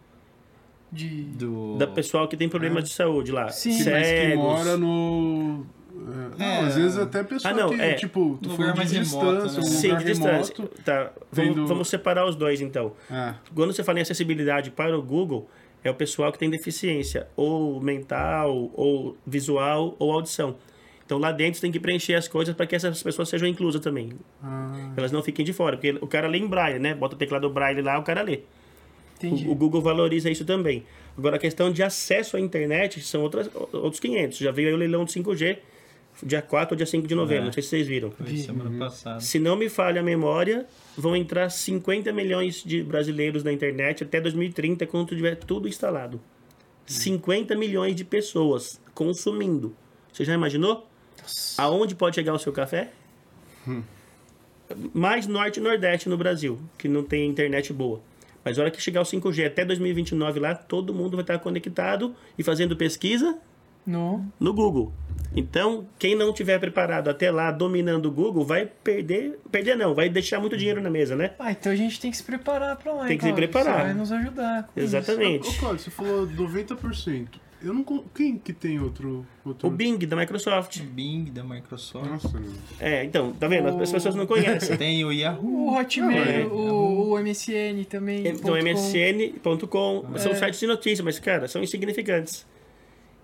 De... 0.90 1.22
Do... 1.22 1.76
Da 1.78 1.86
pessoal 1.86 2.26
que 2.28 2.36
tem 2.36 2.48
problemas 2.48 2.84
de 2.84 2.92
saúde 2.92 3.30
lá. 3.32 3.48
Sim. 3.50 3.70
Que, 3.70 3.90
mas 3.90 4.02
que 4.06 4.14
Cegos. 4.16 4.44
mora 4.44 4.76
no. 4.76 5.64
É, 6.06 6.38
não, 6.38 6.46
É. 6.46 6.60
às 6.60 6.76
vezes 6.76 6.98
até 6.98 7.22
pessoa 7.22 7.52
Ah, 7.52 7.56
não, 7.56 7.70
que, 7.70 7.80
é. 7.80 7.94
tipo, 7.94 8.38
tu 8.42 8.50
for 8.50 8.70
de 8.72 8.76
mais 8.76 8.92
remoto, 8.92 9.02
distância, 9.02 9.60
né? 9.60 9.66
um 9.66 9.70
Sim, 9.70 9.86
lugar 9.88 9.98
de 10.00 10.04
distância. 10.10 10.54
remoto. 10.56 10.82
Tá, 10.82 11.12
vamos, 11.32 11.68
vamos 11.68 11.88
separar 11.88 12.26
os 12.26 12.36
dois 12.36 12.60
então. 12.60 12.92
É, 13.10 13.34
Quando 13.54 13.72
você 13.72 13.82
fala 13.84 13.98
em 13.98 14.02
acessibilidade 14.02 14.70
para 14.70 14.96
o 14.98 15.02
Google, 15.02 15.48
é 15.82 15.90
o 15.90 15.94
pessoal 15.94 16.32
que 16.32 16.38
tem 16.38 16.48
deficiência 16.50 17.26
ou 17.36 17.80
mental, 17.80 18.70
ou 18.74 19.16
visual, 19.26 19.94
ou 19.98 20.12
audição. 20.12 20.56
Então 21.06 21.18
lá 21.18 21.30
dentro 21.32 21.56
você 21.56 21.60
tem 21.60 21.70
que 21.72 21.78
preencher 21.78 22.14
as 22.14 22.26
coisas 22.26 22.54
para 22.54 22.66
que 22.66 22.74
essas 22.74 23.02
pessoas 23.02 23.28
sejam 23.28 23.46
inclusas 23.46 23.80
também. 23.82 24.12
ah, 24.42 24.92
Elas 24.96 25.12
não 25.12 25.22
fiquem 25.22 25.44
de 25.44 25.52
fora, 25.52 25.76
porque 25.76 25.98
o 26.00 26.06
cara 26.06 26.26
lê 26.26 26.38
em 26.38 26.46
braille, 26.46 26.78
né? 26.78 26.94
Bota 26.94 27.14
o 27.14 27.18
teclado 27.18 27.48
braille 27.50 27.82
lá, 27.82 27.98
o 27.98 28.02
cara 28.02 28.22
lê. 28.22 28.40
Entendi. 29.18 29.46
O, 29.46 29.52
o 29.52 29.54
Google 29.54 29.82
valoriza 29.82 30.30
isso 30.30 30.44
também. 30.44 30.84
Agora, 31.16 31.36
a 31.36 31.38
questão 31.38 31.70
de 31.70 31.82
acesso 31.82 32.36
à 32.36 32.40
internet 32.40 33.00
são 33.02 33.22
outras, 33.22 33.48
outros 33.72 34.00
500. 34.00 34.38
Já 34.38 34.50
veio 34.50 34.68
aí 34.68 34.74
o 34.74 34.76
leilão 34.78 35.04
do 35.04 35.10
5G, 35.10 35.58
dia 36.22 36.40
4 36.42 36.74
ou 36.74 36.76
dia 36.76 36.86
5 36.86 37.06
de 37.06 37.14
novembro, 37.14 37.42
É. 37.42 37.46
não 37.46 37.52
sei 37.52 37.62
se 37.62 37.70
vocês 37.70 37.86
viram. 37.86 38.10
Foi 38.10 38.36
semana 38.36 38.78
passada. 38.78 39.20
Se 39.20 39.38
não 39.38 39.56
me 39.56 39.68
falha 39.68 40.00
a 40.00 40.04
memória, 40.04 40.66
vão 40.96 41.14
entrar 41.16 41.50
50 41.50 42.12
milhões 42.12 42.62
de 42.64 42.82
brasileiros 42.82 43.42
na 43.42 43.52
internet 43.52 44.04
até 44.04 44.20
2030, 44.20 44.86
quando 44.86 45.08
tiver 45.14 45.34
tudo 45.36 45.66
instalado. 45.68 46.20
50 46.86 47.54
milhões 47.56 47.94
de 47.96 48.04
pessoas 48.04 48.80
consumindo. 48.94 49.74
Você 50.12 50.24
já 50.24 50.34
imaginou? 50.34 50.86
Aonde 51.58 51.94
pode 51.94 52.14
chegar 52.16 52.34
o 52.34 52.38
seu 52.38 52.52
café? 52.52 52.92
Mais 54.92 55.26
norte 55.26 55.58
e 55.58 55.62
nordeste 55.62 56.08
no 56.08 56.16
Brasil, 56.16 56.58
que 56.78 56.88
não 56.88 57.02
tem 57.02 57.28
internet 57.28 57.72
boa. 57.72 58.00
Mas 58.44 58.58
a 58.58 58.62
hora 58.62 58.70
que 58.70 58.80
chegar 58.80 59.00
o 59.00 59.04
5G 59.04 59.46
até 59.46 59.64
2029 59.64 60.40
lá, 60.40 60.54
todo 60.54 60.92
mundo 60.92 61.12
vai 61.16 61.22
estar 61.22 61.38
conectado 61.38 62.14
e 62.38 62.42
fazendo 62.42 62.76
pesquisa 62.76 63.38
No... 63.86 64.24
no 64.38 64.52
Google. 64.52 64.92
Então, 65.36 65.86
quem 65.98 66.14
não 66.14 66.32
tiver 66.32 66.58
preparado 66.58 67.08
até 67.08 67.30
lá, 67.30 67.50
dominando 67.50 68.06
o 68.06 68.10
Google, 68.10 68.44
vai 68.44 68.66
perder. 68.66 69.38
Perder 69.50 69.76
não, 69.76 69.94
vai 69.94 70.08
deixar 70.08 70.38
muito 70.40 70.56
dinheiro 70.56 70.80
na 70.80 70.90
mesa, 70.90 71.16
né? 71.16 71.32
Ah, 71.38 71.50
então 71.52 71.72
a 71.72 71.76
gente 71.76 71.98
tem 72.00 72.10
que 72.10 72.16
se 72.16 72.22
preparar 72.22 72.76
pra 72.76 72.92
lá. 72.92 73.06
Tem 73.06 73.16
que 73.18 73.24
se 73.24 73.30
então, 73.30 73.36
preparar. 73.36 73.76
Isso 73.76 73.84
vai 73.84 73.94
nos 73.94 74.12
ajudar. 74.12 74.62
com 74.64 74.80
isso. 74.80 74.86
Exatamente. 74.96 75.48
Ô, 75.48 75.52
Cláudio, 75.54 75.82
você 75.84 75.90
falou 75.90 76.26
90%. 76.26 77.26
Eu 77.62 77.72
não. 77.72 77.82
Quem 78.14 78.36
que 78.36 78.52
tem 78.52 78.78
outro. 78.78 79.26
outro... 79.42 79.66
O 79.66 79.70
Bing 79.70 79.96
da 80.06 80.14
Microsoft. 80.14 80.80
Bing 80.82 81.30
da 81.32 81.42
Microsoft. 81.42 82.06
Nossa, 82.10 82.42
É, 82.78 83.02
então, 83.04 83.32
tá 83.32 83.48
vendo? 83.48 83.68
As 83.80 83.90
pessoas 83.90 84.14
não 84.14 84.26
conhecem. 84.26 84.76
Tem 84.76 85.02
o 85.02 85.08
O 85.08 85.12
Yahoo. 85.12 85.74
Hotmail, 85.74 86.42
É. 86.42 86.44
o, 86.44 87.12
o 87.14 87.18
MSN 87.18 87.84
também. 87.88 88.18
Então, 88.28 88.52
ponto 89.42 89.66
com. 89.66 90.02
msn.com 90.04 90.18
são 90.18 90.32
É. 90.32 90.34
sites 90.34 90.60
de 90.60 90.66
notícia, 90.66 91.02
mas, 91.02 91.18
cara, 91.18 91.48
são 91.48 91.62
insignificantes. 91.62 92.46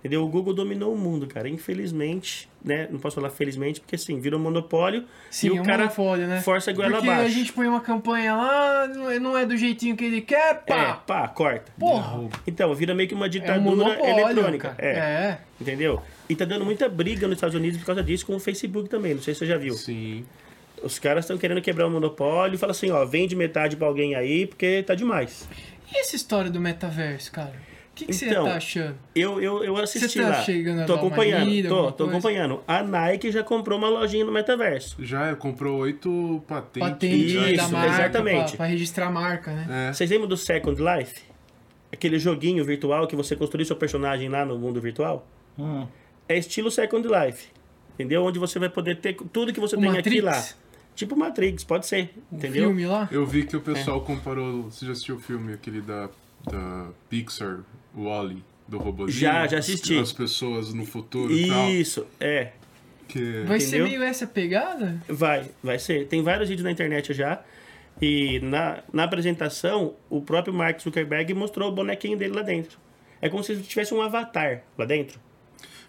Entendeu? 0.00 0.24
O 0.24 0.28
Google 0.28 0.54
dominou 0.54 0.94
o 0.94 0.96
mundo, 0.98 1.26
cara. 1.26 1.46
Infelizmente, 1.46 2.48
né? 2.64 2.88
Não 2.90 2.98
posso 2.98 3.16
falar 3.16 3.28
felizmente, 3.28 3.80
porque 3.80 3.96
assim, 3.96 4.18
virou 4.18 4.40
monopólio 4.40 5.04
Sim, 5.30 5.48
e 5.48 5.50
é 5.50 5.52
o 5.52 5.60
um 5.60 5.62
cara 5.62 5.82
monopólio, 5.84 6.26
né? 6.26 6.40
força 6.40 6.70
a 6.70 6.74
goela 6.74 6.92
Porque 6.96 7.08
abaixo. 7.08 7.26
a 7.26 7.28
gente 7.28 7.52
põe 7.52 7.66
uma 7.66 7.80
campanha 7.82 8.34
lá, 8.34 8.88
não 8.88 9.10
é- 9.10 9.18
não 9.18 9.36
é 9.36 9.44
do 9.44 9.56
jeitinho 9.58 9.94
que 9.94 10.04
ele 10.04 10.22
quer, 10.22 10.52
É, 10.52 10.54
pá! 10.54 10.94
pá, 10.94 11.28
corta. 11.28 11.70
Porra! 11.78 12.28
Então, 12.46 12.74
vira 12.74 12.94
meio 12.94 13.08
que 13.10 13.14
uma 13.14 13.26
É 13.26 13.28
um 13.28 13.30
ditadura 13.30 14.08
eletrônica. 14.08 14.74
É. 14.78 14.88
é. 14.90 15.38
Entendeu? 15.60 16.02
E 16.30 16.34
tá 16.34 16.46
dando 16.46 16.64
muita 16.64 16.88
briga 16.88 17.26
nos 17.28 17.36
Estados 17.36 17.54
Unidos 17.54 17.78
por 17.78 17.84
causa 17.86 18.02
disso 18.02 18.24
com 18.24 18.34
o 18.36 18.40
Facebook 18.40 18.88
também. 18.88 19.14
Não 19.14 19.22
sei 19.22 19.34
se 19.34 19.40
você 19.40 19.46
já 19.46 19.58
viu. 19.58 19.74
Sim. 19.74 20.24
Os 20.82 20.98
caras 20.98 21.24
estão 21.26 21.36
querendo 21.36 21.60
quebrar 21.60 21.86
o 21.86 21.90
monopólio 21.90 22.54
e 22.54 22.58
fala 22.58 22.72
assim, 22.72 22.90
ó, 22.90 23.04
vende 23.04 23.36
metade 23.36 23.76
pra 23.76 23.86
alguém 23.86 24.14
aí 24.14 24.46
porque 24.46 24.82
tá 24.82 24.94
demais. 24.94 25.46
E 25.92 25.98
essa 25.98 26.16
história 26.16 26.50
do 26.50 26.58
metaverso, 26.58 27.30
cara? 27.30 27.52
O 28.04 28.06
que, 28.08 28.18
que 28.18 28.24
Então, 28.26 28.44
você 28.44 28.50
tá 28.50 28.56
achando? 28.56 28.96
Eu, 29.14 29.42
eu, 29.42 29.64
eu 29.64 29.76
assisti 29.76 30.08
Você 30.08 30.22
tá 30.22 30.28
lá. 30.28 30.42
chegando 30.42 30.80
a 30.80 30.84
tô 30.84 30.94
dar 30.96 31.00
uma 31.02 31.06
acompanhando. 31.08 31.48
lida, 31.48 31.68
tô, 31.68 31.92
tô 31.92 32.04
acompanhando. 32.04 32.62
A 32.66 32.82
Nike 32.82 33.30
já 33.30 33.42
comprou 33.42 33.78
uma 33.78 33.88
lojinha 33.88 34.24
no 34.24 34.32
metaverso. 34.32 34.96
Já 35.00 35.34
comprou 35.36 35.78
oito 35.80 36.42
patentes. 36.48 36.88
Patente 36.88 37.28
já. 37.28 37.40
da 37.42 37.50
Isso, 37.52 37.72
marca, 37.72 37.92
exatamente. 37.94 38.48
Pra, 38.48 38.56
pra 38.58 38.66
registrar 38.66 39.06
a 39.06 39.10
marca, 39.10 39.52
né? 39.52 39.88
É. 39.88 39.92
Vocês 39.92 40.10
lembram 40.10 40.28
do 40.28 40.36
Second 40.36 40.80
Life? 40.80 41.22
Aquele 41.92 42.18
joguinho 42.18 42.64
virtual 42.64 43.06
que 43.06 43.16
você 43.16 43.34
construiu 43.34 43.66
seu 43.66 43.76
personagem 43.76 44.28
lá 44.28 44.44
no 44.44 44.58
mundo 44.58 44.80
virtual? 44.80 45.26
Hum. 45.58 45.86
É 46.28 46.38
estilo 46.38 46.70
Second 46.70 47.06
Life. 47.08 47.48
Entendeu? 47.94 48.24
Onde 48.24 48.38
você 48.38 48.58
vai 48.58 48.68
poder 48.68 48.96
ter 48.96 49.14
tudo 49.32 49.52
que 49.52 49.60
você 49.60 49.76
O 49.76 49.80
tem 49.80 49.90
Matrix? 49.90 50.06
aqui 50.08 50.20
lá. 50.20 50.44
Tipo 50.94 51.16
Matrix, 51.16 51.64
pode 51.64 51.86
ser. 51.86 52.10
O 52.30 52.36
entendeu? 52.36 52.64
filme 52.68 52.86
lá. 52.86 53.08
Eu 53.10 53.26
vi 53.26 53.44
que 53.44 53.56
o 53.56 53.58
É. 53.58 53.62
pessoal 53.62 54.00
comparou. 54.02 54.64
Você 54.70 54.86
já 54.86 54.92
assistiu 54.92 55.16
o 55.16 55.18
filme, 55.20 55.52
aquele 55.52 55.80
da, 55.80 56.08
da 56.50 56.88
Pixar, 57.08 57.58
Wall-E, 57.96 58.42
do 58.68 58.78
robôzinho? 58.78 59.18
Já, 59.20 59.46
já 59.46 59.58
assisti. 59.58 59.94
As, 59.96 60.02
as 60.08 60.12
pessoas 60.12 60.72
no 60.74 60.84
futuro 60.84 61.32
e 61.32 61.48
tal. 61.48 61.70
Isso, 61.70 62.06
é. 62.18 62.52
Que... 63.08 63.42
Vai 63.46 63.58
ser 63.58 63.78
Entendeu? 63.78 63.88
meio 63.88 64.02
essa 64.04 64.26
pegada? 64.26 65.02
Vai, 65.08 65.50
vai 65.62 65.78
ser. 65.78 66.06
Tem 66.06 66.22
vários 66.22 66.48
vídeos 66.48 66.64
na 66.64 66.70
internet 66.70 67.12
já. 67.12 67.42
E 68.00 68.38
na, 68.40 68.82
na 68.92 69.04
apresentação, 69.04 69.94
o 70.08 70.20
próprio 70.22 70.54
Mark 70.54 70.80
Zuckerberg 70.80 71.34
mostrou 71.34 71.68
o 71.70 71.72
bonequinho 71.74 72.16
dele 72.16 72.34
lá 72.34 72.42
dentro. 72.42 72.78
É 73.20 73.28
como 73.28 73.42
se 73.42 73.56
tivesse 73.62 73.92
um 73.92 74.00
avatar 74.00 74.62
lá 74.78 74.84
dentro. 74.86 75.18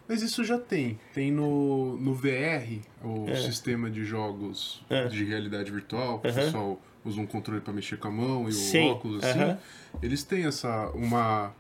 Mas 0.08 0.22
isso 0.22 0.44
já 0.44 0.58
tem. 0.58 1.00
Tem 1.14 1.32
no, 1.32 1.96
no 1.98 2.14
VR, 2.14 2.82
o 3.04 3.30
É. 3.30 3.36
sistema 3.36 3.90
de 3.90 4.04
jogos 4.04 4.84
É. 4.90 5.06
de 5.08 5.24
realidade 5.24 5.72
virtual. 5.72 6.20
que 6.20 6.28
O 6.28 6.32
Aham. 6.32 6.40
pessoal 6.42 6.82
usa 7.06 7.22
um 7.22 7.26
controle 7.26 7.62
pra 7.62 7.72
mexer 7.72 7.98
com 7.98 8.08
a 8.10 8.12
mão 8.12 8.50
e 8.50 8.52
Sim, 8.52 8.88
o 8.90 8.92
óculos 8.92 9.24
assim. 9.24 9.40
aham. 9.40 9.58
Eles 10.02 10.24
têm 10.24 10.46
essa. 10.46 10.90
uma. 10.96 11.54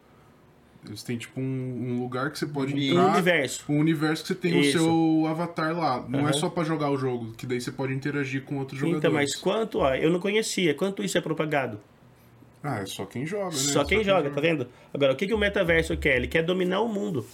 Eles 0.85 1.03
têm 1.03 1.15
tipo 1.17 1.39
um, 1.39 1.43
um 1.43 2.01
lugar 2.01 2.31
que 2.31 2.39
você 2.39 2.45
pode 2.47 2.73
Um 2.73 2.77
Um 2.77 2.79
entrar. 2.81 3.11
universo. 3.13 3.63
Um 3.69 3.77
universo 3.79 4.23
que 4.23 4.27
você 4.29 4.35
tem 4.35 4.59
Isso. 4.61 4.79
o 4.79 4.81
seu 5.23 5.27
avatar 5.27 5.77
lá. 5.77 6.03
Não 6.09 6.21
é 6.21 6.23
Aham. 6.23 6.33
só 6.33 6.49
pra 6.49 6.63
jogar 6.63 6.89
o 6.89 6.97
jogo, 6.97 7.33
que 7.37 7.45
daí 7.45 7.61
você 7.61 7.71
pode 7.71 7.93
interagir 7.93 8.41
com 8.43 8.57
outros 8.57 8.79
jogadores. 8.79 8.99
Então, 9.03 9.13
mas 9.13 9.35
quanto, 9.35 9.79
ó, 9.79 9.93
eu 9.93 10.09
não 10.09 10.19
conhecia. 10.19 10.73
Quanto 10.73 11.03
isso 11.03 11.17
é 11.17 11.21
propagado? 11.21 11.79
Ah, 12.63 12.79
é 12.79 12.85
só 12.85 13.05
quem 13.05 13.25
joga, 13.25 13.45
né? 13.45 13.51
Só 13.51 13.83
quem 13.83 14.03
joga, 14.03 14.29
tá 14.31 14.41
vendo? 14.41 14.67
Agora, 14.93 15.13
o 15.13 15.15
que, 15.15 15.27
que 15.27 15.33
o 15.33 15.37
metaverso 15.37 15.95
quer? 15.97 16.17
Ele 16.17 16.27
quer 16.27 16.43
dominar 16.43 16.81
o 16.81 16.87
mundo. 16.87 17.25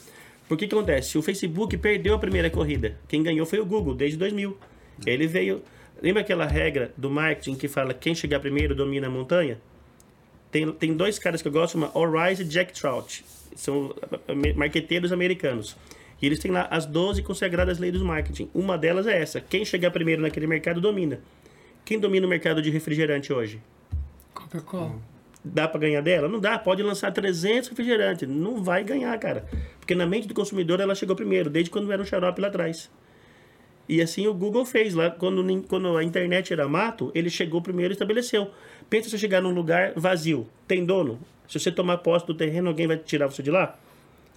Por 0.47 0.57
que 0.57 0.67
que 0.67 0.75
acontece? 0.75 1.17
O 1.17 1.21
Facebook 1.21 1.75
perdeu 1.77 2.15
a 2.15 2.19
primeira 2.19 2.49
corrida. 2.49 2.97
Quem 3.07 3.21
ganhou 3.23 3.45
foi 3.45 3.59
o 3.59 3.65
Google, 3.65 3.93
desde 3.93 4.17
2000. 4.17 4.57
Ele 5.05 5.27
veio... 5.27 5.61
Lembra 6.01 6.21
aquela 6.21 6.45
regra 6.45 6.93
do 6.95 7.09
marketing 7.09 7.55
que 7.55 7.67
fala 7.67 7.93
quem 7.93 8.13
chegar 8.13 8.39
primeiro 8.39 8.75
domina 8.75 9.07
a 9.07 9.09
montanha? 9.09 9.57
Tem, 10.51 10.71
tem 10.71 10.93
dois 10.93 11.19
caras 11.19 11.41
que 11.41 11.47
eu 11.47 11.51
gosto, 11.51 11.75
uma 11.75 11.91
Orize 11.97 12.43
e 12.43 12.45
Jack 12.45 12.71
Trout. 12.71 13.25
São 13.57 13.93
eh, 14.27 14.53
marqueteiros 14.53 15.11
americanos. 15.11 15.75
E 16.21 16.25
eles 16.25 16.39
têm 16.39 16.51
lá 16.51 16.67
as 16.71 16.85
12 16.85 17.21
consagradas 17.23 17.79
leis 17.79 17.93
do 17.93 18.05
marketing. 18.05 18.49
Uma 18.53 18.77
delas 18.77 19.07
é 19.07 19.19
essa. 19.19 19.41
Quem 19.41 19.65
chegar 19.65 19.91
primeiro 19.91 20.21
naquele 20.21 20.47
mercado 20.47 20.79
domina. 20.79 21.19
Quem 21.83 21.99
domina 21.99 22.25
o 22.25 22.29
mercado 22.29 22.61
de 22.61 22.69
refrigerante 22.69 23.33
hoje? 23.33 23.61
Coca-Cola. 24.33 24.95
Dá 25.43 25.67
pra 25.67 25.79
ganhar 25.79 26.01
dela? 26.01 26.27
Não 26.27 26.39
dá. 26.39 26.59
Pode 26.59 26.83
lançar 26.83 27.11
300 27.11 27.69
refrigerantes. 27.69 28.27
Não 28.27 28.63
vai 28.63 28.83
ganhar, 28.83 29.17
cara. 29.19 29.45
Porque 29.79 29.95
na 29.95 30.05
mente 30.05 30.27
do 30.27 30.33
consumidor 30.33 30.79
ela 30.79 30.95
chegou 30.95 31.15
primeiro, 31.15 31.49
desde 31.49 31.71
quando 31.71 31.91
era 31.91 32.01
um 32.01 32.05
xarope 32.05 32.41
lá 32.41 32.47
atrás. 32.47 32.89
E 33.87 34.01
assim 34.01 34.27
o 34.27 34.33
Google 34.33 34.65
fez. 34.65 34.93
Lá, 34.93 35.09
quando, 35.09 35.63
quando 35.63 35.95
a 35.95 36.03
internet 36.03 36.51
era 36.51 36.67
mato, 36.67 37.11
ele 37.15 37.29
chegou 37.29 37.61
primeiro 37.61 37.93
e 37.93 37.95
estabeleceu. 37.95 38.51
Pensa 38.89 39.09
você 39.09 39.17
chegar 39.17 39.41
num 39.41 39.51
lugar 39.51 39.93
vazio. 39.95 40.47
Tem 40.67 40.85
dono? 40.85 41.19
Se 41.47 41.59
você 41.59 41.71
tomar 41.71 41.97
posse 41.99 42.25
do 42.27 42.33
terreno, 42.33 42.67
alguém 42.69 42.87
vai 42.87 42.97
tirar 42.97 43.27
você 43.27 43.41
de 43.41 43.51
lá? 43.51 43.77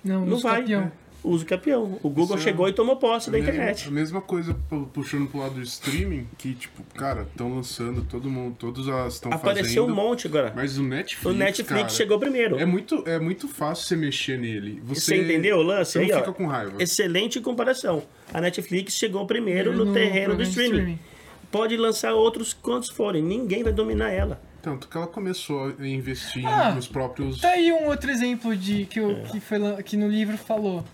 Não, 0.04 0.24
Não 0.24 0.38
vai. 0.38 0.60
campeão. 0.62 0.92
uso 1.22 1.44
campeão. 1.44 1.98
O 2.02 2.08
Google 2.08 2.36
Isso 2.36 2.48
é 2.48 2.50
chegou 2.50 2.66
e 2.66 2.72
tomou 2.72 2.96
posse 2.96 3.30
da 3.30 3.36
A 3.36 3.40
mesma- 3.40 3.54
internet. 3.54 3.88
A 3.88 3.90
mesma 3.90 4.20
coisa 4.22 4.54
pu- 4.70 4.88
puxando 4.90 5.28
pro 5.28 5.40
lado 5.40 5.52
do 5.56 5.60
streaming, 5.60 6.26
que, 6.38 6.54
tipo, 6.54 6.82
cara, 6.94 7.22
estão 7.30 7.54
lançando, 7.54 8.02
todo 8.08 8.30
mundo, 8.30 8.56
todos 8.58 8.88
as 8.88 9.14
estão 9.14 9.30
Apareceu 9.30 9.84
fazendo. 9.84 9.92
um 9.92 9.94
monte 10.02 10.26
agora. 10.26 10.50
Mas 10.56 10.78
o 10.78 10.82
Netflix. 10.82 11.26
O 11.26 11.36
Netflix 11.38 11.68
cara, 11.82 11.88
chegou 11.90 12.18
primeiro. 12.18 12.58
É 12.58 12.64
muito, 12.64 13.02
é 13.06 13.18
muito 13.18 13.48
fácil 13.48 13.84
você 13.86 13.96
mexer 13.96 14.38
nele. 14.38 14.80
Você, 14.84 15.00
Você 15.02 15.16
entendeu 15.22 15.58
o 15.58 15.62
lance 15.62 15.92
Você 15.92 15.98
aí, 15.98 16.08
não 16.08 16.16
ó? 16.16 16.20
fica 16.20 16.32
com 16.32 16.46
raiva. 16.46 16.82
Excelente 16.82 17.38
comparação. 17.40 18.02
A 18.32 18.40
Netflix 18.40 18.94
chegou 18.94 19.26
primeiro 19.26 19.74
no, 19.76 19.84
No 19.84 19.92
terreno 19.92 20.34
do 20.34 20.42
de 20.42 20.48
streaming. 20.48 20.98
Pode 21.52 21.76
lançar 21.76 22.14
outros 22.14 22.54
quantos 22.54 22.88
forem, 22.88 23.22
ninguém 23.22 23.62
vai 23.62 23.74
dominar 23.74 24.08
ela. 24.10 24.40
Tanto 24.62 24.88
que 24.88 24.96
ela 24.96 25.06
começou 25.06 25.74
a 25.78 25.86
investir 25.88 26.46
Ah, 26.46 26.72
nos 26.74 26.86
próprios. 26.86 27.40
Tá 27.40 27.50
aí 27.50 27.72
um 27.72 27.86
outro 27.86 28.10
exemplo 28.10 28.54
de 28.56 28.84
que, 28.86 28.98
É. 28.98 29.02
eu, 29.02 29.22
que, 29.24 29.40
foi, 29.40 29.58
que 29.82 29.96
no 29.96 30.08
livro 30.08 30.36
falou. 30.36 30.84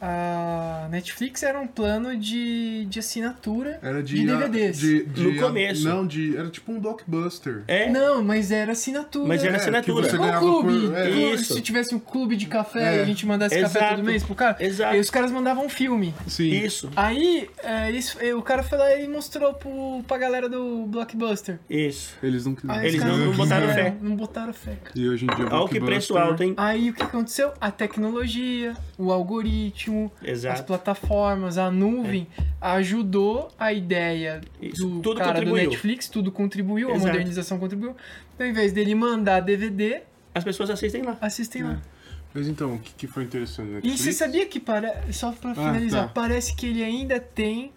A 0.00 0.86
Netflix 0.90 1.42
era 1.42 1.58
um 1.60 1.66
plano 1.66 2.16
de, 2.16 2.84
de 2.86 2.98
assinatura 3.00 3.78
Era 3.82 4.02
de, 4.02 4.14
de 4.16 4.26
DVDs. 4.26 4.78
de- 4.78 5.04
de- 5.04 5.22
No 5.22 5.40
começo. 5.40 5.84
Não, 5.88 6.06
de, 6.06 6.36
era 6.36 6.48
tipo 6.50 6.70
um 6.72 6.78
blockbuster. 6.80 7.62
É, 7.66 7.90
Não, 7.90 8.22
mas 8.22 8.50
era 8.52 8.72
assinatura. 8.72 9.26
mas 9.26 9.42
era 9.42 9.54
É, 9.54 9.56
assinatura. 9.56 10.06
Igual 10.06 10.20
ganhava 10.22 10.40
clube. 10.40 10.86
por- 10.88 10.96
é. 10.96 11.10
Isso. 11.10 11.54
Se 11.54 11.60
tivesse 11.60 11.94
um 11.94 11.98
clube 11.98 12.36
de 12.36 12.46
café 12.46 12.94
É. 12.94 12.98
e 12.98 13.00
a 13.00 13.04
gente 13.04 13.26
mandasse 13.26 13.60
café 13.60 13.78
Exato. 13.78 13.96
todo 13.96 14.04
mês 14.06 14.22
pro 14.22 14.34
cara, 14.34 14.56
Exato. 14.60 14.94
aí 14.94 15.00
os 15.00 15.10
caras 15.10 15.30
mandavam 15.30 15.66
um 15.66 15.68
filme. 15.68 16.14
Sim. 16.26 16.48
Isso, 16.50 16.90
Aí 16.96 17.50
é, 17.62 17.90
isso, 17.90 18.18
é, 18.20 18.34
o 18.34 18.42
cara 18.42 18.62
foi 18.62 18.78
lá 18.78 18.94
e 18.94 19.08
mostrou 19.08 19.52
pro, 19.54 20.02
pra 20.06 20.16
galera 20.18 20.48
do 20.48 20.86
Blockbuster. 20.86 21.58
isso. 21.68 22.16
Eles 22.22 22.46
não 22.46 22.56
Aí 22.68 22.88
Eles 22.88 23.00
caras 23.00 23.18
não 23.18 23.32
botaram 23.32 23.66
quiseram, 23.68 23.84
fé. 23.92 23.96
Não 24.00 24.16
botaram 24.16 24.52
fé. 24.52 24.76
E 24.94 25.08
hoje 25.08 25.24
em 25.26 25.34
dia. 25.34 25.46
Olha 25.50 25.68
que 25.68 25.80
preço 25.80 26.16
alto, 26.16 26.42
hein? 26.42 26.54
Aí 26.56 26.90
o 26.90 26.94
que 26.94 27.02
aconteceu? 27.02 27.52
A 27.60 27.70
tecnologia, 27.70 28.74
o 28.98 29.12
algoritmo, 29.12 30.10
as 30.20 30.28
Exato. 30.28 30.64
plataformas, 30.64 31.56
a 31.56 31.70
nuvem 31.70 32.26
ajudou 32.60 33.48
a 33.58 33.72
ideia 33.72 34.40
Isso, 34.60 34.88
do 34.88 35.00
tudo 35.00 35.18
cara 35.18 35.32
do 35.34 35.36
contribuiu. 35.46 35.70
Netflix, 35.70 36.08
tudo 36.08 36.32
contribuiu, 36.32 36.88
a 36.88 36.96
Exato. 36.96 37.06
modernização 37.06 37.58
contribuiu. 37.58 37.94
Então, 38.34 38.46
ao 38.46 38.50
invés 38.50 38.72
dele 38.72 38.94
mandar 38.94 39.40
DVD, 39.40 40.02
As 40.34 40.42
pessoas 40.44 40.68
assistem 40.70 41.02
lá. 41.02 41.16
assistem 41.20 41.62
lá. 41.62 41.80
Mas 42.34 42.46
então, 42.48 42.74
o 42.74 42.78
que, 42.78 42.92
que 42.92 43.06
foi 43.06 43.22
interessante 43.24 43.66
na 43.66 43.70
E 43.70 43.74
Netflix? 43.76 44.00
você 44.00 44.12
sabia 44.12 44.46
que, 44.46 44.60
para... 44.60 45.10
só 45.12 45.32
pra 45.32 45.54
finalizar, 45.54 46.08
tá. 46.08 46.12
parece 46.12 46.54
que 46.54 46.66
ele 46.66 46.82
ainda 46.84 47.18
tem 47.20 47.72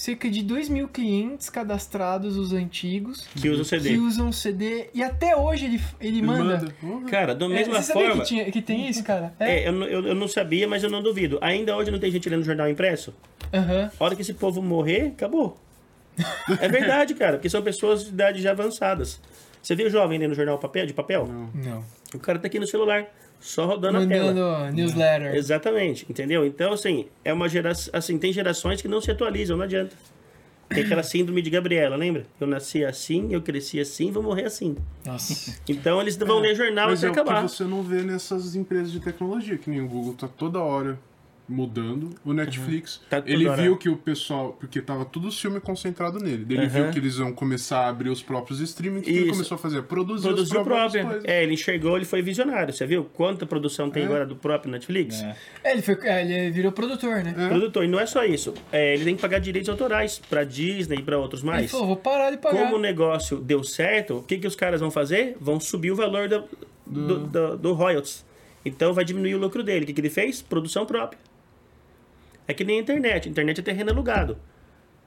cerca 0.00 0.30
de 0.30 0.42
2 0.42 0.68
mil 0.68 0.88
clientes 0.88 1.50
cadastrados, 1.50 2.36
os 2.36 2.52
antigos, 2.52 3.26
Que 3.34 3.48
usam 3.48 3.64
CD. 3.64 3.90
que 3.90 3.98
usam 3.98 4.30
CD, 4.32 4.88
e 4.94 5.02
até 5.02 5.34
hoje 5.36 5.64
ele, 5.66 5.80
ele 6.00 6.18
Ele 6.18 6.22
manda. 6.26 6.72
Uhum. 6.82 7.04
Cara, 7.06 7.34
da 7.34 7.46
É, 7.46 7.48
mesma 7.48 7.82
você 7.82 7.92
sabia 7.92 8.06
forma. 8.08 8.22
que, 8.22 8.28
tinha, 8.28 8.50
que 8.50 8.62
tem 8.62 8.88
isso, 8.88 9.02
cara? 9.04 9.32
É, 9.40 9.68
eu, 9.68 9.72
não- 9.72 9.86
eu, 9.86 10.06
eu 10.06 10.14
não 10.14 10.28
sabia, 10.28 10.66
mas 10.68 10.82
eu 10.84 10.90
não 10.90 11.02
duvido. 11.02 11.38
Ainda 11.42 11.76
hoje 11.76 11.90
não 11.90 11.98
tem 11.98 12.10
gente 12.10 12.28
lendo 12.28 12.44
jornal 12.44 12.68
impresso? 12.68 13.12
Aham. 13.52 13.90
A 13.98 14.04
hora 14.04 14.14
que 14.14 14.22
esse 14.22 14.34
povo 14.34 14.62
morrer, 14.62 15.08
acabou. 15.16 15.58
É 16.60 16.68
verdade, 16.68 17.14
cara, 17.14 17.34
porque 17.36 17.48
são 17.48 17.62
pessoas 17.62 18.04
de 18.04 18.10
idade 18.10 18.40
já 18.42 18.50
avançadas. 18.50 19.20
Você 19.62 19.74
viu 19.74 19.86
o 19.86 19.90
jovem 19.90 20.18
lendo 20.18 20.34
jornal 20.34 20.58
papel, 20.58 20.86
de 20.86 20.92
papel? 20.92 21.28
Não. 21.54 21.84
O 22.14 22.18
cara 22.18 22.38
tá 22.38 22.46
aqui 22.46 22.58
no 22.58 22.66
celular, 22.66 23.06
só 23.40 23.66
rodando 23.66 23.98
a 23.98 24.00
Mandando 24.00 24.34
tela. 24.34 24.70
newsletter. 24.70 25.34
Exatamente, 25.34 26.06
entendeu? 26.08 26.44
Então, 26.46 26.72
assim, 26.72 27.06
é 27.24 27.32
uma 27.32 27.48
geração. 27.48 27.90
Assim, 27.94 28.18
tem 28.18 28.32
gerações 28.32 28.82
que 28.82 28.88
não 28.88 29.00
se 29.00 29.10
atualizam, 29.10 29.56
não 29.56 29.64
adianta. 29.64 29.94
Tem 30.68 30.84
aquela 30.84 31.02
síndrome 31.02 31.40
de 31.40 31.48
Gabriela, 31.48 31.96
lembra? 31.96 32.26
Eu 32.38 32.46
nasci 32.46 32.84
assim, 32.84 33.32
eu 33.32 33.40
cresci 33.40 33.80
assim, 33.80 34.10
vou 34.12 34.22
morrer 34.22 34.44
assim. 34.44 34.76
Nossa. 35.04 35.56
Então 35.66 35.98
eles 36.00 36.14
vão 36.16 36.40
ler 36.40 36.54
jornal 36.54 36.90
Mas 36.90 36.98
até 36.98 37.06
é 37.06 37.10
o 37.10 37.14
que 37.14 37.20
acabar. 37.20 37.48
você 37.48 37.64
não 37.64 37.82
vê 37.82 38.02
nessas 38.02 38.54
empresas 38.54 38.92
de 38.92 39.00
tecnologia, 39.00 39.56
que 39.56 39.70
nem 39.70 39.80
o 39.80 39.88
Google 39.88 40.12
tá 40.12 40.28
toda 40.28 40.58
hora 40.58 40.98
mudando. 41.48 42.10
O 42.24 42.32
Netflix, 42.32 43.00
Tá 43.08 43.20
toda 43.20 43.32
ele 43.32 43.48
viu 43.56 43.76
que 43.76 43.88
o 43.88 43.96
pessoal, 43.96 44.52
porque 44.60 44.80
tava 44.82 45.04
tudo 45.04 45.28
o 45.28 45.32
filme 45.32 45.60
concentrado 45.60 46.18
nele. 46.18 46.44
Ele 46.48 46.62
Uhum. 46.64 46.68
viu 46.68 46.90
que 46.90 46.98
eles 46.98 47.16
iam 47.16 47.32
começar 47.32 47.80
a 47.86 47.88
abrir 47.88 48.10
os 48.10 48.22
próprios 48.22 48.60
streaming, 48.60 48.98
o 48.98 49.02
que 49.02 49.10
ele 49.10 49.30
começou 49.30 49.54
a 49.54 49.58
fazer? 49.58 49.82
Produzir 49.84 50.26
Produziu 50.28 50.60
o 50.60 50.64
próprio. 50.64 51.04
coisas. 51.06 51.24
É, 51.24 51.42
ele 51.42 51.54
enxergou, 51.54 51.96
ele 51.96 52.04
foi 52.04 52.20
visionário. 52.22 52.72
Você 52.72 52.86
viu 52.86 53.04
quanta 53.14 53.46
produção 53.46 53.90
tem 53.90 54.04
agora 54.04 54.26
do 54.26 54.36
próprio 54.36 54.70
Netflix? 54.70 55.22
É. 55.22 55.36
É, 55.64 55.72
ele, 55.72 55.82
foi, 55.82 55.96
é, 56.02 56.22
ele 56.22 56.50
virou 56.50 56.70
produtor, 56.72 57.22
né? 57.24 57.34
É. 57.36 57.48
Produtor, 57.48 57.84
e 57.84 57.88
não 57.88 57.98
é 57.98 58.06
só 58.06 58.24
isso. 58.24 58.52
É, 58.70 58.94
ele 58.94 59.04
tem 59.04 59.16
que 59.16 59.22
pagar 59.22 59.38
direitos 59.38 59.68
autorais 59.68 60.18
pra 60.18 60.44
Disney 60.44 60.98
e 60.98 61.02
pra 61.02 61.18
outros 61.18 61.42
Ele 61.42 61.50
mais. 61.50 61.70
falou, 61.70 61.86
vou 61.86 61.96
parar 61.96 62.30
de 62.30 62.36
pagar. 62.36 62.64
Como 62.64 62.76
o 62.76 62.80
negócio 62.80 63.38
deu 63.38 63.64
certo, 63.64 64.18
o 64.18 64.22
que, 64.22 64.38
que 64.38 64.46
os 64.46 64.54
caras 64.54 64.80
vão 64.80 64.90
fazer? 64.90 65.36
Vão 65.40 65.58
subir 65.58 65.90
o 65.92 65.96
valor 65.96 66.28
da- 66.28 66.44
do, 66.86 67.26
do, 67.26 67.56
do 67.56 67.72
royalties. 67.72 68.24
Então 68.64 68.92
vai 68.92 69.04
diminuir 69.04 69.34
o 69.34 69.38
lucro 69.38 69.62
dele. 69.62 69.84
O 69.84 69.86
que, 69.86 69.92
que 69.94 70.00
ele 70.00 70.10
fez? 70.10 70.42
Produção 70.42 70.84
própria. 70.84 71.18
É 72.48 72.54
que 72.54 72.64
nem 72.64 72.78
a 72.78 72.80
internet. 72.82 73.28
A 73.28 73.30
internet 73.30 73.60
é 73.60 73.62
terreno 73.62 73.90
alugado. 73.90 74.36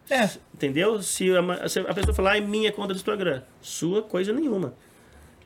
É, 0.09 0.29
Entendeu? 0.53 1.01
Se 1.01 1.29
a, 1.35 1.67
se 1.67 1.79
a 1.79 1.93
pessoa 1.93 2.13
falar, 2.13 2.31
ah, 2.33 2.37
é 2.37 2.41
minha 2.41 2.71
conta 2.71 2.93
do 2.93 2.97
Instagram. 2.97 3.41
Sua 3.61 4.01
coisa 4.01 4.31
nenhuma. 4.31 4.73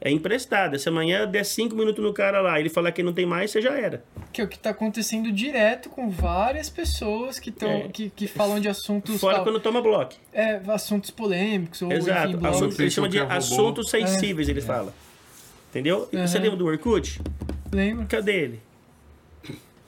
É 0.02 0.12
emprestada. 0.12 0.78
Se 0.78 0.90
amanhã 0.90 1.26
der 1.26 1.46
cinco 1.46 1.74
minutos 1.76 2.04
no 2.04 2.14
cara 2.14 2.42
lá 2.42 2.58
e 2.60 2.64
ele 2.64 2.70
falar 2.70 2.92
que 2.92 3.02
não 3.02 3.14
tem 3.14 3.26
mais, 3.26 3.52
você 3.52 3.62
já 3.62 3.78
era. 3.78 4.04
que 4.34 4.42
é 4.42 4.44
o 4.44 4.48
que 4.48 4.60
tá 4.60 4.72
acontecendo 4.72 5.32
direto 5.32 5.90
com 5.90 6.10
várias 6.10 6.70
pessoas 6.70 7.40
que, 7.40 7.50
tão, 7.52 7.70
É. 7.70 7.88
que, 7.88 8.10
que 8.10 8.28
falam 8.28 8.60
de 8.60 8.68
assuntos, 8.68 9.20
Fora 9.22 9.36
tal, 9.38 9.46
quando 9.46 9.60
toma 9.62 9.82
bloco. 9.82 10.14
é, 10.34 10.60
assuntos 10.68 11.10
polêmicos, 11.12 11.82
ou 11.82 11.92
Exato. 11.92 12.28
enfim, 12.30 12.38
blogs. 12.38 12.58
Assunto, 12.58 12.66
eles 12.66 12.78
pensam 12.78 12.92
chamam 12.96 13.10
de 13.10 13.18
que 13.18 13.24
é 13.24 13.38
assuntos 13.38 13.90
sensíveis, 13.90 14.50
eles 14.50 14.66
falam. 14.66 14.92
Entendeu? 15.70 16.10
E 16.12 16.18
Você 16.18 16.38
Uhum. 16.38 16.44
lembra 16.44 16.58
do 16.58 16.66
Orkut? 16.66 17.22
Lembra? 17.72 18.06
Cadê 18.06 18.34
ele? 18.34 18.62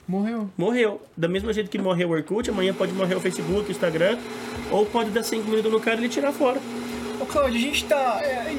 Morreu. 0.07 0.49
Morreu. 0.57 1.01
Da 1.17 1.27
mesma 1.27 1.51
jeito 1.51 1.69
que 1.69 1.77
morreu 1.77 2.09
o 2.09 2.11
Orkut, 2.11 2.49
amanhã 2.49 2.73
pode 2.73 2.93
morrer 2.93 3.15
o 3.15 3.19
Facebook, 3.19 3.67
o 3.67 3.71
Instagram, 3.71 4.17
ou 4.71 4.85
pode 4.85 5.09
dar 5.11 5.23
5 5.23 5.47
minutos 5.49 5.71
no 5.71 5.79
cara 5.79 5.97
e 5.97 5.99
ele 6.05 6.09
tirar 6.09 6.31
fora. 6.31 6.59
Ô, 7.19 7.25
Claudio, 7.25 7.57
a 7.57 7.61
gente 7.61 7.83
tá... 7.85 8.19
é, 8.23 8.55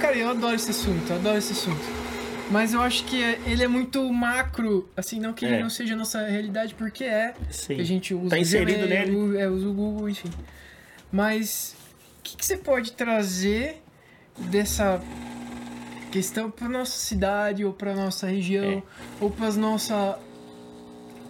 cara, 0.00 0.16
eu 0.16 0.30
adoro 0.30 0.54
esse 0.54 0.70
assunto, 0.70 1.12
adoro 1.12 1.36
esse 1.36 1.52
assunto. 1.52 1.82
Mas 2.50 2.72
eu 2.72 2.80
acho 2.80 3.04
que 3.04 3.20
é- 3.22 3.40
ele 3.44 3.64
é 3.64 3.68
muito 3.68 4.00
macro, 4.12 4.88
assim, 4.96 5.18
não 5.18 5.32
que 5.32 5.44
ele 5.44 5.56
É. 5.56 5.60
não 5.60 5.68
seja 5.68 5.94
a 5.94 5.96
nossa 5.96 6.24
realidade, 6.26 6.74
porque 6.74 7.02
é. 7.04 7.34
Sim. 7.50 7.74
Que 7.74 7.80
a 7.80 7.84
gente 7.84 8.14
usa 8.14 8.30
Tá 8.30 8.36
o 8.36 8.38
inserido 8.38 8.86
Gmail, 8.86 9.12
nele. 9.28 9.38
É, 9.38 9.48
usa 9.48 9.68
o 9.68 9.72
Google, 9.74 10.08
enfim. 10.08 10.30
Mas 11.12 11.74
o 12.20 12.22
que, 12.22 12.36
que 12.36 12.46
você 12.46 12.56
pode 12.56 12.92
trazer 12.92 13.82
dessa 14.38 15.02
questão 16.12 16.50
para 16.50 16.68
nossa 16.68 16.92
cidade 16.98 17.64
ou 17.64 17.72
para 17.72 17.94
nossa 17.94 18.26
região 18.28 18.64
É. 18.64 18.82
ou 19.20 19.28
para 19.30 19.50
nossa 19.54 20.18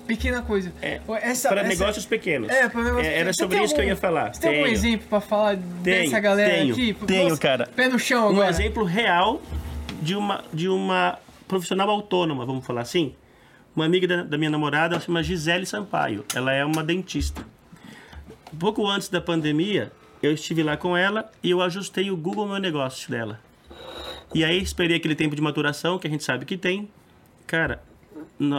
pequena 0.07 0.43
coisa? 0.43 0.73
É, 0.81 1.01
Essa, 1.23 1.49
Para 1.49 1.61
essa- 1.63 1.69
negócios 1.69 2.07
pequenos. 2.07 2.49
É, 2.51 2.69
para 2.69 2.83
negócios 2.85 3.07
É, 3.07 3.19
era 3.19 3.33
sobre 3.33 3.63
isso 3.63 3.75
que 3.75 3.81
eu 3.81 3.85
algum- 3.85 3.91
ia 3.95 3.97
falar. 3.97 4.35
Você 4.35 4.41
tem 4.41 4.59
algum 4.61 4.67
exemplo 4.73 5.07
para 5.09 5.21
falar 5.21 5.57
Tenho, 5.57 6.05
dessa 6.05 6.21
galera 6.21 6.55
tenho, 6.55 6.73
aqui? 6.73 6.95
tenho, 7.07 7.29
Nossa, 7.31 7.41
cara. 7.41 7.67
Pé 7.75 7.89
no 7.89 7.99
chão 7.99 8.27
Um 8.27 8.31
agora. 8.31 8.51
exemplo 8.51 8.85
real 8.85 9.43
de 10.01 10.15
uma, 10.15 10.45
de 10.53 10.69
uma 10.69 11.19
profissional 11.49 11.89
autônoma, 11.91 12.45
vamos 12.47 12.65
falar 12.67 12.83
assim. 12.83 13.15
Uma 13.75 13.85
amiga 13.85 14.07
da, 14.09 14.23
da 14.23 14.39
minha 14.39 14.51
namorada, 14.51 14.95
ela 14.95 15.01
se 15.01 15.07
chama 15.07 15.23
Gisele 15.23 15.67
Sampaio. 15.67 16.25
Ela 16.35 16.53
é 16.53 16.65
uma 16.65 16.83
dentista. 16.83 17.45
Pouco 18.59 18.87
antes 18.89 19.09
da 19.09 19.21
pandemia, 19.21 19.93
eu 20.23 20.33
estive 20.33 20.63
lá 20.63 20.77
com 20.77 20.97
ela 20.97 21.31
e 21.43 21.51
eu 21.51 21.61
ajustei 21.61 22.11
o 22.11 22.17
Google 22.17 22.47
Meu 22.47 22.59
Negócio 22.59 23.11
dela. 23.11 23.39
E 24.35 24.45
aí 24.45 24.61
esperei 24.61 24.97
aquele 24.97 25.15
tempo 25.15 25.37
de 25.37 25.43
maturação 25.43 25.99
que 25.99 26.07
a 26.07 26.11
gente 26.11 26.25
sabe 26.25 26.45
que 26.45 26.57
tem. 26.57 26.89
Cara, 27.47 27.83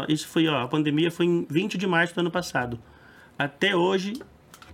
isso 0.07 0.27
foi, 0.27 0.47
ó, 0.47 0.63
a 0.63 0.67
pandemia 0.67 1.11
foi 1.11 1.25
em 1.25 1.45
20 1.49 1.77
de 1.77 1.87
março 1.87 2.13
do 2.13 2.19
ano 2.19 2.31
passado. 2.31 2.79
Até 3.37 3.75
hoje, 3.75 4.13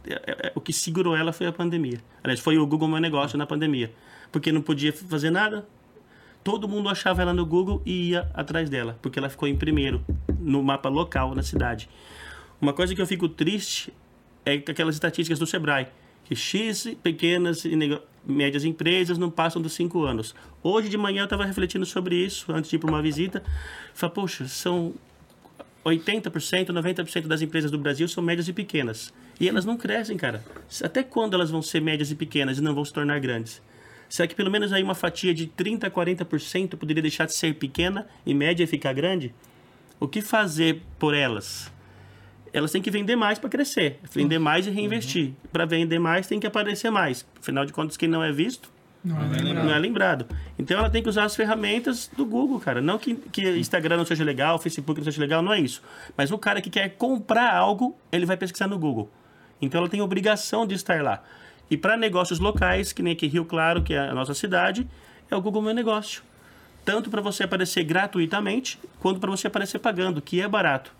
é, 0.05 0.47
é, 0.47 0.51
o 0.55 0.61
que 0.61 0.73
segurou 0.73 1.15
ela 1.15 1.31
foi 1.31 1.47
a 1.47 1.51
pandemia. 1.51 1.99
Aliás, 2.23 2.39
foi 2.39 2.57
o 2.57 2.65
Google 2.65 2.87
Meu 2.87 2.99
Negócio 2.99 3.37
na 3.37 3.45
pandemia. 3.45 3.91
Porque 4.31 4.51
não 4.51 4.61
podia 4.61 4.91
fazer 4.91 5.29
nada. 5.29 5.65
Todo 6.43 6.67
mundo 6.67 6.89
achava 6.89 7.21
ela 7.21 7.33
no 7.33 7.45
Google 7.45 7.81
e 7.85 8.09
ia 8.09 8.29
atrás 8.33 8.69
dela, 8.69 8.97
porque 9.01 9.17
ela 9.17 9.29
ficou 9.29 9.47
em 9.47 9.55
primeiro 9.55 10.03
no 10.39 10.61
mapa 10.61 10.89
local 10.89 11.33
na 11.33 11.41
cidade. 11.41 11.89
Uma 12.59 12.73
coisa 12.73 12.93
que 12.93 13.01
eu 13.01 13.07
fico 13.07 13.29
triste 13.29 13.93
é 14.45 14.57
que 14.57 14.69
aquelas 14.69 14.95
estatísticas 14.95 15.39
do 15.39 15.47
Sebrae, 15.47 15.87
que 16.25 16.35
X 16.35 16.95
pequenas 17.01 17.65
e 17.65 17.75
médias 18.25 18.63
empresas 18.63 19.17
não 19.17 19.29
passam 19.29 19.61
dos 19.61 19.73
5 19.73 20.03
anos. 20.03 20.33
Hoje 20.61 20.89
de 20.89 20.97
manhã 20.97 21.21
eu 21.21 21.25
estava 21.25 21.45
refletindo 21.45 21.85
sobre 21.85 22.15
isso, 22.15 22.51
antes 22.51 22.69
de 22.69 22.77
ir 22.77 22.79
para 22.79 22.89
uma 22.89 23.01
visita. 23.01 23.43
Falei, 23.93 24.15
poxa, 24.15 24.47
são 24.47 24.93
80%, 25.85 26.67
90% 26.67 27.27
das 27.27 27.41
empresas 27.41 27.69
do 27.69 27.77
Brasil 27.77 28.07
são 28.07 28.23
médias 28.23 28.47
e 28.47 28.53
pequenas. 28.53 29.13
E 29.39 29.49
elas 29.49 29.65
não 29.65 29.75
crescem, 29.75 30.15
cara. 30.15 30.43
Até 30.81 31.03
quando 31.03 31.33
elas 31.33 31.49
vão 31.49 31.61
ser 31.61 31.81
médias 31.81 32.11
e 32.11 32.15
pequenas 32.15 32.57
e 32.57 32.61
não 32.61 32.73
vão 32.73 32.85
se 32.85 32.93
tornar 32.93 33.19
grandes? 33.19 33.61
Será 34.07 34.27
que 34.27 34.35
pelo 34.35 34.51
menos 34.51 34.71
aí 34.71 34.83
uma 34.83 34.93
fatia 34.93 35.33
de 35.33 35.47
30% 35.47 35.85
a 35.85 35.91
40% 35.91 36.77
poderia 36.77 37.01
deixar 37.01 37.25
de 37.25 37.33
ser 37.33 37.55
pequena 37.55 38.07
e 38.25 38.33
média 38.33 38.63
e 38.63 38.67
ficar 38.67 38.93
grande? 38.93 39.33
O 39.99 40.07
que 40.07 40.21
fazer 40.21 40.81
por 40.99 41.15
elas? 41.15 41.72
Elas 42.53 42.71
têm 42.71 42.81
que 42.81 42.91
vender 42.91 43.15
mais 43.15 43.39
para 43.39 43.49
crescer. 43.49 43.99
Vender 44.11 44.37
mais 44.39 44.67
e 44.67 44.69
reinvestir. 44.69 45.33
Para 45.51 45.65
vender 45.65 45.99
mais 45.99 46.27
tem 46.27 46.39
que 46.39 46.45
aparecer 46.47 46.91
mais. 46.91 47.25
Afinal 47.41 47.65
de 47.65 47.73
contas, 47.73 47.97
quem 47.97 48.07
não 48.07 48.23
é 48.23 48.31
visto 48.31 48.71
Não, 49.03 49.15
Não 49.15 49.23
é 49.33 49.37
é 49.39 49.41
lembrado. 49.41 49.65
não 49.65 49.73
é 49.73 49.79
lembrado. 49.79 50.27
Então 50.59 50.77
ela 50.77 50.89
tem 50.89 51.01
que 51.01 51.09
usar 51.09 51.23
as 51.23 51.35
ferramentas 51.35 52.09
do 52.15 52.25
Google, 52.25 52.59
cara. 52.59 52.79
Não 52.79 52.99
que, 52.99 53.15
que 53.15 53.41
Instagram 53.57 53.97
não 53.97 54.05
seja 54.05 54.23
legal, 54.23 54.59
Facebook 54.59 54.99
não 54.99 55.05
seja 55.05 55.19
legal, 55.19 55.41
não 55.41 55.51
é 55.51 55.59
isso. 55.59 55.81
Mas 56.15 56.31
o 56.31 56.37
cara 56.37 56.61
que 56.61 56.69
quer 56.69 56.89
comprar 56.89 57.53
algo, 57.55 57.97
ele 58.11 58.25
vai 58.25 58.37
pesquisar 58.37 58.67
no 58.67 58.77
Google. 58.77 59.09
Então 59.59 59.79
ela 59.79 59.89
tem 59.89 60.01
obrigação 60.01 60.67
de 60.67 60.75
estar 60.75 61.01
lá. 61.01 61.23
E 61.71 61.75
para 61.75 61.97
negócios 61.97 62.39
locais, 62.39 62.93
que 62.93 63.01
nem 63.01 63.13
aqui 63.13 63.25
Rio 63.25 63.45
Claro, 63.45 63.81
que 63.81 63.93
é 63.95 63.99
a 64.09 64.13
nossa 64.13 64.33
cidade, 64.35 64.87
é 65.31 65.35
o 65.35 65.41
Google 65.41 65.61
Meu 65.61 65.73
Negócio. 65.73 66.21
Tanto 66.85 67.09
para 67.09 67.21
você 67.21 67.43
aparecer 67.43 67.83
gratuitamente, 67.83 68.77
quanto 68.99 69.19
para 69.19 69.31
você 69.31 69.47
aparecer 69.47 69.79
pagando, 69.79 70.21
que 70.21 70.39
é 70.39 70.47
barato. 70.47 70.93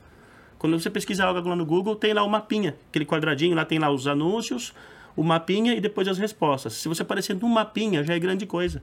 Quando 0.63 0.79
você 0.79 0.89
pesquisa 0.89 1.25
algo 1.25 1.49
lá 1.49 1.57
no 1.57 1.65
Google, 1.65 1.93
tem 1.93 2.13
lá 2.13 2.23
o 2.23 2.29
mapinha, 2.29 2.77
aquele 2.87 3.03
quadradinho, 3.03 3.53
lá 3.53 3.65
tem 3.65 3.77
lá 3.79 3.91
os 3.91 4.07
anúncios, 4.07 4.73
o 5.13 5.21
mapinha 5.21 5.75
e 5.75 5.81
depois 5.81 6.07
as 6.07 6.17
respostas. 6.17 6.71
Se 6.71 6.87
você 6.87 7.01
aparecer 7.01 7.35
no 7.35 7.49
mapinha, 7.49 8.01
já 8.01 8.13
é 8.13 8.17
grande 8.17 8.45
coisa. 8.45 8.81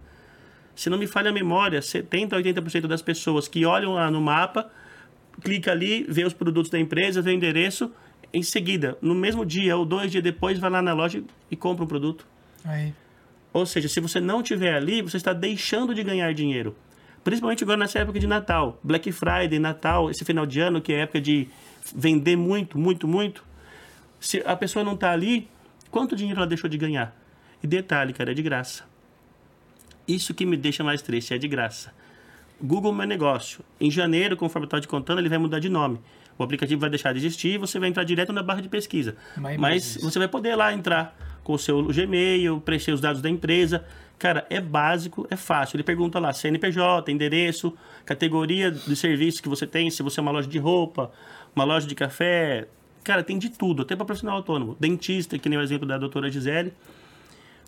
Se 0.77 0.91
não 0.91 0.99
me 0.99 1.07
falha 1.07 1.31
a 1.31 1.33
memória, 1.33 1.81
70% 1.81 2.35
a 2.35 2.37
80% 2.37 2.87
das 2.87 3.01
pessoas 3.01 3.49
que 3.49 3.65
olham 3.65 3.95
lá 3.95 4.11
no 4.11 4.21
mapa, 4.21 4.71
clica 5.43 5.73
ali, 5.73 6.05
vê 6.07 6.23
os 6.23 6.35
produtos 6.35 6.71
da 6.71 6.79
empresa, 6.79 7.23
vê 7.23 7.31
o 7.31 7.33
endereço, 7.33 7.91
em 8.31 8.43
seguida, 8.43 8.99
no 9.01 9.15
mesmo 9.15 9.43
dia 9.47 9.75
ou 9.75 9.87
dois 9.87 10.11
dias 10.11 10.23
depois, 10.23 10.59
vai 10.59 10.69
lá 10.69 10.83
na 10.83 10.93
loja 10.93 11.25
e 11.51 11.57
compra 11.57 11.83
um 11.83 11.89
produto. 11.89 12.27
Aí. 12.63 12.93
Ou 13.55 13.65
seja, 13.65 13.89
se 13.89 14.01
você 14.01 14.21
não 14.21 14.43
tiver 14.43 14.75
ali, 14.75 15.01
você 15.01 15.17
está 15.17 15.33
deixando 15.33 15.95
de 15.95 16.03
ganhar 16.05 16.35
dinheiro. 16.35 16.77
Principalmente 17.25 17.65
agora 17.65 17.79
nessa 17.79 17.99
época 17.99 18.19
de 18.19 18.27
Natal. 18.27 18.79
Black 18.83 19.11
Friday, 19.13 19.59
Natal, 19.59 20.11
esse 20.11 20.27
final 20.27 20.45
de 20.45 20.61
ano, 20.61 20.81
que 20.81 20.93
é 20.93 21.01
época 21.01 21.21
de 21.21 21.49
vender 21.95 22.37
muito, 22.37 22.79
muito, 22.79 23.07
muito. 23.07 23.45
Se 24.21 24.43
a 24.45 24.57
pessoa 24.57 24.85
não 24.85 24.95
está 24.95 25.13
ali, 25.13 25.49
quanto 25.91 26.15
dinheiro 26.15 26.41
ela 26.41 26.47
deixou 26.47 26.69
de 26.69 26.77
ganhar? 26.77 27.17
E 27.63 27.67
detalhe, 27.67 28.13
cara, 28.13 28.33
é 28.33 28.35
de 28.35 28.43
graça. 28.43 28.85
Isso 30.07 30.35
que 30.35 30.45
me 30.45 30.57
deixa 30.57 30.83
mais 30.83 31.03
triste, 31.03 31.35
é 31.35 31.39
de 31.39 31.49
graça. 31.49 31.93
Google 32.61 32.93
Meu 32.93 33.07
Negócio. 33.07 33.65
Em 33.81 33.91
janeiro, 33.91 34.37
conforme 34.37 34.65
eu 34.65 34.67
estava 34.67 34.81
te 34.81 34.89
contando, 34.89 35.19
ele 35.19 35.29
vai 35.29 35.39
mudar 35.39 35.59
de 35.59 35.69
nome. 35.69 36.01
O 36.37 36.43
aplicativo 36.43 36.81
vai 36.81 36.91
deixar 36.91 37.13
de 37.13 37.19
existir 37.19 37.55
e 37.55 37.59
você 37.59 37.79
vai 37.79 37.89
entrar 37.89 38.05
direto 38.05 38.33
na 38.33 38.43
barra 38.43 38.61
de 38.61 38.69
pesquisa. 38.69 39.17
Mas 39.37 39.85
business. 39.85 40.05
você 40.05 40.19
vai 40.19 40.29
poder 40.29 40.57
lá 40.57 40.73
entrar 40.73 41.17
com 41.45 41.53
o 41.55 41.59
seu 41.59 41.85
Gmail, 41.85 42.61
preencher 42.61 42.93
os 42.93 43.01
dados 43.01 43.21
da 43.21 43.29
empresa. 43.29 43.85
Cara, 44.19 44.47
é 44.51 44.61
básico, 44.61 45.27
é 45.31 45.37
fácil. 45.37 45.77
Ele 45.77 45.83
pergunta 45.83 46.19
lá 46.19 46.33
CNPJ, 46.33 47.11
endereço, 47.11 47.75
categoria 48.05 48.71
de 48.71 48.97
serviço 48.97 49.43
que 49.43 49.49
você 49.49 49.67
tem, 49.67 49.91
se 49.91 50.03
você 50.03 50.21
é 50.21 50.23
uma 50.23 50.31
loja 50.31 50.49
de 50.49 50.59
roupa, 50.59 51.11
uma 51.55 51.65
loja 51.65 51.87
de 51.87 51.95
café. 51.95 52.67
Cara, 53.03 53.23
tem 53.23 53.39
de 53.39 53.51
tudo, 53.51 53.83
até 53.83 53.97
para 53.97 54.05
profissional 54.05 54.37
autônomo. 54.37 54.77
Dentista, 54.79 55.39
que 55.39 55.49
nem 55.49 55.59
o 55.59 55.63
exemplo 55.63 55.87
da 55.87 55.99
doutora 55.99 56.31
Gisele. 56.31 56.73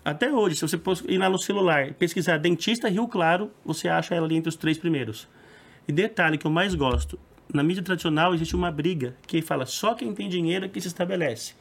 Até 0.05 0.31
hoje, 0.31 0.55
se 0.55 0.61
você 0.61 0.79
ir 1.07 1.17
lá 1.17 1.29
no 1.29 1.39
celular 1.39 1.87
e 1.87 1.93
pesquisar 1.93 2.37
dentista 2.37 2.89
Rio 2.89 3.07
Claro, 3.07 3.49
você 3.63 3.87
acha 3.87 4.13
ela 4.13 4.25
ali 4.25 4.35
entre 4.35 4.49
os 4.49 4.55
três 4.55 4.77
primeiros. 4.77 5.27
E 5.87 5.91
detalhe 5.91 6.37
que 6.37 6.45
eu 6.45 6.51
mais 6.51 6.75
gosto: 6.75 7.17
na 7.53 7.63
mídia 7.63 7.81
tradicional 7.81 8.33
existe 8.33 8.55
uma 8.55 8.71
briga 8.71 9.15
que 9.25 9.41
fala 9.41 9.65
só 9.65 9.93
quem 9.93 10.13
tem 10.13 10.27
dinheiro 10.27 10.65
é 10.65 10.67
que 10.67 10.81
se 10.81 10.87
estabelece. 10.87 11.53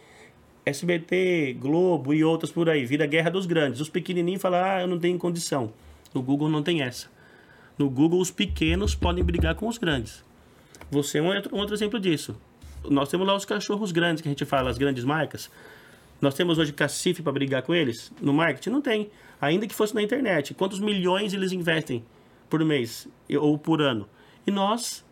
SBT, 0.64 1.56
Globo 1.58 2.14
e 2.14 2.22
outras 2.22 2.52
por 2.52 2.68
aí, 2.68 2.84
vira 2.84 3.06
guerra 3.06 3.30
dos 3.30 3.46
grandes. 3.46 3.80
Os 3.80 3.88
pequenininhos 3.88 4.40
falam, 4.40 4.62
ah, 4.64 4.80
eu 4.82 4.86
não 4.86 4.98
tenho 4.98 5.18
condição. 5.18 5.72
No 6.14 6.22
Google 6.22 6.48
não 6.48 6.62
tem 6.62 6.82
essa. 6.82 7.08
No 7.76 7.90
Google, 7.90 8.20
os 8.20 8.30
pequenos 8.30 8.94
podem 8.94 9.24
brigar 9.24 9.54
com 9.54 9.66
os 9.66 9.78
grandes. 9.78 10.24
Você 10.92 11.16
é 11.16 11.22
um 11.22 11.28
outro, 11.28 11.74
exemplo 11.74 11.98
disso. 11.98 12.36
Nós 12.84 13.08
temos 13.08 13.26
lá 13.26 13.34
os 13.34 13.46
cachorros 13.46 13.92
grandes, 13.92 14.20
que 14.20 14.28
a 14.28 14.30
gente 14.30 14.44
fala, 14.44 14.68
as 14.68 14.76
grandes 14.76 15.04
marcas. 15.04 15.50
Nós 16.20 16.34
temos 16.34 16.58
hoje 16.58 16.70
cacife 16.70 17.22
para 17.22 17.32
brigar 17.32 17.62
com 17.62 17.74
eles? 17.74 18.12
No 18.20 18.34
marketing? 18.34 18.68
Não 18.68 18.82
tem. 18.82 19.10
Ainda 19.40 19.66
que 19.66 19.74
fosse 19.74 19.94
na 19.94 20.02
internet. 20.02 20.52
Quantos 20.52 20.80
milhões 20.80 21.32
eles 21.32 21.50
investem 21.50 22.04
por 22.50 22.62
mês 22.62 23.08
ou 23.40 23.56
por 23.56 23.80
ano? 23.80 24.06
E 24.46 24.50
nós 24.50 25.02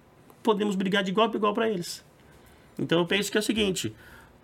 podemos 0.42 0.76
brigar 0.76 1.02
de 1.02 1.12
igual 1.12 1.30
para 1.30 1.38
igual 1.38 1.54
para 1.54 1.70
eles. 1.70 2.04
Então 2.78 2.98
eu 2.98 3.06
penso 3.06 3.32
que 3.32 3.38
é 3.38 3.40
o 3.40 3.42
seguinte: 3.42 3.90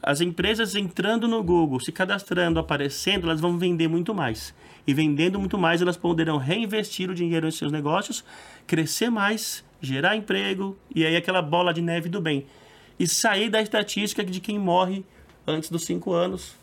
as 0.02 0.22
empresas 0.22 0.74
entrando 0.74 1.28
no 1.28 1.42
Google, 1.42 1.80
se 1.80 1.92
cadastrando, 1.92 2.58
aparecendo, 2.58 3.24
elas 3.24 3.42
vão 3.42 3.58
vender 3.58 3.88
muito 3.88 4.14
mais. 4.14 4.54
E 4.86 4.94
vendendo 4.94 5.38
muito 5.38 5.58
mais, 5.58 5.82
elas 5.82 5.98
poderão 5.98 6.38
reinvestir 6.38 7.10
o 7.10 7.14
dinheiro 7.14 7.46
em 7.46 7.50
seus 7.50 7.70
negócios, 7.70 8.24
crescer 8.66 9.10
mais, 9.10 9.62
gerar 9.80 10.16
emprego 10.16 10.76
e 10.94 11.04
aí 11.04 11.16
aquela 11.16 11.42
bola 11.42 11.72
de 11.72 11.80
neve 11.82 12.08
do 12.08 12.20
bem. 12.20 12.46
E 12.98 13.06
sair 13.06 13.48
da 13.50 13.60
estatística 13.60 14.24
de 14.24 14.40
quem 14.40 14.58
morre 14.58 15.04
antes 15.46 15.68
dos 15.70 15.84
cinco 15.84 16.12
anos. 16.12 16.54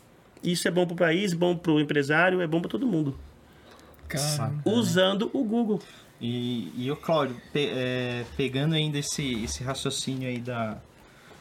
Isso 0.42 0.66
é 0.68 0.70
bom 0.70 0.84
para 0.86 0.94
o 0.94 0.96
país, 0.96 1.32
bom 1.32 1.56
para 1.56 1.72
o 1.72 1.80
empresário, 1.80 2.40
é 2.40 2.46
bom 2.46 2.60
para 2.60 2.70
todo 2.70 2.86
mundo. 2.86 3.16
Cara, 4.08 4.52
Usando 4.64 5.30
o 5.32 5.42
Google. 5.44 5.80
E, 6.20 6.70
e 6.76 6.90
o 6.90 6.96
Cláudio, 6.96 7.36
pe- 7.52 7.70
é, 7.72 8.24
pegando 8.36 8.74
ainda 8.74 8.98
esse, 8.98 9.42
esse 9.44 9.62
raciocínio 9.64 10.28
aí 10.28 10.38
da, 10.38 10.78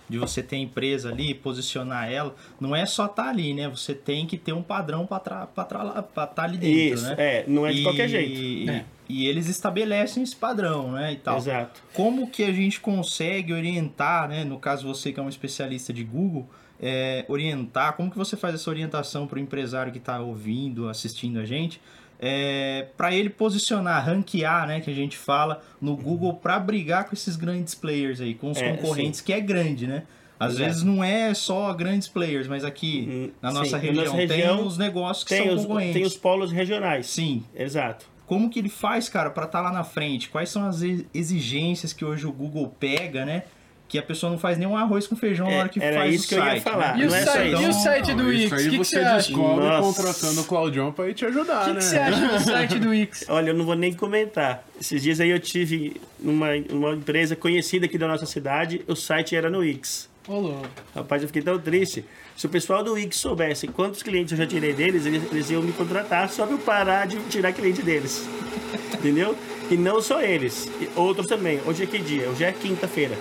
de 0.10 0.18
você 0.18 0.44
ter 0.44 0.58
a 0.58 0.60
empresa 0.60 1.10
ali, 1.10 1.34
posicionar 1.34 2.12
ela, 2.12 2.36
não 2.60 2.76
é 2.76 2.86
só 2.86 3.06
estar 3.06 3.30
ali, 3.30 3.54
né? 3.54 3.68
Você 3.70 3.94
tem 3.96 4.26
que 4.26 4.38
ter 4.38 4.54
um 4.54 4.62
padrão 4.62 5.06
para 5.06 5.48
estar 5.56 6.44
ali 6.44 6.58
dentro, 6.58 6.78
Isso, 7.00 7.06
né? 7.08 7.16
é, 7.18 7.46
não 7.48 7.66
é 7.66 7.72
de 7.72 7.80
E- 7.80 7.84
qualquer 7.84 8.08
jeito. 8.10 8.32
E, 8.39 8.70
É. 8.70 8.86
e 9.10 9.28
eles 9.28 9.48
estabelecem 9.48 10.22
esse 10.24 10.36
padrão, 10.36 10.92
né? 10.92 11.13
E 11.13 11.16
tal. 11.18 11.38
Exato. 11.38 11.82
Como 11.94 12.30
que 12.30 12.44
a 12.44 12.52
gente 12.52 12.80
consegue 12.80 13.54
orientar, 13.54 14.28
né? 14.28 14.44
No 14.44 14.60
caso 14.60 14.88
você 14.88 15.12
que 15.12 15.20
é 15.20 15.24
um 15.24 15.30
especialista 15.30 15.92
de 15.94 16.04
Google, 16.04 16.48
é, 16.82 17.24
orientar, 17.30 17.94
como 17.96 18.12
que 18.12 18.18
você 18.18 18.36
faz 18.36 18.56
essa 18.56 18.70
orientação 18.70 19.26
para 19.26 19.38
o 19.38 19.39
empresário 19.39 19.92
que 19.92 20.00
está 20.00 20.20
ouvindo, 20.20 20.89
assistindo 20.89 21.39
a 21.39 21.46
gente, 21.46 21.80
é, 22.19 22.88
para 22.97 23.13
ele 23.13 23.30
posicionar, 23.30 24.06
ranquear, 24.06 24.67
né? 24.67 24.80
Que 24.82 24.89
a 24.91 24.93
gente 24.93 25.17
fala 25.17 25.62
no 25.82 25.95
Google 25.95 26.34
para 26.36 26.58
brigar 26.60 27.06
com 27.06 27.13
esses 27.13 27.36
grandes 27.36 27.76
players 27.76 28.21
aí, 28.21 28.34
com 28.34 28.52
os 28.52 28.58
É, 28.58 28.71
concorrentes, 28.76 29.21
que 29.21 29.34
é 29.34 29.39
grande, 29.41 29.88
né? 29.88 30.04
Às 30.39 30.54
Exato. 30.54 30.65
vezes 30.65 30.84
não 30.84 31.04
é 31.04 31.34
só 31.34 31.71
grandes 31.73 32.08
players, 32.08 32.47
mas 32.47 32.65
aqui 32.65 33.08
Hum, 33.10 33.32
na 33.41 33.49
sim, 33.52 33.58
nossa 33.58 33.78
região, 33.78 34.04
nossa 34.06 34.17
tem 34.17 34.28
região 34.28 34.65
os 34.67 34.78
negócios 34.78 35.23
que 35.23 35.36
Tem 35.36 35.45
são 35.47 35.56
os, 35.56 35.62
concorrentes. 35.62 35.93
tem 35.93 36.04
os 36.04 36.17
polos 36.17 36.52
regionais. 36.52 37.06
Sim, 37.06 37.43
Exato. 37.56 38.06
como 38.26 38.49
que 38.49 38.60
ele 38.60 38.67
faz, 38.69 39.08
cara, 39.08 39.30
para 39.30 39.45
estar 39.45 39.62
lá 39.62 39.71
na 39.71 39.84
frente? 39.84 40.30
Quais 40.30 40.49
são 40.49 40.65
as 40.65 40.82
exigências 41.13 41.93
que 41.93 42.04
hoje 42.04 42.26
o 42.26 42.32
Google 42.32 42.73
pega, 42.80 43.26
né? 43.26 43.43
Que 43.88 44.00
a 44.00 44.02
pessoa 44.02 44.32
não 44.32 44.39
faz 44.39 44.58
nenhum 44.58 44.76
arroz 44.76 45.06
com 45.06 45.15
feijão 45.15 45.46
na 45.46 45.54
É, 45.54 45.60
hora 45.60 45.69
que 45.69 45.80
era 45.80 45.98
faz 46.00 46.15
isso 46.15 46.26
o 46.26 46.28
que 46.30 46.34
eu 46.36 46.39
ia 46.39 46.46
site, 46.46 46.63
falar. 46.63 46.98
né? 46.98 47.04
E 47.04 47.08
o, 47.08 47.13
é 47.13 47.22
site, 47.22 47.54
isso. 47.54 47.62
e 47.62 47.67
o 47.67 47.74
site 47.74 48.13
do 48.13 48.34
isso 48.34 48.41
Wix? 48.43 48.54
aí 48.54 48.67
O 48.67 48.69
que, 48.72 48.78
que 48.80 48.84
você 48.86 48.96
você 48.96 49.00
acha? 49.00 49.15
O 49.15 49.17
descobre 49.36 49.65
Nossa. 49.67 49.82
contratando 50.04 50.41
o 50.41 50.43
Claudião 50.46 50.91
pra 50.91 51.10
ir 51.10 51.13
te 51.13 51.26
ajudar, 51.26 51.65
que, 51.65 51.72
né? 51.74 51.78
que 51.78 51.84
você 51.84 51.98
acha 51.98 52.28
do 52.28 52.39
site 52.39 52.80
do 52.80 52.89
Wix? 52.89 53.26
Olha, 53.30 53.50
eu 53.52 53.54
não 53.54 53.65
vou 53.65 53.76
nem 53.76 53.93
comentar. 53.93 54.63
Esses 54.82 55.04
dias 55.04 55.19
aí 55.19 55.30
eu 55.30 55.39
tive 55.39 56.02
numa, 56.19 56.56
numa 56.58 56.91
empresa 56.93 57.36
conhecida 57.36 57.86
aqui 57.86 57.98
da 57.98 58.08
nossa 58.08 58.26
cidade, 58.26 58.82
o 58.88 58.96
site 58.96 59.36
era 59.36 59.48
no 59.50 59.60
Wix. 59.60 60.10
Ô, 60.28 60.39
louco. 60.39 60.65
Rapaz, 60.96 61.22
eu 61.22 61.28
fiquei 61.28 61.41
tão 61.43 61.60
triste. 61.60 62.04
Se 62.36 62.46
o 62.48 62.50
pessoal 62.50 62.84
do 62.84 62.93
Wix 62.93 63.17
soubesse 63.17 63.67
quantos 63.67 64.02
clientes 64.02 64.32
eu 64.32 64.38
já 64.39 64.48
tirei 64.48 64.74
deles, 64.74 65.06
eles, 65.06 65.22
eles 65.32 65.50
iam 65.52 65.62
me 65.62 65.72
contratar 65.74 66.30
só 66.30 66.46
pra 66.48 66.56
eu 66.56 66.60
parar 66.60 67.06
de 67.06 67.17
tirar 67.30 67.52
cliente 67.54 67.84
deles. 67.84 68.26
Entendeu? 68.96 69.36
E 69.69 69.78
não 69.78 70.02
só 70.02 70.22
eles, 70.22 70.67
outros 70.96 71.28
também. 71.28 71.60
Hoje 71.65 71.84
é 71.84 71.86
que 71.86 72.00
dia? 72.00 72.30
Hoje 72.30 72.43
é 72.43 72.52
quinta-feira. 72.52 73.15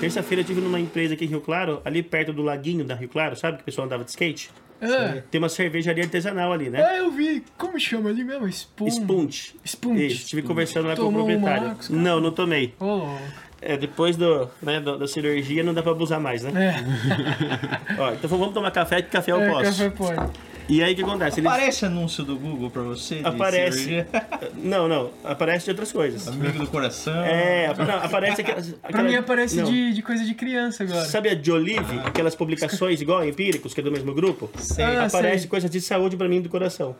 Terça-feira 0.00 0.40
eu 0.40 0.42
estive 0.42 0.60
numa 0.60 0.78
empresa 0.78 1.14
aqui 1.14 1.24
em 1.24 1.28
Rio 1.28 1.40
Claro, 1.40 1.80
ali 1.84 2.02
perto 2.02 2.32
do 2.32 2.42
laguinho 2.42 2.84
da 2.84 2.94
Rio 2.94 3.08
Claro, 3.08 3.34
sabe? 3.36 3.56
Que 3.58 3.62
o 3.62 3.64
pessoal 3.66 3.86
andava 3.86 4.04
de 4.04 4.10
skate. 4.10 4.50
Ah, 4.80 5.22
Tem 5.28 5.40
uma 5.40 5.48
cervejaria 5.48 6.04
artesanal 6.04 6.52
ali, 6.52 6.70
né? 6.70 6.80
ah, 6.80 6.96
eu 6.98 7.10
vi. 7.10 7.42
Como 7.56 7.78
chama 7.80 8.10
ali 8.10 8.22
mesmo? 8.22 8.46
Spoon. 8.48 8.88
Spunt. 8.90 9.54
Spunt. 9.64 10.00
Isso, 10.06 10.22
estive 10.22 10.42
conversando 10.42 10.86
lá 10.86 10.94
com 10.94 11.02
o 11.02 11.04
Tomou 11.06 11.22
um 11.22 11.26
proprietário. 11.26 11.66
Marcos, 11.68 11.88
não, 11.90 12.20
não 12.20 12.30
tomei. 12.30 12.74
Louco. 12.80 13.18
É, 13.60 13.76
depois 13.76 14.16
do, 14.16 14.48
né, 14.62 14.78
do- 14.78 14.96
da 14.96 15.08
cirurgia 15.08 15.64
não 15.64 15.74
dá 15.74 15.82
pra 15.82 15.90
abusar 15.90 16.20
mais, 16.20 16.44
né? 16.44 16.52
É, 16.76 17.94
Ó, 18.00 18.12
então 18.12 18.30
vamos 18.30 18.54
tomar 18.54 18.70
café, 18.70 19.02
que 19.02 19.10
café 19.10 19.32
eu 19.32 19.40
é 19.40 19.50
posso. 19.50 19.64
café 19.64 19.90
pode. 19.90 20.32
E 20.68 20.82
aí 20.82 20.92
o 20.92 20.96
que 20.96 21.02
acontece? 21.02 21.40
Eles... 21.40 21.50
Aparece 21.50 21.86
anúncio 21.86 22.22
do 22.24 22.36
Google 22.36 22.70
pra 22.70 22.82
você? 22.82 23.20
Aparece. 23.24 24.04
Não, 24.62 24.86
não, 24.86 25.10
aparece 25.24 25.64
de 25.64 25.70
outras 25.70 25.90
coisas. 25.90 26.28
Amigo 26.28 26.58
do 26.58 26.66
coração. 26.66 27.24
É, 27.24 27.72
não, 27.74 27.96
aparece 28.04 28.40
aquelas. 28.42 28.68
Pra 28.72 28.88
aquela- 28.90 29.02
mim 29.04 29.14
aparece 29.16 29.62
de, 29.62 29.94
de 29.94 30.02
coisa 30.02 30.24
de 30.24 30.34
criança 30.34 30.82
agora. 30.84 31.04
Sabe 31.06 31.30
a 31.30 31.40
Jolive, 31.42 31.98
aquelas 32.04 32.34
publicações 32.34 33.00
igual 33.00 33.24
Empíricos, 33.24 33.72
que 33.72 33.80
é 33.80 33.82
do 33.82 33.90
mesmo 33.90 34.12
grupo? 34.12 34.50
Sei. 34.58 34.84
Ah, 34.84 35.06
Aparece 35.06 35.40
sei. 35.40 35.48
coisa 35.48 35.68
de 35.68 35.80
saúde 35.80 36.16
pra 36.16 36.28
mim 36.28 36.42
do 36.42 36.48
coração. 36.50 36.94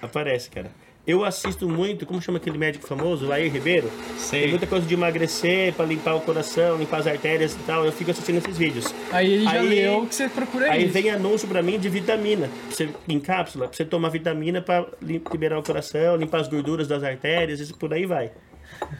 Aparece, 0.00 0.50
cara. 0.50 0.70
Eu 1.04 1.24
assisto 1.24 1.68
muito, 1.68 2.06
como 2.06 2.22
chama 2.22 2.38
aquele 2.38 2.56
médico 2.56 2.86
famoso, 2.86 3.26
Lair 3.26 3.52
Ribeiro? 3.52 3.90
Sei. 4.16 4.42
Tem 4.42 4.50
muita 4.50 4.68
coisa 4.68 4.86
de 4.86 4.94
emagrecer, 4.94 5.72
pra 5.74 5.84
limpar 5.84 6.14
o 6.14 6.20
coração, 6.20 6.76
limpar 6.78 6.98
as 7.00 7.08
artérias 7.08 7.54
e 7.54 7.58
tal. 7.66 7.84
Eu 7.84 7.90
fico 7.90 8.12
assistindo 8.12 8.38
esses 8.38 8.56
vídeos. 8.56 8.94
Aí 9.10 9.32
ele 9.32 9.44
já 9.44 9.50
Aí- 9.50 9.68
leu 9.68 10.06
que 10.06 10.14
você 10.14 10.28
procura 10.28 10.70
Aí 10.70 10.84
isso. 10.84 10.92
vem 10.92 11.10
anúncio 11.10 11.48
pra 11.48 11.60
mim 11.60 11.76
de 11.76 11.88
vitamina. 11.88 12.48
Você, 12.70 12.88
em 13.08 13.18
cápsula, 13.18 13.66
pra 13.66 13.76
você 13.76 13.84
tomar 13.84 14.10
vitamina 14.10 14.62
pra 14.62 14.86
lim- 15.02 15.20
liberar 15.32 15.58
o 15.58 15.62
coração, 15.64 16.16
limpar 16.16 16.40
as 16.40 16.46
gorduras 16.48 16.86
das 16.86 17.02
artérias 17.02 17.68
e 17.68 17.72
por 17.74 17.92
aí 17.92 18.06
vai. 18.06 18.30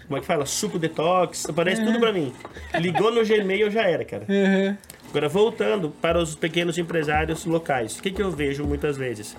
Como 0.08 0.16
é 0.16 0.20
que 0.20 0.26
fala? 0.26 0.44
Suco 0.44 0.80
detox, 0.80 1.48
aparece 1.48 1.84
tudo 1.84 2.00
pra 2.00 2.12
mim. 2.12 2.32
Ligou 2.80 3.12
no 3.12 3.24
Gmail 3.24 3.70
já 3.70 3.82
era, 3.82 4.04
cara. 4.04 4.26
Uhum. 4.28 4.76
Agora, 5.08 5.28
voltando 5.28 5.90
para 6.00 6.18
os 6.20 6.34
pequenos 6.34 6.76
empresários 6.78 7.44
locais, 7.44 7.96
o 7.98 8.02
que, 8.02 8.10
que 8.10 8.22
eu 8.22 8.30
vejo 8.30 8.64
muitas 8.64 8.96
vezes? 8.96 9.36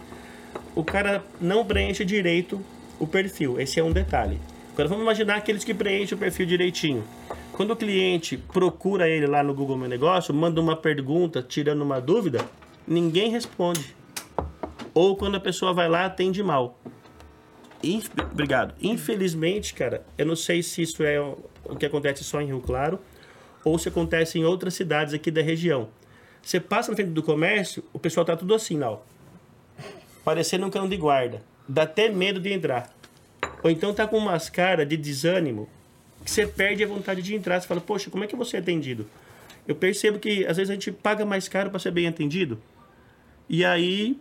O 0.76 0.84
cara 0.84 1.24
não 1.40 1.66
preenche 1.66 2.04
direito 2.06 2.62
o 3.00 3.08
perfil. 3.08 3.60
Esse 3.60 3.80
é 3.80 3.84
um 3.84 3.92
detalhe. 3.92 4.40
Agora 4.74 4.88
vamos 4.88 5.04
imaginar 5.04 5.36
aqueles 5.36 5.64
que 5.64 5.74
preenchem 5.74 6.16
o 6.16 6.20
perfil 6.20 6.46
direitinho. 6.46 7.04
Quando 7.52 7.72
o 7.72 7.76
cliente 7.76 8.38
procura 8.38 9.08
ele 9.08 9.28
lá 9.28 9.44
no 9.44 9.54
Google 9.54 9.78
Meu 9.78 9.88
Negócio, 9.88 10.34
manda 10.34 10.60
uma 10.60 10.76
pergunta 10.76 11.44
tirando 11.44 11.82
uma 11.82 12.02
dúvida, 12.02 12.44
ninguém 12.88 13.30
responde. 13.30 13.96
Ou 14.94 15.16
quando 15.16 15.36
a 15.36 15.40
pessoa 15.40 15.74
vai 15.74 15.88
lá, 15.88 16.06
atende 16.06 16.42
mal. 16.42 16.80
Inf- 17.84 18.10
Obrigado. 18.32 18.74
Infelizmente, 18.82 19.74
cara, 19.74 20.04
eu 20.18 20.26
não 20.26 20.36
sei 20.36 20.64
se 20.64 20.82
isso 20.82 21.04
é 21.04 21.20
o 21.20 21.76
que 21.78 21.86
acontece 21.86 22.24
só 22.24 22.42
em 22.42 22.48
Rio 22.48 22.62
Claro 22.62 23.00
ou 23.64 23.78
se 23.78 23.90
acontece 23.90 24.40
em 24.40 24.44
outras 24.46 24.74
cidades 24.74 25.14
aqui 25.14 25.30
da 25.30 25.42
região. 25.42 25.90
Você 26.42 26.60
passa 26.60 26.92
na 26.92 26.96
frente 26.96 27.12
do 27.12 27.24
comércio, 27.24 27.84
o 27.94 28.00
pessoal 28.00 28.26
tá 28.26 28.36
tudo 28.36 28.54
assim, 28.54 28.82
ó. 28.82 28.98
Parecendo 30.24 30.66
um 30.66 30.70
cão 30.70 30.88
de 30.88 30.98
guarda. 30.98 31.42
Dá 31.68 31.84
até 31.84 32.10
medo 32.10 32.40
de 32.40 32.52
entrar. 32.52 32.94
Ou 33.64 33.70
então 33.70 33.94
tá 33.94 34.08
com 34.08 34.18
umas 34.18 34.50
caras 34.50 34.88
de 34.88 34.98
desânimo 34.98 35.70
que 36.24 36.32
você 36.32 36.46
perde 36.46 36.84
a 36.84 36.88
vontade 36.88 37.22
de 37.22 37.36
entrar. 37.36 37.60
Você 37.60 37.68
fala, 37.68 37.82
poxa, 37.82 38.10
como 38.10 38.24
é 38.24 38.28
que 38.28 38.36
você 38.36 38.58
é 38.58 38.60
atendido? 38.60 39.08
Eu 39.68 39.76
percebo 39.76 40.20
que 40.20 40.46
às 40.46 40.58
vezes 40.58 40.70
a 40.70 40.74
gente 40.74 40.92
paga 40.92 41.26
mais 41.26 41.48
caro 41.48 41.70
para 41.70 41.80
ser 41.80 41.92
bem 41.92 42.08
atendido. 42.08 42.62
E 43.50 43.64
aí 43.64 44.18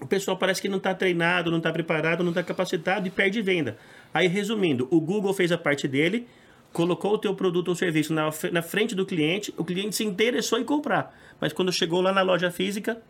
o 0.00 0.06
pessoal 0.06 0.36
parece 0.36 0.60
que 0.60 0.68
não 0.68 0.78
está 0.78 0.94
treinado, 0.94 1.50
não 1.50 1.58
está 1.58 1.72
preparado, 1.72 2.22
não 2.22 2.30
está 2.30 2.42
capacitado 2.42 3.06
e 3.06 3.10
perde 3.10 3.40
venda. 3.40 3.78
Aí, 4.12 4.26
resumindo, 4.26 4.88
o 4.90 5.00
Google 5.00 5.32
fez 5.32 5.52
a 5.52 5.58
parte 5.58 5.86
dele, 5.86 6.26
colocou 6.72 7.14
o 7.14 7.18
teu 7.18 7.34
produto 7.34 7.68
ou 7.68 7.74
serviço 7.74 8.12
na, 8.12 8.30
na 8.52 8.62
frente 8.62 8.94
do 8.94 9.06
cliente, 9.06 9.54
o 9.56 9.64
cliente 9.64 9.96
se 9.96 10.04
interessou 10.04 10.58
em 10.58 10.64
comprar. 10.64 11.16
Mas 11.40 11.52
quando 11.52 11.72
chegou 11.72 12.00
lá 12.00 12.12
na 12.12 12.22
loja 12.22 12.50
física, 12.50 13.00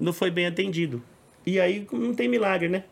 não 0.00 0.12
foi 0.12 0.30
bem 0.30 0.46
atendido. 0.46 1.02
E 1.46 1.58
aí 1.60 1.86
não 1.92 2.14
tem 2.14 2.28
milagre, 2.28 2.68
né? 2.68 2.84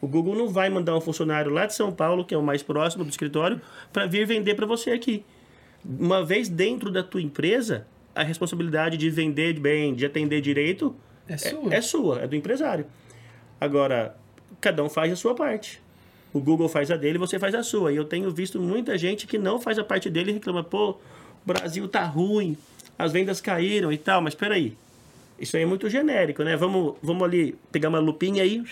O 0.00 0.06
Google 0.06 0.34
não 0.36 0.48
vai 0.48 0.68
mandar 0.68 0.96
um 0.96 1.00
funcionário 1.00 1.50
lá 1.50 1.66
de 1.66 1.74
São 1.74 1.90
Paulo, 1.90 2.24
que 2.24 2.34
é 2.34 2.38
o 2.38 2.42
mais 2.42 2.62
próximo 2.62 3.02
do 3.02 3.10
escritório, 3.10 3.60
para 3.92 4.06
vir 4.06 4.26
vender 4.26 4.54
para 4.54 4.66
você 4.66 4.90
aqui. 4.90 5.24
Uma 5.84 6.24
vez 6.24 6.48
dentro 6.48 6.90
da 6.90 7.02
tua 7.02 7.22
empresa, 7.22 7.86
a 8.14 8.22
responsabilidade 8.22 8.96
de 8.96 9.08
vender 9.10 9.58
bem, 9.58 9.94
de 9.94 10.04
atender 10.04 10.40
direito, 10.40 10.94
É 11.28 11.36
sua. 11.36 11.74
é 11.74 11.80
sua, 11.80 12.20
é 12.20 12.26
do 12.26 12.36
empresário. 12.36 12.86
Agora, 13.60 14.16
cada 14.60 14.82
um 14.84 14.88
faz 14.88 15.12
a 15.12 15.16
sua 15.16 15.34
parte. 15.34 15.80
O 16.32 16.40
Google 16.40 16.68
faz 16.68 16.90
a 16.90 16.96
dele, 16.96 17.18
você 17.18 17.38
faz 17.38 17.54
a 17.54 17.62
sua. 17.62 17.92
E 17.92 17.96
eu 17.96 18.04
tenho 18.04 18.30
visto 18.30 18.60
muita 18.60 18.98
gente 18.98 19.26
que 19.26 19.38
não 19.38 19.58
faz 19.58 19.78
a 19.78 19.84
parte 19.84 20.10
dele 20.10 20.30
e 20.30 20.34
reclama, 20.34 20.62
pô, 20.62 20.90
o 20.90 20.98
Brasil 21.46 21.88
tá 21.88 22.04
ruim, 22.04 22.56
as 22.98 23.12
vendas 23.12 23.40
caíram 23.40 23.90
e 23.90 23.96
tal, 23.96 24.20
mas 24.20 24.34
peraí. 24.34 24.76
Isso 25.38 25.56
aí 25.56 25.62
é 25.62 25.66
muito 25.66 25.88
genérico, 25.90 26.42
né? 26.42 26.56
Vamos, 26.56 26.94
vamos 27.02 27.22
ali 27.24 27.58
pegar 27.70 27.88
uma 27.88 27.98
lupinha 27.98 28.42
aí, 28.42 28.62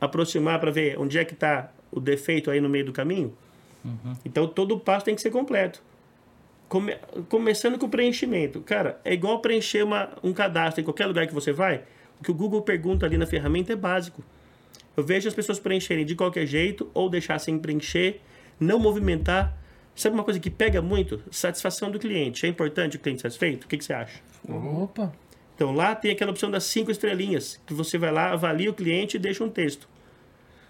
aproximar 0.00 0.58
para 0.60 0.70
ver 0.70 0.98
onde 0.98 1.18
é 1.18 1.24
que 1.24 1.34
tá 1.34 1.70
o 1.90 2.00
defeito 2.00 2.50
aí 2.50 2.60
no 2.60 2.68
meio 2.68 2.84
do 2.84 2.92
caminho. 2.92 3.34
Então 4.24 4.46
todo 4.46 4.72
o 4.74 4.80
passo 4.80 5.04
tem 5.04 5.14
que 5.14 5.20
ser 5.20 5.30
completo. 5.30 5.82
Come- 6.68 6.96
começando 7.28 7.78
com 7.78 7.86
o 7.86 7.88
preenchimento. 7.88 8.60
Cara, 8.60 9.00
é 9.04 9.12
igual 9.14 9.40
preencher 9.40 9.82
uma, 9.82 10.10
um 10.22 10.32
cadastro 10.32 10.80
em 10.80 10.84
qualquer 10.84 11.06
lugar 11.06 11.26
que 11.26 11.32
você 11.34 11.52
vai. 11.52 11.82
O 12.20 12.24
que 12.24 12.30
o 12.30 12.34
Google 12.34 12.60
pergunta 12.62 13.06
ali 13.06 13.16
na 13.16 13.26
ferramenta 13.26 13.72
é 13.72 13.76
básico. 13.76 14.22
Eu 14.96 15.02
vejo 15.04 15.28
as 15.28 15.34
pessoas 15.34 15.58
preencherem 15.58 16.04
de 16.04 16.14
qualquer 16.14 16.44
jeito 16.46 16.90
ou 16.92 17.08
deixar 17.08 17.38
sem 17.38 17.58
preencher, 17.58 18.20
não 18.58 18.78
movimentar. 18.78 19.56
Sabe 19.94 20.14
uma 20.14 20.24
coisa 20.24 20.38
que 20.38 20.50
pega 20.50 20.82
muito? 20.82 21.22
Satisfação 21.30 21.90
do 21.90 21.98
cliente. 21.98 22.44
É 22.44 22.48
importante 22.48 22.96
o 22.96 23.00
cliente 23.00 23.22
satisfeito? 23.22 23.64
O 23.64 23.68
que, 23.68 23.78
que 23.78 23.84
você 23.84 23.92
acha? 23.92 24.20
Opa. 24.48 25.12
Então 25.58 25.72
lá 25.74 25.92
tem 25.92 26.12
aquela 26.12 26.30
opção 26.30 26.48
das 26.52 26.62
cinco 26.62 26.88
estrelinhas, 26.88 27.60
que 27.66 27.74
você 27.74 27.98
vai 27.98 28.12
lá, 28.12 28.30
avalia 28.30 28.70
o 28.70 28.72
cliente 28.72 29.16
e 29.16 29.18
deixa 29.18 29.42
um 29.42 29.48
texto. 29.50 29.88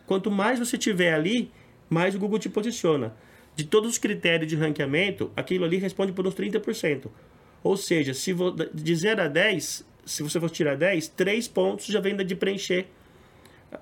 Quanto 0.07 0.31
mais 0.31 0.59
você 0.59 0.79
tiver 0.79 1.13
ali, 1.13 1.51
mais 1.91 2.15
o 2.15 2.19
Google 2.19 2.39
te 2.39 2.49
posiciona. 2.49 3.15
De 3.55 3.65
todos 3.65 3.91
os 3.91 3.99
critérios 3.99 4.49
de 4.49 4.57
ranqueamento, 4.57 5.31
aquilo 5.37 5.67
ali 5.67 5.77
responde 5.77 6.11
por 6.11 6.27
uns 6.27 6.35
30%. 6.35 7.11
Ou 7.63 7.77
seja, 7.77 8.15
se 8.15 8.33
vo- 8.33 8.51
de 8.51 8.97
0 8.97 9.21
a 9.25 9.29
10, 9.29 9.85
se 10.07 10.23
você 10.23 10.41
for 10.41 10.49
tirar 10.49 10.75
10, 10.75 11.09
3 11.09 11.47
pontos 11.47 11.85
já 11.85 12.01
vem 12.01 12.17
de 12.17 12.35
preencher 12.35 12.87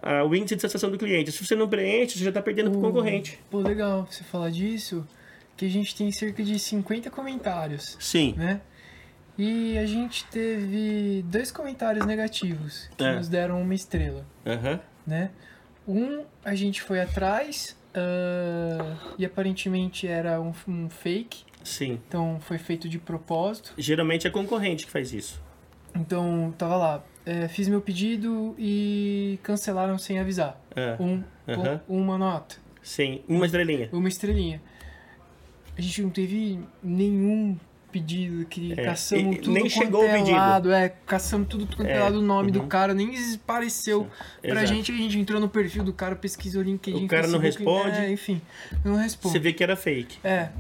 ah, 0.03 0.25
o 0.25 0.35
índice 0.35 0.57
de 0.57 0.63
satisfação 0.63 0.91
do 0.91 0.99
cliente. 0.99 1.31
Se 1.31 1.47
você 1.47 1.55
não 1.55 1.69
preenche, 1.69 2.19
você 2.19 2.25
já 2.25 2.31
está 2.31 2.43
perdendo 2.43 2.69
para 2.71 2.81
o 2.81 2.83
concorrente. 2.83 3.39
Pô, 3.49 3.61
legal 3.61 4.09
você 4.11 4.25
falar 4.25 4.51
disso, 4.51 5.07
que 5.57 5.67
a 5.67 5.71
gente 5.71 5.95
tem 5.95 6.11
cerca 6.11 6.43
de 6.43 6.59
50 6.59 7.09
comentários, 7.13 7.97
Sim. 8.01 8.35
né? 8.37 8.61
E 9.39 9.77
a 9.77 9.85
gente 9.85 10.25
teve 10.27 11.23
dois 11.29 11.51
comentários 11.53 12.07
negativos, 12.07 12.89
que 12.97 13.05
É. 13.05 13.17
nos 13.17 13.29
deram 13.29 13.61
uma 13.61 13.75
estrela, 13.75 14.25
Aham. 14.47 14.81
né? 15.07 15.31
Um, 15.87 16.25
a 16.45 16.55
gente 16.55 16.81
foi 16.83 17.01
atrás 17.01 17.77
ah, 17.95 18.97
e 19.19 19.25
aparentemente 19.25 20.07
era 20.07 20.41
um, 20.41 20.53
um 20.67 20.89
fake, 20.91 21.45
Sim. 21.63 22.01
então 22.09 22.39
foi 22.41 22.59
feito 22.59 22.89
de 22.89 22.99
propósito. 22.99 23.73
Geralmente 23.79 24.27
é 24.27 24.31
concorrente 24.31 24.87
que 24.87 24.91
faz 24.93 25.13
isso. 25.13 25.41
Então, 25.95 26.53
tava 26.59 26.77
lá, 26.77 27.05
é, 27.25 27.49
fiz 27.49 27.69
meu 27.69 27.81
pedido 27.81 28.55
e 28.59 29.39
cancelaram 29.43 29.97
sem 29.99 30.19
avisar. 30.19 30.61
É. 30.75 30.97
Um, 31.01 31.23
Aham. 31.49 31.81
um- 31.89 32.01
uma 32.03 32.19
nota. 32.19 32.57
Sim. 32.83 33.23
Uma 33.29 33.47
estrelinha. 33.47 33.89
uma 33.93 34.09
estrelinha. 34.09 34.61
A 35.77 35.81
gente 35.81 36.03
não 36.03 36.11
teve 36.11 36.59
nenhum 36.83 37.57
pedido 37.93 38.45
que 38.47 38.73
É, 38.73 38.85
caçamos 38.85 39.37
e 39.37 39.39
tudo 39.39 39.53
nem 39.55 39.69
chegou 39.69 40.03
o 40.03 40.05
é 40.07 40.13
pedido. 40.19 40.37
lado, 40.37 40.73
é, 40.73 40.89
caçamos 41.07 41.49
tudo 41.49 41.67
quanto 41.67 41.89
é, 41.89 41.93
É, 41.95 42.01
lado 42.01 42.19
o 42.19 42.23
nome 42.23 42.51
do 42.51 42.61
uhum. 42.61 42.69
cara, 42.69 42.93
nem 42.95 43.13
pareceu 43.39 44.07
pra 44.43 44.51
Exato. 44.63 44.67
gente, 44.67 44.93
a 44.93 44.97
gente 44.97 45.19
entrou 45.19 45.41
no 45.41 45.49
perfil 45.49 45.83
do 45.85 45.93
cara, 45.93 46.15
pesquisou 46.17 46.61
o 46.63 46.65
LinkedIn, 46.65 47.05
O 47.05 47.09
cara 47.09 47.27
não 47.27 47.39
responde. 47.39 47.97
é, 47.97 48.11
enfim, 48.11 48.41
não 48.85 48.97
responde. 48.97 49.33
Você 49.33 49.39
vê 49.39 49.53
que 49.53 49.63
era 49.63 49.77
fake. 49.77 50.19
É, 50.23 50.51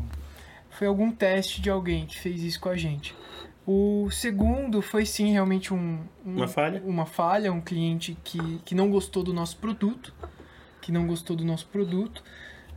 foi 0.70 0.86
algum 0.86 1.10
teste 1.10 1.60
de 1.60 1.68
alguém 1.70 2.06
que 2.06 2.18
fez 2.18 2.42
isso 2.42 2.60
com 2.60 2.68
a 2.68 2.76
gente. 2.76 3.14
O 3.66 4.08
segundo 4.10 4.80
foi 4.80 5.04
sim 5.04 5.32
realmente 5.32 5.74
um, 5.74 5.98
um- 6.24 6.36
Uma 6.36 6.46
falha? 6.48 6.82
Uma 6.86 7.04
falha, 7.06 7.52
um 7.52 7.60
cliente 7.60 8.16
que, 8.22 8.60
que 8.64 8.74
não 8.74 8.88
gostou 8.90 9.22
do 9.24 9.32
nosso 9.34 9.56
produto. 9.56 10.14
Que 10.80 10.92
não 10.92 11.04
gostou 11.06 11.34
do 11.34 11.44
nosso 11.44 11.66
produto. 11.66 12.22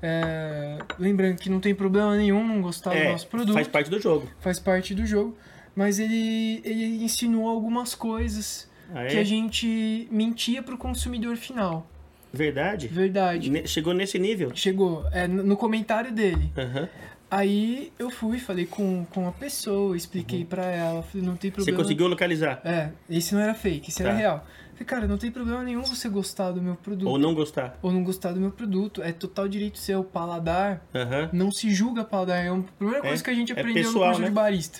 É, 0.01 0.77
lembrando 0.97 1.37
que 1.37 1.49
não 1.49 1.59
tem 1.59 1.75
problema 1.75 2.15
nenhum 2.15 2.45
não 2.47 2.61
gostar 2.61 2.91
do 2.91 2.95
É, 2.97 3.11
nosso 3.11 3.27
produto. 3.27 3.53
faz 3.53 3.67
parte 3.67 3.89
do 3.89 3.99
jogo. 4.01 4.27
faz 4.39 4.59
parte 4.59 4.95
do 4.95 5.05
jogo. 5.05 5.37
Mas 5.75 5.99
ele, 5.99 6.61
ele 6.65 7.03
ensinou 7.03 7.47
algumas 7.47 7.93
coisas 7.95 8.69
Ah, 8.93 9.05
que 9.05 9.15
é? 9.17 9.19
a 9.19 9.23
gente 9.23 10.07
mentia 10.11 10.61
pro 10.63 10.77
consumidor 10.77 11.35
final. 11.37 11.87
Verdade? 12.33 12.87
Verdade. 12.87 13.49
Ne- 13.49 13.65
Chegou 13.67 13.93
nesse 13.93 14.19
nível? 14.19 14.51
Chegou 14.53 15.05
é, 15.11 15.27
no 15.27 15.55
comentário 15.57 16.11
dele. 16.11 16.51
Aham. 16.57 16.87
Aí 17.31 17.91
eu 17.99 18.09
fui, 18.09 18.39
falei 18.39 18.65
com, 18.65 19.05
com 19.11 19.27
a 19.27 19.31
pessoa, 19.31 19.95
expliquei 19.95 20.43
pra 20.43 20.65
ela, 20.65 21.03
falei, 21.03 21.25
não 21.25 21.35
tem 21.35 21.49
Uhum. 21.49 21.55
Você 21.55 21.61
problema. 21.65 21.77
conseguiu 21.77 22.07
localizar. 22.07 22.59
É, 22.65 22.89
esse 23.09 23.35
não 23.35 23.41
era 23.41 23.53
fake, 23.53 23.89
esse 23.91 24.01
era 24.01 24.11
Tá. 24.13 24.17
real. 24.17 24.47
Falei, 24.79 24.85
cara, 24.87 25.07
não 25.07 25.17
tem 25.17 25.29
problema 25.29 25.61
nenhum 25.61 25.83
você 25.83 26.07
gostar 26.07 26.51
do 26.51 26.61
meu 26.61 26.75
produto. 26.75 27.09
Ou 27.09 27.17
não 27.17 27.33
gostar. 27.35 27.77
Ou 27.81 27.91
não 27.91 28.01
gostar 28.01 28.31
do 28.31 28.39
meu 28.39 28.49
produto. 28.51 29.01
É 29.03 29.11
total 29.11 29.45
direito 29.49 29.77
seu. 29.77 30.05
Paladar 30.05 30.81
Aham. 30.95 31.29
não 31.33 31.51
se 31.51 31.69
julga 31.73 32.05
paladar. 32.05 32.37
É 32.45 32.47
a 32.49 32.57
primeira 32.77 33.01
coisa 33.01 33.21
É, 33.21 33.25
que 33.25 33.29
a 33.29 33.33
gente 33.33 33.51
é 33.51 33.59
aprendeu 33.59 33.83
pessoal, 33.83 33.95
no 33.99 34.05
curso 34.11 34.21
né? 34.21 34.27
de 34.29 34.33
barista. 34.33 34.79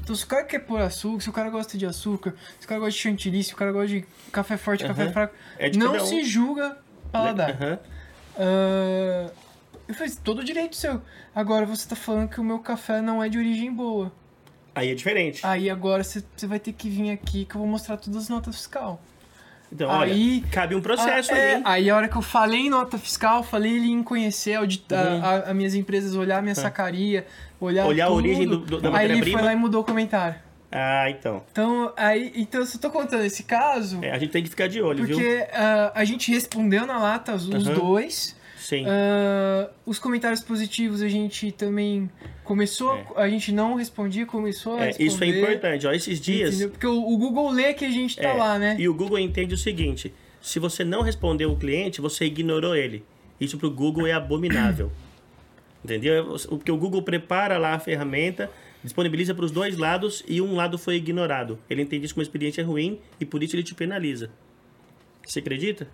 Então, 0.00 0.14
se 0.14 0.24
o 0.24 0.26
cara 0.28 0.44
quer 0.44 0.60
pôr 0.60 0.80
açúcar, 0.80 1.20
se 1.20 1.28
o 1.28 1.32
cara 1.32 1.50
gosta 1.50 1.76
de 1.76 1.84
açúcar, 1.86 2.34
se 2.60 2.66
o 2.66 2.68
cara 2.68 2.78
gosta 2.80 2.92
de 2.92 2.98
chantilly, 2.98 3.42
se 3.42 3.52
o 3.52 3.56
cara 3.56 3.72
gosta 3.72 3.88
de 3.88 4.04
café 4.30 4.56
forte, 4.56 4.84
café 4.84 5.02
Aham. 5.04 5.12
fraco, 5.12 5.34
É 5.58 5.70
não 5.76 5.96
um. 5.96 6.00
se 6.06 6.24
julga 6.24 6.76
paladar. 7.10 7.50
Aham. 7.50 7.78
Ah, 8.38 9.30
eu 9.88 9.94
falei, 9.94 10.12
todo 10.22 10.42
direito 10.44 10.76
seu. 10.76 11.00
Agora 11.34 11.66
você 11.66 11.88
tá 11.88 11.96
falando 11.96 12.28
que 12.28 12.40
o 12.40 12.44
meu 12.44 12.58
café 12.58 13.00
não 13.00 13.22
é 13.22 13.28
de 13.28 13.38
origem 13.38 13.72
boa. 13.72 14.12
Aí 14.74 14.90
é 14.90 14.94
diferente. 14.94 15.44
Aí 15.44 15.68
agora 15.68 16.02
você 16.02 16.22
você 16.36 16.46
vai 16.46 16.58
ter 16.58 16.72
que 16.72 16.88
vir 16.88 17.10
aqui 17.10 17.44
que 17.44 17.54
eu 17.54 17.60
vou 17.60 17.68
mostrar 17.68 17.96
todas 17.96 18.22
as 18.24 18.28
notas 18.28 18.54
fiscal. 18.56 19.00
Então, 19.72 19.90
aí- 19.90 20.40
olha, 20.42 20.50
cabe 20.52 20.74
um 20.74 20.80
processo 20.82 21.32
é, 21.32 21.54
ali. 21.54 21.62
Aí 21.64 21.90
a 21.90 21.96
hora 21.96 22.06
que 22.08 22.16
eu 22.16 22.20
falei 22.22 22.60
em 22.66 22.70
nota 22.70 22.98
fiscal, 22.98 23.42
falei 23.42 23.74
ele 23.76 23.90
em 23.90 24.02
conhecer, 24.02 24.54
auditar 24.54 25.06
Uhum. 25.06 25.24
a, 25.24 25.34
a 25.50 25.54
minhas 25.54 25.74
empresas, 25.74 26.14
olhar 26.14 26.38
a 26.38 26.42
minha 26.42 26.54
sacaria, 26.54 27.26
olhar 27.58 27.86
Olhar 27.86 28.04
a 28.04 28.08
tudo. 28.08 28.16
origem 28.18 28.46
do- 28.46 28.58
do- 28.58 28.80
da 28.80 28.88
Aí 28.90 28.94
ele 29.06 29.14
matéria-prima. 29.14 29.38
foi 29.38 29.46
lá 29.46 29.52
e 29.52 29.56
mudou 29.56 29.80
o 29.80 29.84
comentário. 29.84 30.34
Ah, 30.70 31.08
então. 31.10 31.42
Então, 31.52 31.92
aí, 31.96 32.32
então 32.34 32.60
eu 32.60 32.66
só 32.66 32.78
tô 32.78 32.90
contando 32.90 33.24
esse 33.24 33.42
caso 33.42 33.98
É, 34.02 34.10
a 34.10 34.18
gente 34.18 34.30
tem 34.30 34.42
que 34.42 34.48
ficar 34.48 34.68
de 34.68 34.80
olho, 34.80 35.04
viu? 35.04 35.16
porque 35.16 35.46
ah, 35.52 35.92
a 35.94 36.04
gente 36.04 36.30
respondeu 36.32 36.86
na 36.86 36.98
lata 36.98 37.34
os, 37.34 37.48
Aham. 37.50 37.74
dois. 37.74 38.34
Sim. 38.62 38.84
Ah, 38.86 39.68
os 39.84 39.98
comentários 39.98 40.40
positivos 40.40 41.02
a 41.02 41.08
gente 41.08 41.50
também 41.50 42.08
começou, 42.44 42.94
É. 42.94 43.06
a 43.16 43.28
gente 43.28 43.50
não 43.50 43.74
respondia, 43.74 44.24
começou 44.24 44.74
a 44.76 44.82
É, 44.82 44.86
responder. 44.86 45.06
isso 45.08 45.24
é 45.24 45.26
importante. 45.26 45.86
Ó, 45.86 45.92
esses 45.92 46.20
dias. 46.20 46.50
entendeu? 46.50 46.70
Porque 46.70 46.86
o, 46.86 46.94
o 47.12 47.18
Google 47.18 47.50
lê 47.50 47.74
que 47.74 47.84
a 47.84 47.90
gente 47.90 48.16
tá 48.16 48.28
É, 48.28 48.32
lá, 48.34 48.58
né? 48.58 48.76
E 48.78 48.88
o 48.88 48.94
Google 48.94 49.18
entende 49.18 49.52
o 49.54 49.58
seguinte: 49.58 50.14
se 50.40 50.58
você 50.60 50.84
não 50.84 51.02
respondeu 51.02 51.50
o 51.50 51.56
cliente, 51.56 52.00
você 52.00 52.24
ignorou 52.26 52.76
ele. 52.76 53.04
Isso 53.40 53.58
para 53.58 53.66
o 53.66 53.70
Google 53.70 54.06
é 54.06 54.12
abominável. 54.12 54.92
Entendeu? 55.84 56.34
O- 56.48 56.56
Porque 56.58 56.70
o 56.70 56.76
Google 56.76 57.02
prepara 57.02 57.58
lá 57.58 57.74
a 57.74 57.78
ferramenta, 57.80 58.48
disponibiliza 58.84 59.34
para 59.34 59.44
os 59.44 59.50
dois 59.50 59.76
lados 59.76 60.22
e 60.28 60.40
um 60.40 60.54
lado 60.54 60.78
foi 60.78 60.94
ignorado. 60.96 61.58
Ele 61.68 61.82
entende 61.82 62.04
isso 62.06 62.14
como 62.14 62.20
uma 62.22 62.28
experiência 62.28 62.64
ruim 62.64 63.00
e 63.18 63.24
por 63.26 63.42
isso 63.42 63.56
ele 63.56 63.64
te 63.64 63.74
penaliza. 63.74 64.30
Você 65.26 65.40
acredita? 65.40 65.88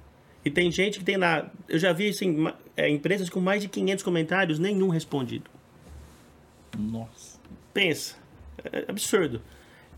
E 0.48 0.50
tem 0.50 0.72
gente 0.72 0.98
que 0.98 1.04
tem 1.04 1.18
lá. 1.18 1.50
Eu 1.68 1.78
já 1.78 1.92
vi 1.92 2.08
assim, 2.08 2.50
é, 2.74 2.88
empresas 2.88 3.28
com 3.28 3.38
mais 3.38 3.60
de 3.60 3.68
500 3.68 4.02
comentários, 4.02 4.58
nenhum 4.58 4.88
respondido. 4.88 5.50
Nossa. 6.78 7.38
Pensa. 7.74 8.16
É 8.72 8.86
absurdo. 8.88 9.42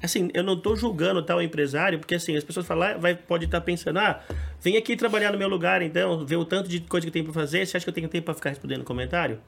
Assim, 0.03 0.28
eu 0.34 0.42
não 0.42 0.61
tô 0.61 0.74
julgando 0.74 1.22
tal 1.22 1.40
empresário, 1.40 2.01
porque 2.01 2.16
assim, 2.16 2.36
as 2.36 2.42
pessoas 2.42 2.66
falam, 2.66 2.88
ah, 2.88 2.98
vai, 2.98 3.14
pode 3.14 3.44
estar 3.44 3.61
pensando, 3.61 4.01
ah, 4.01 4.20
vem 4.61 4.76
aqui 4.76 4.96
trabalhar 4.96 5.30
no 5.30 5.38
meu 5.38 5.46
lugar, 5.48 5.82
então, 5.82 6.26
ver 6.26 6.36
o 6.36 6.44
tanto 6.44 6.68
de 6.68 6.80
coisa 6.80 7.07
que 7.07 7.12
tem 7.12 7.22
para 7.22 7.32
fazer, 7.32 7.64
você 7.64 7.76
acha 7.76 7.84
que 7.84 7.90
eu 7.90 7.94
tenho 7.94 8.09
tempo 8.09 8.24
para 8.24 8.34
ficar 8.34 8.51
respondendo 8.51 8.82
comentário? 8.82 9.38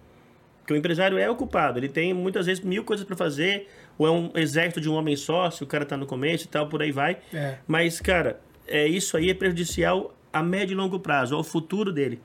Porque 0.59 0.73
o 0.73 0.77
empresário 0.77 1.19
é 1.19 1.29
ocupado, 1.29 1.81
ele 1.81 1.89
tem 1.89 2.15
muitas 2.15 2.47
vezes 2.47 2.63
mil 2.63 2.85
coisas 2.85 3.05
para 3.05 3.17
fazer, 3.17 3.67
ou 3.99 4.07
é 4.07 4.11
um 4.11 4.31
exército 4.37 4.81
de 4.81 4.89
um 4.89 4.95
homem 4.95 5.17
sócio, 5.17 5.65
o 5.65 5.67
cara 5.67 5.85
tá 5.85 5.97
no 5.97 6.07
começo 6.07 6.45
e 6.45 6.49
tal, 6.49 6.69
por 6.69 6.81
aí 6.81 6.93
vai. 6.93 7.17
É. 7.35 7.57
Mas, 7.67 7.99
cara, 7.99 8.39
é, 8.69 8.87
isso 8.87 9.17
aí 9.17 9.31
é 9.31 9.35
prejudicial 9.35 10.15
a 10.33 10.43
médio 10.43 10.75
e 10.75 10.77
longo 10.77 10.99
prazo, 10.99 11.35
ao 11.35 11.45
futuro 11.45 11.93
dele. 11.93 12.21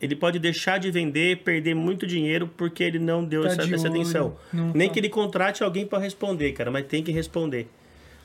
Ele 0.00 0.16
pode 0.16 0.38
deixar 0.40 0.78
de 0.78 0.90
vender, 0.90 1.38
perder 1.44 1.74
muito 1.74 2.06
dinheiro 2.06 2.50
porque 2.56 2.82
ele 2.82 2.98
não 2.98 3.24
deu 3.24 3.42
Tá 3.42 3.48
essa, 3.48 3.66
de 3.66 3.74
essa 3.74 3.88
olho, 3.88 4.00
atenção. 4.00 4.36
Nem 4.52 4.88
tá. 4.88 4.94
que 4.94 5.00
ele 5.00 5.08
contrate 5.08 5.62
alguém 5.62 5.86
para 5.86 6.00
responder, 6.00 6.52
cara, 6.52 6.70
mas 6.70 6.86
tem 6.86 7.04
que 7.04 7.12
responder. 7.12 7.68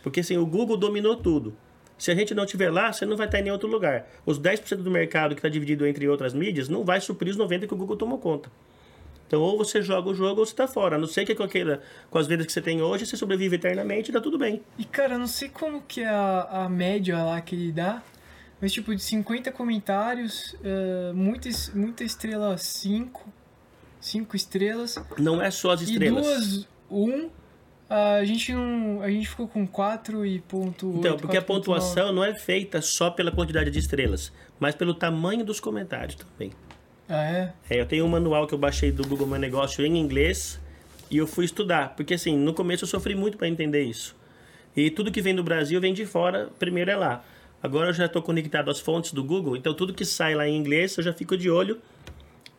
Porque 0.02 0.22
assim, 0.22 0.38
o 0.38 0.46
Google 0.46 0.76
dominou 0.76 1.16
tudo. 1.16 1.56
Se 1.98 2.12
a 2.12 2.16
gente 2.16 2.34
não 2.34 2.46
tiver 2.46 2.72
lá, 2.72 2.92
você 2.92 3.06
não 3.06 3.18
vai 3.18 3.28
estar 3.28 3.40
em 3.40 3.44
nenhum 3.44 3.54
outro 3.54 3.70
lugar. 3.70 4.08
Os 4.26 4.40
10% 4.40 4.78
do 4.78 4.92
mercado 4.92 5.34
que 5.36 5.40
está 5.40 5.50
dividido 5.50 5.86
entre 5.86 6.08
outras 6.08 6.34
mídias 6.34 6.70
não 6.70 6.84
vai 6.84 7.02
suprir 7.02 7.32
os 7.32 7.38
90% 7.38 7.68
que 7.68 7.74
o 7.74 7.78
Google 7.78 7.98
tomou 7.98 8.18
conta. 8.20 8.52
Então, 9.28 9.42
ou 9.42 9.58
você 9.58 9.82
joga 9.82 10.10
o 10.10 10.14
jogo 10.14 10.40
ou 10.40 10.46
você 10.46 10.54
está 10.54 10.68
fora. 10.68 10.96
A 10.96 11.00
não 11.00 11.08
ser 11.08 11.26
que 11.26 11.36
com, 11.36 11.44
aquela, 11.44 11.82
com 12.10 12.18
as 12.18 12.28
vendas 12.28 12.46
que 12.46 12.52
você 12.54 12.62
tem 12.62 12.82
hoje, 12.82 13.06
você 13.06 13.18
sobrevive 13.18 13.58
eternamente 13.58 14.10
e 14.10 14.14
dá 14.14 14.22
tudo 14.22 14.38
bem. 14.38 14.62
E 14.78 14.86
cara, 14.86 15.16
eu 15.16 15.20
não 15.20 15.28
sei 15.28 15.50
como 15.50 15.82
que 15.82 16.02
é 16.02 16.08
a, 16.08 16.66
a 16.66 16.70
média 16.70 17.22
lá 17.22 17.42
que 17.42 17.54
ele 17.54 17.72
dá, 17.74 18.02
mas 18.62 18.72
tipo, 18.74 18.96
de 18.96 19.02
50 19.02 19.52
comentários, 19.52 20.56
eh, 20.64 21.12
muita, 21.14 21.50
muita 21.74 22.04
estrela 22.04 22.58
5, 22.58 23.32
5 24.00 24.36
estrelas, 24.36 24.96
Não 25.18 25.42
é 25.42 25.52
só 25.52 25.72
as 25.72 25.82
estrelas. 25.82 26.26
e 26.26 26.30
duas 26.30 26.68
1, 26.90 27.30
a 27.90 28.24
gente 28.26 28.52
não. 28.54 29.02
A 29.02 29.10
gente 29.10 29.28
ficou 29.30 29.48
com 29.48 29.66
4 29.68 30.26
e 30.26 30.40
ponto 30.40 30.94
Então, 30.98 31.12
8, 31.14 31.22
porque 31.22 31.38
a 31.38 31.42
4.9. 31.42 31.46
pontuação 31.46 32.12
não 32.12 32.24
é 32.24 32.34
feita 32.38 32.82
só 32.82 33.10
pela 33.10 33.32
quantidade 33.32 33.70
de 33.72 33.80
estrelas, 33.80 34.32
mas 34.60 34.76
pelo 34.76 34.94
tamanho 34.94 35.46
dos 35.46 35.60
comentários 35.60 36.16
também. 36.16 36.52
Ah, 37.10 37.24
é? 37.24 37.54
É, 37.70 37.80
eu 37.80 37.86
tenho 37.86 38.04
um 38.06 38.10
manual 38.10 38.46
que 38.48 38.54
eu 38.54 38.58
baixei 38.58 38.92
do 38.92 39.08
Google 39.08 39.28
Meu 39.28 39.40
Negócio 39.40 39.86
em 39.86 39.98
inglês 39.98 40.60
e 41.10 41.16
eu 41.18 41.26
fui 41.26 41.46
estudar, 41.46 41.96
porque 41.96 42.16
assim, 42.16 42.36
no 42.38 42.54
começo 42.54 42.84
eu 42.84 42.88
sofri 42.88 43.16
muito 43.16 43.38
para 43.38 43.48
entender 43.48 43.84
isso. 43.84 44.14
E 44.76 44.92
tudo 44.92 45.10
que 45.12 45.22
vem 45.22 45.34
do 45.34 45.42
Brasil 45.44 45.80
vem 45.80 45.94
de 45.94 46.06
fora, 46.06 46.50
primeiro 46.60 46.92
é 46.92 46.96
lá. 46.98 47.24
Agora 47.68 47.90
eu 47.90 47.94
já 47.94 48.06
estou 48.06 48.22
conectado 48.22 48.72
às 48.72 48.80
fontes 48.80 49.12
do 49.12 49.22
Google, 49.22 49.58
então 49.58 49.74
tudo 49.74 49.94
que 49.94 50.06
sai 50.06 50.34
lá 50.34 50.48
em 50.48 50.56
inglês 50.56 50.96
eu 50.98 51.04
já 51.04 51.12
fico 51.12 51.36
de 51.36 51.50
olho 51.50 51.82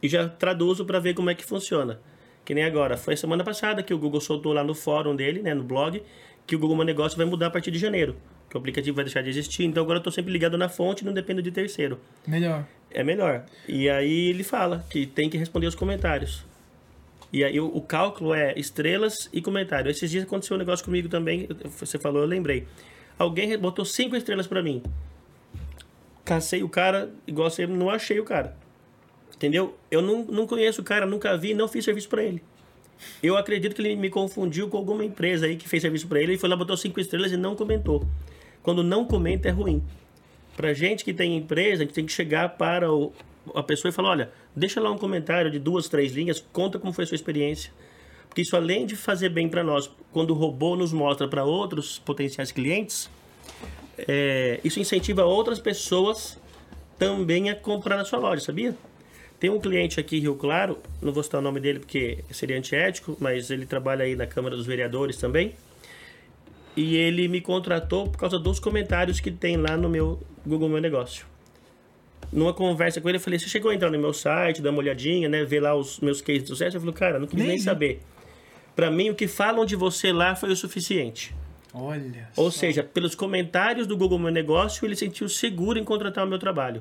e 0.02 0.09
já 0.09 0.28
traduzo 0.28 0.84
para 0.84 0.98
ver 0.98 1.14
como 1.14 1.30
é 1.30 1.34
que 1.34 1.46
funciona. 1.46 1.98
Que 2.44 2.52
nem 2.52 2.62
agora, 2.62 2.94
foi 2.94 3.16
semana 3.16 3.42
passada 3.42 3.82
que 3.82 3.94
o 3.94 3.98
Google 3.98 4.20
soltou 4.20 4.52
lá 4.52 4.62
no 4.62 4.74
fórum 4.74 5.16
dele, 5.16 5.40
né, 5.40 5.54
no 5.54 5.64
blog, 5.64 6.02
que 6.46 6.54
o 6.54 6.59
Google 6.59 6.76
Meu 6.76 6.84
Negócio 6.84 7.16
vai 7.16 7.24
mudar 7.24 7.46
a 7.46 7.50
partir 7.50 7.70
de 7.70 7.78
janeiro, 7.78 8.16
que 8.50 8.56
o 8.56 8.59
aplicativo 8.59 8.96
vai 8.96 9.04
deixar 9.06 9.22
de 9.22 9.30
existir. 9.30 9.64
Então 9.64 9.82
agora 9.82 9.96
eu 9.96 10.00
estou 10.00 10.12
sempre 10.12 10.30
ligado 10.30 10.59
na 10.59 10.68
fonte, 10.68 11.00
e 11.00 11.06
não 11.06 11.14
dependo 11.14 11.40
de 11.40 11.50
terceiro 11.50 11.98
Melhor. 12.26 12.66
é 12.90 13.02
melhor. 13.02 13.46
E 13.66 13.88
aí 13.88 14.28
ele 14.28 14.44
fala 14.44 14.84
que 14.90 15.06
tem 15.06 15.30
que 15.30 15.38
responder 15.38 15.68
os 15.68 15.74
comentários. 15.74 16.44
E 17.32 17.42
aí 17.42 17.59
o, 17.59 17.66
o 17.66 17.80
cálculo 17.80 18.34
é 18.34 18.52
estrelas 18.59 19.14
e 19.32 19.40
comentário. 19.40 19.90
Esses 19.90 20.11
dias 20.11 20.24
aconteceu 20.24 20.54
um 20.54 20.59
negócio 20.59 20.84
comigo 20.84 21.09
também, 21.09 21.48
você 21.78 21.98
falou, 21.98 22.20
eu 22.20 22.28
lembrei. 22.28 22.66
Alguém 23.18 23.56
botou 23.58 23.84
cinco 23.84 24.16
estrelas 24.16 24.46
pra 24.46 24.62
mim. 24.62 24.82
Cacei 26.24 26.62
o 26.62 26.68
cara, 26.68 27.10
igual 27.26 27.50
você, 27.50 27.66
não 27.66 27.90
achei 27.90 28.20
o 28.20 28.24
cara. 28.24 28.56
Entendeu? 29.34 29.76
Eu 29.90 30.02
não, 30.02 30.24
não 30.24 30.46
conheço 30.46 30.80
o 30.80 30.84
cara, 30.84 31.06
nunca 31.06 31.36
vi, 31.36 31.54
não 31.54 31.68
fiz 31.68 31.84
serviço 31.84 32.08
pra 32.08 32.22
ele. 32.22 32.42
Eu 33.22 33.36
acredito 33.36 33.74
que 33.74 33.80
ele 33.82 33.94
me 33.96 34.10
confundiu 34.10 34.68
com 34.68 34.76
alguma 34.76 35.04
empresa 35.04 35.46
aí 35.46 35.56
que 35.56 35.68
fez 35.68 35.80
serviço 35.82 36.06
pra 36.08 36.20
ele 36.20 36.34
e 36.34 36.38
foi 36.38 36.48
lá, 36.48 36.56
botou 36.56 36.76
cinco 36.76 36.98
estrelas 37.00 37.30
e 37.32 37.36
não 37.36 37.54
comentou. 37.54 38.04
Quando 38.62 38.82
não 38.82 39.04
comenta 39.04 39.48
é 39.48 39.52
ruim. 39.52 39.82
Pra 40.56 40.72
gente 40.74 41.04
que 41.04 41.14
tem 41.14 41.36
empresa, 41.36 41.82
a 41.82 41.86
gente 41.86 41.94
tem 41.94 42.04
que 42.04 42.12
chegar 42.12 42.50
para 42.56 42.92
o- 42.92 43.12
a 43.54 43.62
pessoa 43.62 43.90
e 43.90 43.92
falar, 43.92 44.10
olha, 44.10 44.30
deixa 44.54 44.80
lá 44.80 44.90
um 44.90 44.98
comentário 44.98 45.50
de 45.50 45.58
duas, 45.60 45.88
três 45.88 46.12
linhas, 46.12 46.44
conta 46.52 46.78
como 46.78 46.92
foi 46.92 47.04
a 47.04 47.06
sua 47.06 47.14
experiência. 47.14 47.72
Porque 48.28 48.42
isso 48.42 48.56
além 48.56 48.86
de 48.86 48.96
fazer 48.96 49.30
bem 49.30 49.48
para 49.48 49.64
nós, 49.64 49.90
quando 50.12 50.30
o 50.30 50.34
robô 50.34 50.76
nos 50.76 50.92
mostra 50.92 51.26
para 51.26 51.44
outros 51.44 51.98
potenciais 51.98 52.52
clientes, 52.52 53.10
é, 53.96 54.60
isso 54.62 54.78
incentiva 54.78 55.24
outras 55.24 55.58
pessoas 55.58 56.38
também 56.98 57.50
a 57.50 57.54
comprar 57.54 57.96
na 57.96 58.04
sua 58.04 58.18
loja, 58.18 58.42
sabia? 58.42 58.76
Tem 59.40 59.50
um 59.50 59.60
cliente 59.60 60.00
aqui 60.00 60.16
em 60.16 60.20
Rio 60.20 60.34
Claro, 60.34 60.78
não 61.00 61.12
vou 61.12 61.22
citar 61.22 61.40
o 61.40 61.42
nome 61.42 61.60
dele 61.60 61.78
porque 61.78 62.24
seria 62.30 62.58
antiético, 62.58 63.16
mas 63.20 63.50
ele 63.50 63.66
trabalha 63.66 64.04
aí 64.04 64.16
na 64.16 64.26
Câmara 64.26 64.56
dos 64.56 64.66
Vereadores 64.66 65.16
também. 65.16 65.54
E 66.76 66.96
ele 66.96 67.28
me 67.28 67.40
contratou 67.40 68.08
por 68.08 68.18
causa 68.18 68.38
dos 68.38 68.58
comentários 68.58 69.20
que 69.20 69.30
tem 69.30 69.56
lá 69.56 69.76
no 69.76 69.88
meu 69.88 70.20
Google 70.44 70.68
Meu 70.68 70.80
Negócio. 70.80 71.24
Numa 72.32 72.52
conversa 72.52 73.00
com 73.00 73.08
ele, 73.08 73.18
eu 73.18 73.20
falei: 73.20 73.38
Você 73.38 73.48
chegou 73.48 73.70
a 73.70 73.74
entrar 73.74 73.90
no 73.90 73.98
meu 73.98 74.12
site, 74.12 74.60
dar 74.60 74.70
uma 74.70 74.80
olhadinha, 74.80 75.28
né? 75.28 75.44
Ver 75.44 75.60
lá 75.60 75.74
os 75.74 75.98
meus 76.00 76.20
cases 76.20 76.42
de 76.42 76.48
sucesso? 76.48 76.76
Ele 76.76 76.80
falou: 76.80 76.94
Cara, 76.94 77.18
não 77.18 77.26
quis 77.26 77.38
Nem 77.38 77.48
nem 77.48 77.58
saber. 77.58 78.00
Pra 78.78 78.92
mim, 78.92 79.10
o 79.10 79.14
que 79.16 79.26
falam 79.26 79.66
de 79.66 79.74
você 79.74 80.12
lá 80.12 80.36
foi 80.36 80.52
o 80.52 80.56
suficiente. 80.56 81.34
Olha. 81.74 82.28
Ou 82.36 82.48
só. 82.48 82.60
seja, 82.60 82.84
pelos 82.84 83.12
comentários 83.12 83.88
do 83.88 83.96
Google 83.96 84.20
Meu 84.20 84.30
Negócio, 84.30 84.86
ele 84.86 84.94
sentiu 84.94 85.28
seguro 85.28 85.80
em 85.80 85.82
contratar 85.82 86.24
o 86.24 86.28
meu 86.28 86.38
trabalho. 86.38 86.80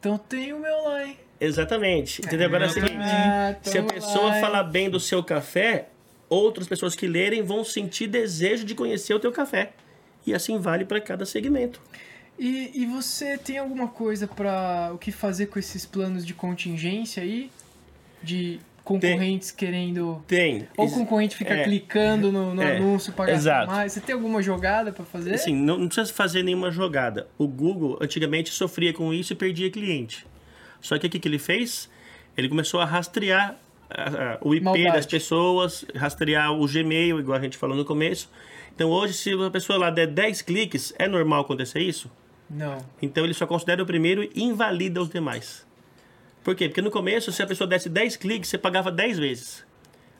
Então 0.00 0.16
tem 0.16 0.54
o 0.54 0.58
meu 0.58 0.84
lá, 0.84 1.04
hein? 1.04 1.18
Exatamente. 1.38 2.22
Entendeu? 2.22 2.46
Agora 2.46 2.64
é 2.64 2.68
o 2.68 2.70
seguinte: 2.70 2.96
Ah, 2.96 3.54
se 3.60 3.76
a 3.76 3.82
pessoa 3.82 4.28
lá, 4.28 4.40
falar 4.40 4.62
bem 4.62 4.88
do 4.88 4.98
seu 4.98 5.22
café, 5.22 5.90
outras 6.26 6.66
pessoas 6.66 6.96
que 6.96 7.06
lerem 7.06 7.42
vão 7.42 7.62
sentir 7.62 8.06
desejo 8.06 8.64
de 8.64 8.74
conhecer 8.74 9.12
o 9.12 9.20
teu 9.20 9.30
café. 9.30 9.74
E 10.26 10.32
assim 10.32 10.58
vale 10.58 10.86
para 10.86 11.02
cada 11.02 11.26
segmento. 11.26 11.82
E, 12.38 12.70
e 12.72 12.86
você 12.86 13.36
tem 13.36 13.58
alguma 13.58 13.88
coisa 13.88 14.26
pra 14.26 14.90
o 14.94 14.96
que 14.96 15.12
fazer 15.12 15.48
com 15.48 15.58
esses 15.58 15.84
planos 15.84 16.24
de 16.24 16.32
contingência 16.32 17.22
aí? 17.22 17.50
De 18.22 18.58
concorrentes 18.86 19.50
querendo. 19.50 20.22
Tem. 20.28 20.68
Ou 20.76 20.86
o 20.86 20.90
concorrente 20.92 21.34
fica 21.36 21.54
é, 21.54 21.64
clicando 21.64 22.30
no, 22.30 22.54
no 22.54 22.62
é, 22.62 22.76
anúncio 22.76 23.12
para 23.12 23.32
gastar 23.32 23.66
mais. 23.66 23.92
Você 23.92 24.00
tem 24.00 24.14
alguma 24.14 24.40
jogada 24.40 24.92
pra 24.92 25.04
fazer? 25.04 25.34
Assim, 25.34 25.52
não, 25.52 25.76
não 25.76 25.88
precisa 25.88 26.12
fazer 26.12 26.44
nenhuma 26.44 26.70
jogada. 26.70 27.26
O 27.36 27.48
Google 27.48 27.98
antigamente 28.00 28.50
sofria 28.50 28.94
com 28.94 29.12
isso 29.12 29.32
e 29.32 29.36
perdia 29.36 29.68
cliente. 29.68 30.24
Só 30.80 30.96
que 30.98 31.08
o 31.08 31.10
que, 31.10 31.18
que 31.18 31.26
ele 31.26 31.38
fez? 31.38 31.90
Ele 32.36 32.48
começou 32.48 32.80
a 32.80 32.84
rastrear 32.84 33.56
o 34.40 34.54
IP 34.54 34.64
Maldade. 34.64 34.92
das 34.92 35.06
pessoas, 35.06 35.84
rastrear 35.94 36.52
o 36.52 36.66
Gmail, 36.66 37.18
igual 37.18 37.38
a 37.38 37.42
gente 37.42 37.56
falou 37.56 37.76
no 37.76 37.84
começo. 37.84 38.30
Então 38.72 38.90
hoje, 38.90 39.14
se 39.14 39.32
a 39.32 39.50
pessoa 39.50 39.78
lá 39.78 39.90
der 39.90 40.06
10 40.06 40.42
cliques, 40.42 40.94
é 40.96 41.08
normal 41.08 41.40
acontecer 41.40 41.80
isso? 41.80 42.08
Não. 42.48 42.78
Então 43.02 43.24
ele 43.24 43.34
só 43.34 43.48
considera 43.48 43.82
o 43.82 43.86
primeiro 43.86 44.22
e 44.32 44.44
invalida 44.44 45.02
os 45.02 45.08
demais. 45.08 45.65
Por 46.46 46.54
quê? 46.54 46.68
Porque 46.68 46.80
no 46.80 46.92
começo, 46.92 47.32
se 47.32 47.42
a 47.42 47.46
pessoa 47.46 47.66
desse 47.66 47.88
10 47.88 48.18
cliques, 48.18 48.48
você 48.48 48.56
pagava 48.56 48.92
10 48.92 49.18
vezes. 49.18 49.66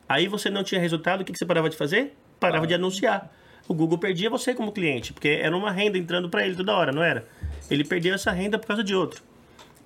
Aí 0.08 0.26
você 0.26 0.50
não 0.50 0.64
tinha 0.64 0.80
resultado, 0.80 1.20
o 1.20 1.24
que 1.24 1.30
que 1.30 1.38
você 1.38 1.46
parava 1.46 1.70
de 1.70 1.76
fazer? 1.76 2.16
Parava 2.40 2.66
de 2.66 2.74
anunciar. 2.74 3.32
O 3.68 3.72
Google 3.72 3.96
perdia 3.96 4.28
você 4.28 4.52
como 4.52 4.72
cliente, 4.72 5.12
porque 5.12 5.28
era 5.28 5.56
uma 5.56 5.70
renda 5.70 5.96
entrando 5.96 6.28
para 6.28 6.44
ele 6.44 6.56
toda 6.56 6.74
hora, 6.74 6.90
não 6.90 7.00
era? 7.00 7.28
Ele 7.70 7.84
perdeu 7.84 8.12
essa 8.12 8.32
renda 8.32 8.58
por 8.58 8.66
causa 8.66 8.82
de 8.82 8.92
outro. 8.92 9.22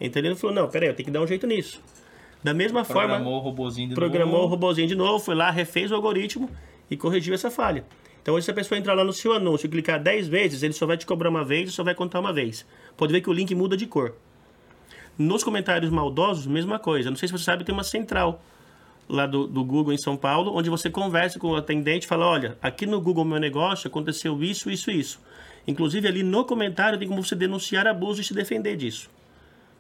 Então 0.01 0.23
ele 0.23 0.35
falou: 0.35 0.57
não, 0.57 0.67
peraí, 0.67 0.89
eu 0.89 0.95
tenho 0.95 1.05
que 1.05 1.13
dar 1.13 1.21
um 1.21 1.27
jeito 1.27 1.47
nisso. 1.47 1.79
Da 2.43 2.55
mesma 2.55 2.87
forma, 2.87 3.17
Programou 3.17 3.35
o 3.35 3.41
robozinho 3.41 3.89
de 3.91 3.95
programou 3.95 4.39
o 4.39 4.43
novo. 4.45 4.55
robozinho 4.55 4.89
de 4.89 4.95
novo, 4.95 5.23
foi 5.23 5.35
lá, 5.35 5.51
refez 5.51 5.93
o 5.93 5.95
algoritmo 5.95 6.49
e 6.91 6.97
corrigiu 6.97 7.35
essa 7.35 7.51
falha. 7.51 7.85
Então, 8.23 8.33
hoje, 8.35 8.47
se 8.47 8.51
a 8.51 8.55
pessoa 8.55 8.79
entrar 8.79 8.95
lá 8.95 9.05
no 9.05 9.13
seu 9.13 9.35
anúncio 9.35 9.67
e 9.67 9.69
clicar 9.69 10.03
10 10.03 10.27
vezes, 10.29 10.63
ele 10.63 10.73
só 10.73 10.87
vai 10.87 10.97
te 10.97 11.05
cobrar 11.05 11.29
uma 11.29 11.45
vez 11.45 11.69
e 11.69 11.73
só 11.73 11.85
vai 11.85 11.95
contar 11.95 12.19
uma 12.19 12.33
vez. 12.33 12.67
Pode 12.97 13.13
ver 13.13 13.21
que 13.21 13.29
o 13.29 13.33
link 13.35 13.55
muda 13.55 13.77
de 13.77 13.87
cor. 13.87 14.15
Nos 15.21 15.45
comentários 15.45 15.91
maldosos, 15.91 16.47
mesma 16.47 16.79
coisa. 16.79 17.11
Não 17.11 17.17
sei 17.17 17.29
se 17.29 17.33
você 17.33 17.45
sabe, 17.45 17.63
tem 17.63 17.75
uma 17.75 17.85
central 17.85 18.43
lá 19.07 19.27
do, 19.27 19.47
do 19.47 19.63
Google 19.63 19.93
em 19.93 19.99
São 19.99 20.17
Paulo, 20.17 20.57
onde 20.57 20.71
você 20.71 20.89
conversa 20.89 21.39
com 21.39 21.49
o 21.49 21.57
atendente 21.57 22.07
e 22.07 22.09
fala: 22.09 22.27
olha, 22.27 22.57
aqui 22.63 22.87
no 22.87 22.99
Google 23.03 23.25
Meu 23.25 23.39
Negócio 23.39 23.87
aconteceu 23.87 24.43
isso, 24.43 24.71
isso, 24.71 24.91
isso. 24.91 25.21
Inclusive, 25.67 26.09
ali 26.09 26.23
no 26.23 26.43
comentário 26.45 26.99
tem 26.99 27.07
como 27.07 27.23
você 27.23 27.35
denunciar 27.35 27.87
abuso 27.87 28.23
e 28.23 28.25
se 28.25 28.33
defender 28.33 28.77
disso 28.77 29.11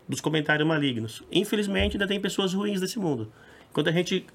dos 0.07 0.20
comentários 0.20 0.66
malignos. 0.66 1.22
Infelizmente, 1.30 1.95
ainda 1.95 2.07
tem 2.07 2.20
pessoas 2.20 2.53
ruins 2.53 2.80
nesse 2.80 2.99
mundo. 2.99 3.32
Quando 3.72 3.88
a 3.88 3.93
gente, 3.93 4.26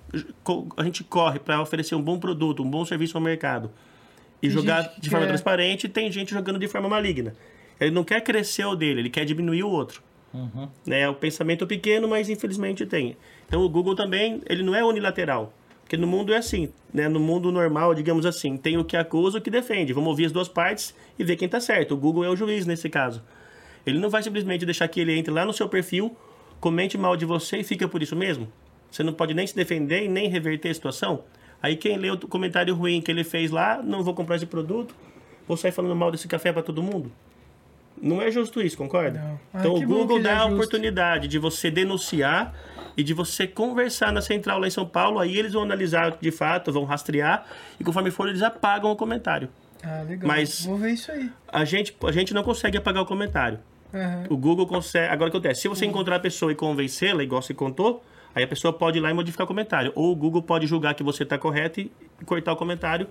a 0.78 0.84
gente 0.84 1.04
corre 1.04 1.38
para 1.38 1.62
oferecer 1.62 1.94
um 1.94 2.02
bom 2.02 2.18
produto, 2.18 2.64
um 2.64 2.70
bom 2.70 2.86
serviço 2.86 3.18
ao 3.18 3.22
mercado 3.22 3.70
e 4.42 4.48
Tem 4.48 4.50
jogar 4.50 4.94
de 4.98 5.10
forma 5.10 5.26
quer- 5.26 5.32
transparente, 5.34 5.90
tem 5.90 6.10
gente 6.12 6.34
jogando 6.34 6.58
de 6.58 6.68
forma 6.68 6.88
maligna. 6.88 7.36
Ele 7.80 7.92
não 7.92 8.06
quer 8.06 8.22
crescer 8.22 8.66
o 8.66 8.74
dele, 8.74 9.02
ele 9.02 9.10
quer 9.10 9.26
diminuir 9.26 9.64
o 9.64 9.70
outro. 9.70 10.02
Né? 10.86 11.02
É 11.02 11.10
o 11.10 11.16
pensamento 11.16 11.66
pequeno, 11.66 12.08
mas 12.08 12.30
infelizmente 12.30 12.86
tem. 12.86 13.16
Então 13.48 13.62
o 13.62 13.70
Google 13.70 13.96
também, 13.96 14.42
ele 14.48 14.64
não 14.64 14.76
é 14.76 14.84
unilateral. 14.84 15.54
Porque 15.82 15.98
no 15.98 16.08
mundo 16.08 16.34
é 16.34 16.38
assim, 16.38 16.70
né? 16.92 17.08
No 17.08 17.20
mundo 17.20 17.52
normal, 17.52 17.94
digamos 17.94 18.26
assim, 18.26 18.58
tem 18.58 18.76
o 18.76 18.84
que 18.84 18.98
acusa 18.98 19.38
e 19.38 19.40
o 19.40 19.44
que 19.44 19.52
defende. 19.52 19.94
Vamos 19.94 20.10
ouvir 20.10 20.26
as 20.26 20.32
duas 20.32 20.48
partes 20.48 20.96
e 21.18 21.24
ver 21.24 21.36
quem 21.36 21.46
está 21.46 21.60
certo. 21.60 21.94
O 21.94 21.98
Google 21.98 22.26
é 22.26 22.30
o 22.30 22.36
juiz 22.36 22.66
nesse 22.66 22.90
caso. 22.90 23.22
Ele 23.86 24.00
não 24.00 24.10
vai 24.10 24.24
simplesmente 24.24 24.66
deixar 24.66 24.88
que 24.88 25.00
ele 25.00 25.16
entre 25.16 25.32
lá 25.32 25.46
no 25.46 25.54
seu 25.54 25.70
perfil, 25.70 26.18
comente 26.60 26.98
mal 26.98 27.16
de 27.16 27.24
você 27.24 27.58
e 27.58 27.64
fica 27.64 27.88
por 27.88 28.02
isso 28.02 28.16
mesmo. 28.16 28.52
Você 28.90 29.04
não 29.04 29.14
pode 29.14 29.36
nem 29.36 29.46
se 29.46 29.56
defender 29.56 30.04
e 30.04 30.08
nem 30.08 30.28
reverter 30.28 30.70
a 30.70 30.74
situação. 30.74 31.24
Aí 31.62 31.76
quem 31.76 31.98
lê 31.98 32.10
o 32.10 32.18
comentário 32.18 32.74
ruim 32.74 33.00
que 33.00 33.12
ele 33.12 33.24
fez 33.24 33.52
lá, 33.52 33.82
não 33.84 34.04
vou 34.04 34.16
comprar 34.16 34.38
esse 34.38 34.46
produto, 34.48 34.96
vou 35.48 35.56
sair 35.56 35.72
falando 35.72 35.96
mal 35.96 36.12
desse 36.12 36.28
café 36.28 36.52
para 36.52 36.64
todo 36.64 36.82
mundo. 36.82 37.12
Não 38.02 38.22
é 38.22 38.30
justo 38.30 38.62
isso, 38.62 38.78
concorda? 38.78 39.40
Ah, 39.54 39.60
então 39.60 39.76
o 39.76 39.82
Google 39.86 40.22
dá 40.22 40.32
é 40.32 40.36
a 40.36 40.46
oportunidade 40.46 41.28
de 41.28 41.40
você 41.40 41.72
denunciar 41.72 42.54
e 42.98 43.04
de 43.04 43.14
você 43.14 43.48
conversar 43.48 44.12
na 44.12 44.22
central 44.22 44.60
lá 44.60 44.68
em 44.68 44.72
São 44.72 44.86
Paulo. 44.86 45.20
Aí 45.20 45.38
eles 45.38 45.54
vão 45.54 45.64
analisar 45.64 46.18
de 46.20 46.32
fato, 46.32 46.72
vão 46.72 46.84
rastrear 46.84 47.46
e 47.80 47.84
conforme 47.84 48.12
for 48.12 48.28
eles 48.28 48.42
apagam 48.42 48.92
o 48.92 48.96
comentário. 48.96 49.50
Ah, 49.84 50.04
legal. 50.08 50.28
Mas- 50.28 50.66
Vou 50.66 50.78
ver 50.78 50.92
isso 50.92 51.12
aí. 51.12 51.30
A 51.48 51.64
gente, 51.64 51.96
a 52.04 52.12
gente 52.12 52.34
não 52.34 52.44
consegue 52.44 52.78
apagar 52.78 53.04
o 53.04 53.06
comentário. 53.06 53.60
Aham. 53.94 54.24
O 54.30 54.36
Google 54.38 54.68
consegue. 54.68 55.08
Agora 55.12 55.30
o 55.30 55.32
que 55.32 55.38
acontece? 55.38 55.62
Se 55.62 55.68
você 55.68 55.86
encontrar 55.86 56.18
a 56.18 56.20
pessoa 56.20 56.52
e 56.52 56.56
convencê-la, 56.56 57.24
igual 57.24 57.42
você 57.42 57.54
contou, 57.54 58.04
aí 58.34 58.44
a 58.44 58.48
pessoa 58.48 58.74
pode 58.74 58.98
ir 58.98 59.02
lá 59.02 59.10
e 59.10 59.14
modificar 59.14 59.46
o 59.46 59.48
comentário. 59.48 59.92
Ou 59.96 60.12
o 60.12 60.16
Google 60.16 60.42
pode 60.42 60.68
julgar 60.68 60.96
que 60.96 61.04
você 61.04 61.24
está 61.24 61.38
correto 61.38 61.80
e 61.80 61.92
cortar 62.26 62.52
o 62.52 62.56
comentário 62.58 63.08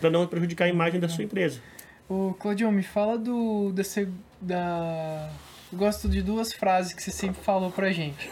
para 0.00 0.10
não 0.10 0.26
prejudicar 0.26 0.66
a 0.66 0.68
imagem 0.68 1.00
da 1.00 1.08
sua 1.08 1.24
empresa. 1.24 1.60
Ô, 2.08 2.34
Claudio, 2.38 2.70
me 2.70 2.82
fala 2.82 3.16
do. 3.18 3.72
Seg- 3.84 4.10
da. 4.40 5.30
Eu 5.72 5.78
gosto 5.78 6.08
de 6.08 6.20
duas 6.20 6.52
frases 6.52 6.92
que 6.92 7.02
você 7.02 7.10
sempre 7.10 7.42
falou 7.42 7.70
pra 7.70 7.90
gente. 7.92 8.28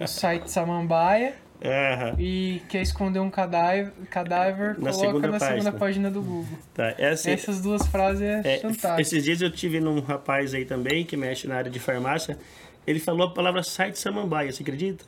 O 0.00 0.06
site 0.06 0.50
Samambaia 0.50 1.34
Aham. 1.62 2.14
e 2.18 2.62
quer 2.70 2.80
esconder 2.80 3.18
um 3.18 3.28
cadáver, 3.28 3.92
cadáver 4.08 4.68
Na 4.78 4.90
coloca 4.90 4.92
segunda 4.94 5.28
na 5.28 5.38
segunda 5.38 5.72
página. 5.72 5.72
página 5.72 6.10
do 6.10 6.22
Google. 6.22 6.58
Tá. 6.72 6.94
É 6.96 7.10
assim, 7.10 7.32
Essas 7.32 7.60
duas 7.60 7.86
frases 7.86 8.22
é, 8.22 8.40
é, 8.46 9.00
esses 9.00 9.22
dias 9.22 9.42
eu 9.42 9.50
tive 9.50 9.78
num 9.78 10.00
rapaz 10.00 10.54
aí 10.54 10.64
também 10.64 11.04
que 11.04 11.18
mexe 11.18 11.46
na 11.46 11.56
área 11.56 11.70
de 11.70 11.78
farmácia. 11.78 12.38
Ele 12.86 12.98
falou 12.98 13.26
a 13.26 13.30
palavra 13.34 13.62
site 13.62 13.98
samambaia, 13.98 14.50
você 14.50 14.62
acredita? 14.62 15.04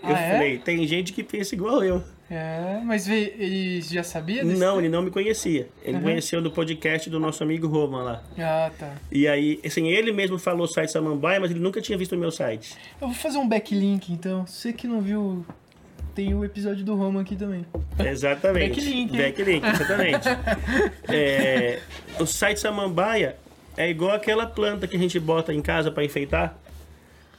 Eu 0.00 0.14
Ah, 0.14 0.20
é? 0.20 0.32
falei, 0.34 0.58
tem 0.58 0.86
gente 0.86 1.12
que 1.12 1.24
pensa 1.24 1.52
igual 1.56 1.82
eu. 1.82 2.04
É, 2.30 2.80
mas 2.84 3.08
ele 3.08 3.80
já 3.80 4.02
sabia 4.02 4.44
desse 4.44 4.60
Não, 4.60 4.78
ele 4.78 4.88
não 4.90 5.00
me 5.02 5.10
conhecia. 5.10 5.68
Ele 5.82 5.96
Uhum. 5.96 6.02
conheceu 6.02 6.42
do 6.42 6.50
podcast 6.50 7.08
do 7.08 7.18
nosso 7.18 7.42
amigo 7.42 7.66
Roman 7.66 8.02
lá. 8.02 8.22
Ah, 8.38 8.70
tá. 8.78 8.94
E 9.10 9.26
aí, 9.26 9.58
assim, 9.64 9.88
ele 9.88 10.12
mesmo 10.12 10.38
falou 10.38 10.66
site 10.66 10.92
Samambaia, 10.92 11.40
mas 11.40 11.50
ele 11.50 11.60
nunca 11.60 11.80
tinha 11.80 11.96
visto 11.96 12.14
o 12.14 12.18
meu 12.18 12.30
site. 12.30 12.74
Eu 13.00 13.08
vou 13.08 13.16
fazer 13.16 13.38
um 13.38 13.48
backlink 13.48 14.12
então. 14.12 14.46
Você 14.46 14.74
que 14.74 14.86
não 14.86 15.00
viu, 15.00 15.42
tem 16.14 16.34
o 16.34 16.44
episódio 16.44 16.84
do 16.84 16.94
Roma 16.94 17.22
aqui 17.22 17.34
também. 17.34 17.64
Exatamente. 17.98 18.74
Backlink, 18.80 19.16
hein? 19.16 19.22
Backlink, 19.22 19.66
exatamente. 19.66 20.28
É, 21.08 21.80
o 22.20 22.26
site 22.26 22.60
Samambaia 22.60 23.36
é 23.76 23.88
igual 23.88 24.12
aquela 24.12 24.46
planta 24.46 24.86
que 24.86 24.96
a 24.96 24.98
gente 24.98 25.18
bota 25.18 25.54
em 25.54 25.62
casa 25.62 25.90
para 25.90 26.04
enfeitar. 26.04 26.58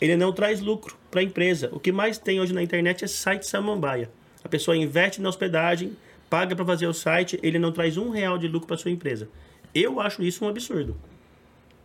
Ele 0.01 0.15
não 0.15 0.31
traz 0.33 0.61
lucro 0.61 0.97
para 1.11 1.19
a 1.19 1.23
empresa. 1.23 1.69
O 1.73 1.79
que 1.79 1.91
mais 1.91 2.17
tem 2.17 2.39
hoje 2.39 2.53
na 2.53 2.63
internet 2.63 3.03
é 3.03 3.07
site 3.07 3.45
Samambaia. 3.45 4.09
A 4.43 4.49
pessoa 4.49 4.75
investe 4.75 5.21
na 5.21 5.29
hospedagem, 5.29 5.95
paga 6.29 6.55
para 6.55 6.65
fazer 6.65 6.87
o 6.87 6.93
site, 6.93 7.39
ele 7.43 7.59
não 7.59 7.71
traz 7.71 7.97
um 7.97 8.09
real 8.09 8.37
de 8.37 8.47
lucro 8.47 8.67
para 8.67 8.77
sua 8.77 8.91
empresa. 8.91 9.29
Eu 9.73 9.99
acho 9.99 10.23
isso 10.23 10.45
um 10.45 10.47
absurdo. 10.47 10.95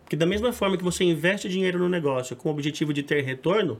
Porque 0.03 0.15
da 0.15 0.25
mesma 0.25 0.53
forma 0.53 0.77
que 0.77 0.83
você 0.83 1.03
investe 1.03 1.49
dinheiro 1.49 1.79
no 1.79 1.89
negócio 1.89 2.35
com 2.35 2.49
o 2.49 2.51
objetivo 2.51 2.93
de 2.93 3.01
ter 3.01 3.21
retorno, 3.23 3.79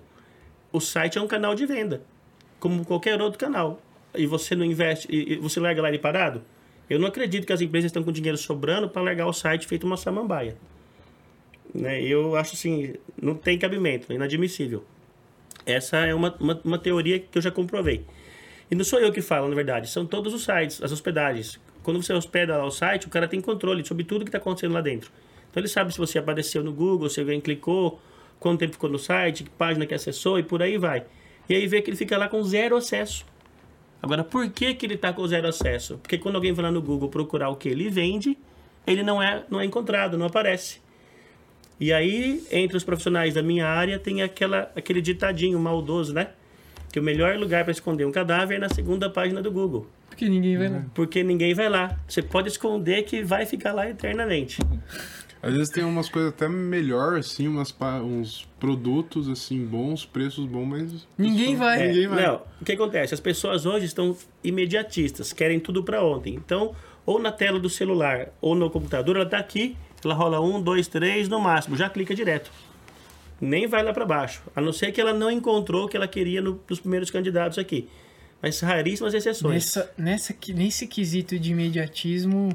o 0.72 0.80
site 0.80 1.18
é 1.18 1.22
um 1.22 1.28
canal 1.28 1.54
de 1.54 1.66
venda, 1.66 2.02
como 2.60 2.84
qualquer 2.84 3.22
outro 3.22 3.40
canal. 3.40 3.80
E 4.14 4.26
você 4.26 4.56
não 4.56 4.66
investe, 4.66 5.08
e 5.12 5.36
você 5.36 5.60
larga 5.60 5.82
lá 5.82 5.90
ele 5.90 6.00
parado? 6.00 6.42
Eu 6.90 7.00
não 7.00 7.08
acredito 7.08 7.46
que 7.46 7.54
as 7.54 7.62
empresas 7.62 7.90
estão 7.90 8.04
com 8.04 8.12
dinheiro 8.12 8.38
sobrando 8.38 8.90
para 8.90 9.02
largar 9.02 9.28
o 9.28 9.34
site 9.34 9.68
feito 9.68 9.86
uma 9.86 9.98
samambaia. 9.98 10.56
Né? 11.74 12.02
Eu 12.02 12.36
acho 12.36 12.54
assim, 12.54 12.94
não 13.22 13.36
tem 13.36 13.58
cabimento, 13.58 14.12
é 14.12 14.16
inadmissível. 14.16 14.84
Essa 15.66 15.98
é 15.98 16.14
uma, 16.14 16.36
uma, 16.40 16.62
uma 16.64 16.80
teoria 16.80 17.20
que 17.20 17.38
eu 17.38 17.42
já 17.42 17.52
comprovei. 17.52 18.06
E 18.70 18.76
não 18.76 18.84
sou 18.84 19.00
eu 19.00 19.12
que 19.12 19.22
falo, 19.22 19.48
na 19.48 19.56
verdade, 19.56 19.90
são 19.90 20.06
todos 20.06 20.34
os 20.34 20.44
sites, 20.44 20.82
as 20.82 20.92
hospedagens. 20.92 21.60
Quando 21.84 22.02
você 22.02 22.14
hospeda 22.14 22.58
lá 22.58 22.66
o 22.66 22.72
site, 22.72 23.06
o 23.06 23.10
cara 23.10 23.28
tem 23.28 23.40
controle 23.40 23.86
sobre 23.86 24.04
tudo 24.04 24.26
que 24.26 24.30
está 24.30 24.40
acontecendo 24.40 24.74
lá 24.74 24.82
dentro. 24.82 25.12
Então 25.52 25.62
ele 25.62 25.68
sabe 25.68 25.92
se 25.94 25.98
você 25.98 26.18
apareceu 26.18 26.64
no 26.64 26.74
Google, 26.74 27.10
se 27.10 27.20
alguém 27.20 27.40
clicou, 27.40 28.00
quanto 28.40 28.60
tempo 28.60 28.74
ficou 28.74 28.90
no 28.90 28.98
site, 28.98 29.44
que 29.44 29.50
página 29.52 29.86
que 29.86 29.94
acessou 29.94 30.40
e 30.40 30.44
por 30.44 30.62
aí 30.62 30.78
vai. 30.78 31.06
E 31.48 31.56
aí 31.56 31.68
vê 31.68 31.82
que 31.82 31.90
ele 31.90 31.98
fica 31.98 32.18
lá 32.18 32.28
com 32.28 32.42
zero 32.44 32.76
acesso. 32.76 33.26
Agora, 34.02 34.24
por 34.24 34.50
que, 34.50 34.74
que 34.74 34.86
ele 34.86 34.96
está 34.96 35.14
com 35.14 35.26
zero 35.28 35.48
acesso? 35.48 35.98
Porque 36.00 36.18
quando 36.18 36.36
alguém 36.36 36.54
vai 36.54 36.66
lá 36.66 36.72
no 36.72 36.82
Google 36.82 37.10
procurar 37.10 37.50
o 37.50 37.56
que 37.56 37.70
ele 37.70 37.90
vende, 37.90 38.38
ele 38.86 39.04
não 39.04 39.22
é, 39.22 39.44
não 39.50 39.60
é 39.60 39.66
encontrado, 39.66 40.18
não 40.18 40.26
aparece. 40.26 40.80
E 41.80 41.92
aí, 41.92 42.44
entre 42.52 42.78
os 42.78 42.84
profissionais 42.84 43.34
da 43.34 43.44
minha 43.44 43.68
área, 43.68 44.00
tem 44.00 44.22
aquela, 44.22 44.72
aquele 44.76 45.02
ditadinho 45.02 45.60
maldoso, 45.60 46.14
né? 46.14 46.30
Que 46.96 47.00
o 47.02 47.04
melhor 47.04 47.36
lugar 47.36 47.66
para 47.66 47.74
esconder 47.74 48.06
um 48.06 48.12
cadáver 48.14 48.56
é 48.56 48.58
na 48.58 48.70
segunda 48.70 49.10
página 49.10 49.42
do 49.42 49.52
Google. 49.52 49.86
Porque 50.08 50.30
ninguém 50.30 50.58
vai 50.58 50.70
lá. 50.70 50.86
Porque 50.94 51.24
ninguém 51.26 51.54
vai 51.54 51.68
lá. 51.68 52.00
Você 52.08 52.22
pode 52.22 52.48
esconder 52.48 53.04
que 53.04 53.22
vai 53.22 53.46
ficar 53.46 53.74
lá 53.74 53.90
eternamente. 53.90 54.62
Às 55.44 55.54
vezes 55.54 55.70
tem 55.70 55.84
umas 55.84 56.08
coisas 56.08 56.32
até 56.32 56.48
melhor, 56.48 57.18
assim, 57.18 57.50
umas, 57.50 57.76
uns 58.02 58.48
produtos, 58.58 59.28
assim, 59.28 59.66
bons, 59.66 60.06
preços 60.06 60.46
bons, 60.46 60.66
mas... 60.66 61.08
Ninguém 61.18 61.48
pessoa- 61.52 61.68
vai. 61.68 61.88
Ninguém 61.88 62.08
vai. 62.08 62.26
Não, 62.28 62.42
o 62.62 62.64
que 62.64 62.72
acontece? 62.72 63.14
As 63.14 63.20
pessoas 63.20 63.66
hoje 63.66 63.88
estão 63.88 64.16
imediatistas, 64.42 65.34
querem 65.34 65.60
tudo 65.60 65.84
para 65.84 66.02
ontem. 66.02 66.34
Então, 66.34 66.74
ou 67.06 67.20
na 67.20 67.34
tela 67.34 67.60
do 67.60 67.70
celular 67.70 68.30
ou 68.40 68.56
no 68.56 68.70
computador, 68.70 69.18
ela 69.18 69.26
está 69.26 69.38
aqui, 69.38 69.76
ela 70.02 70.14
rola 70.14 70.40
um, 70.40 70.62
dois, 70.62 70.88
três, 70.88 71.28
no 71.28 71.42
máximo, 71.42 71.76
já 71.76 71.90
clica 71.90 72.16
direto. 72.16 72.50
Nem 73.40 73.68
vai 73.68 73.84
lá 73.84 73.92
para 73.94 74.06
baixo. 74.06 74.42
A 74.56 74.62
não 74.62 74.72
ser 74.72 74.92
que 74.92 75.00
ela 75.02 75.14
não 75.14 75.30
encontrou 75.30 75.86
o 75.86 75.88
que 75.90 75.98
ela 75.98 76.08
queria 76.08 76.42
no- 76.42 76.62
nos 76.70 76.80
primeiros 76.80 77.12
candidatos 77.12 77.58
aqui. 77.58 77.90
Mas 78.42 78.60
raríssimas 78.60 79.14
exceções. 79.14 79.54
Nessa, 79.76 79.92
nessa, 79.98 80.36
nesse 80.50 80.88
quesito 80.88 81.38
de 81.40 81.52
imediatismo, 81.52 82.50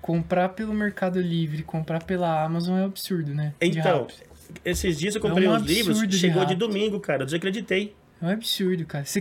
comprar 0.00 0.50
pelo 0.50 0.72
Mercado 0.74 1.20
Livre, 1.20 1.62
comprar 1.62 2.02
pela 2.04 2.42
Amazon 2.44 2.78
é 2.78 2.84
absurdo, 2.84 3.32
né? 3.34 3.54
De 3.60 3.78
Então, 3.78 4.00
rápido. 4.00 4.18
esses 4.64 4.98
dias 4.98 5.14
eu 5.14 5.20
comprei 5.20 5.46
É 5.46 5.50
um 5.50 5.54
uns 5.54 5.62
livros, 5.62 6.06
de 6.08 6.18
chegou 6.18 6.44
de 6.44 6.54
rápido. 6.54 6.66
domingo, 6.66 6.98
cara, 7.00 7.22
eu 7.22 7.26
desacreditei. 7.26 7.94
É 8.20 8.26
um 8.26 8.30
absurdo, 8.30 8.84
cara. 8.84 9.04
Você. 9.04 9.20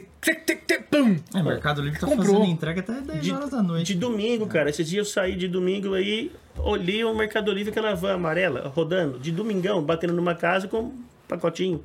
Pum! 0.89 1.15
É, 1.35 1.41
o 1.41 1.43
Mercado 1.45 1.81
Livre 1.81 1.99
tá 1.99 2.07
Comprou. 2.07 2.35
fazendo 2.35 2.51
entrega 2.51 2.79
até 2.81 2.93
10 3.01 3.21
De- 3.23 3.31
horas 3.33 3.49
da 3.51 3.61
noite. 3.61 3.93
De 3.93 3.99
domingo, 3.99 4.47
cara. 4.47 4.69
Esses 4.69 4.87
dias 4.89 5.07
eu 5.07 5.13
saí 5.13 5.35
de 5.35 5.47
domingo 5.47 5.93
aí, 5.93 6.31
olhei 6.57 7.03
o 7.03 7.13
Mercado 7.13 7.51
Livre, 7.51 7.69
aquela 7.71 7.93
van 7.93 8.13
amarela, 8.15 8.67
rodando, 8.69 9.19
de 9.19 9.31
domingão, 9.31 9.83
batendo 9.83 10.13
numa 10.13 10.33
casa 10.33 10.67
com 10.67 10.79
um 10.79 11.03
pacotinho. 11.27 11.83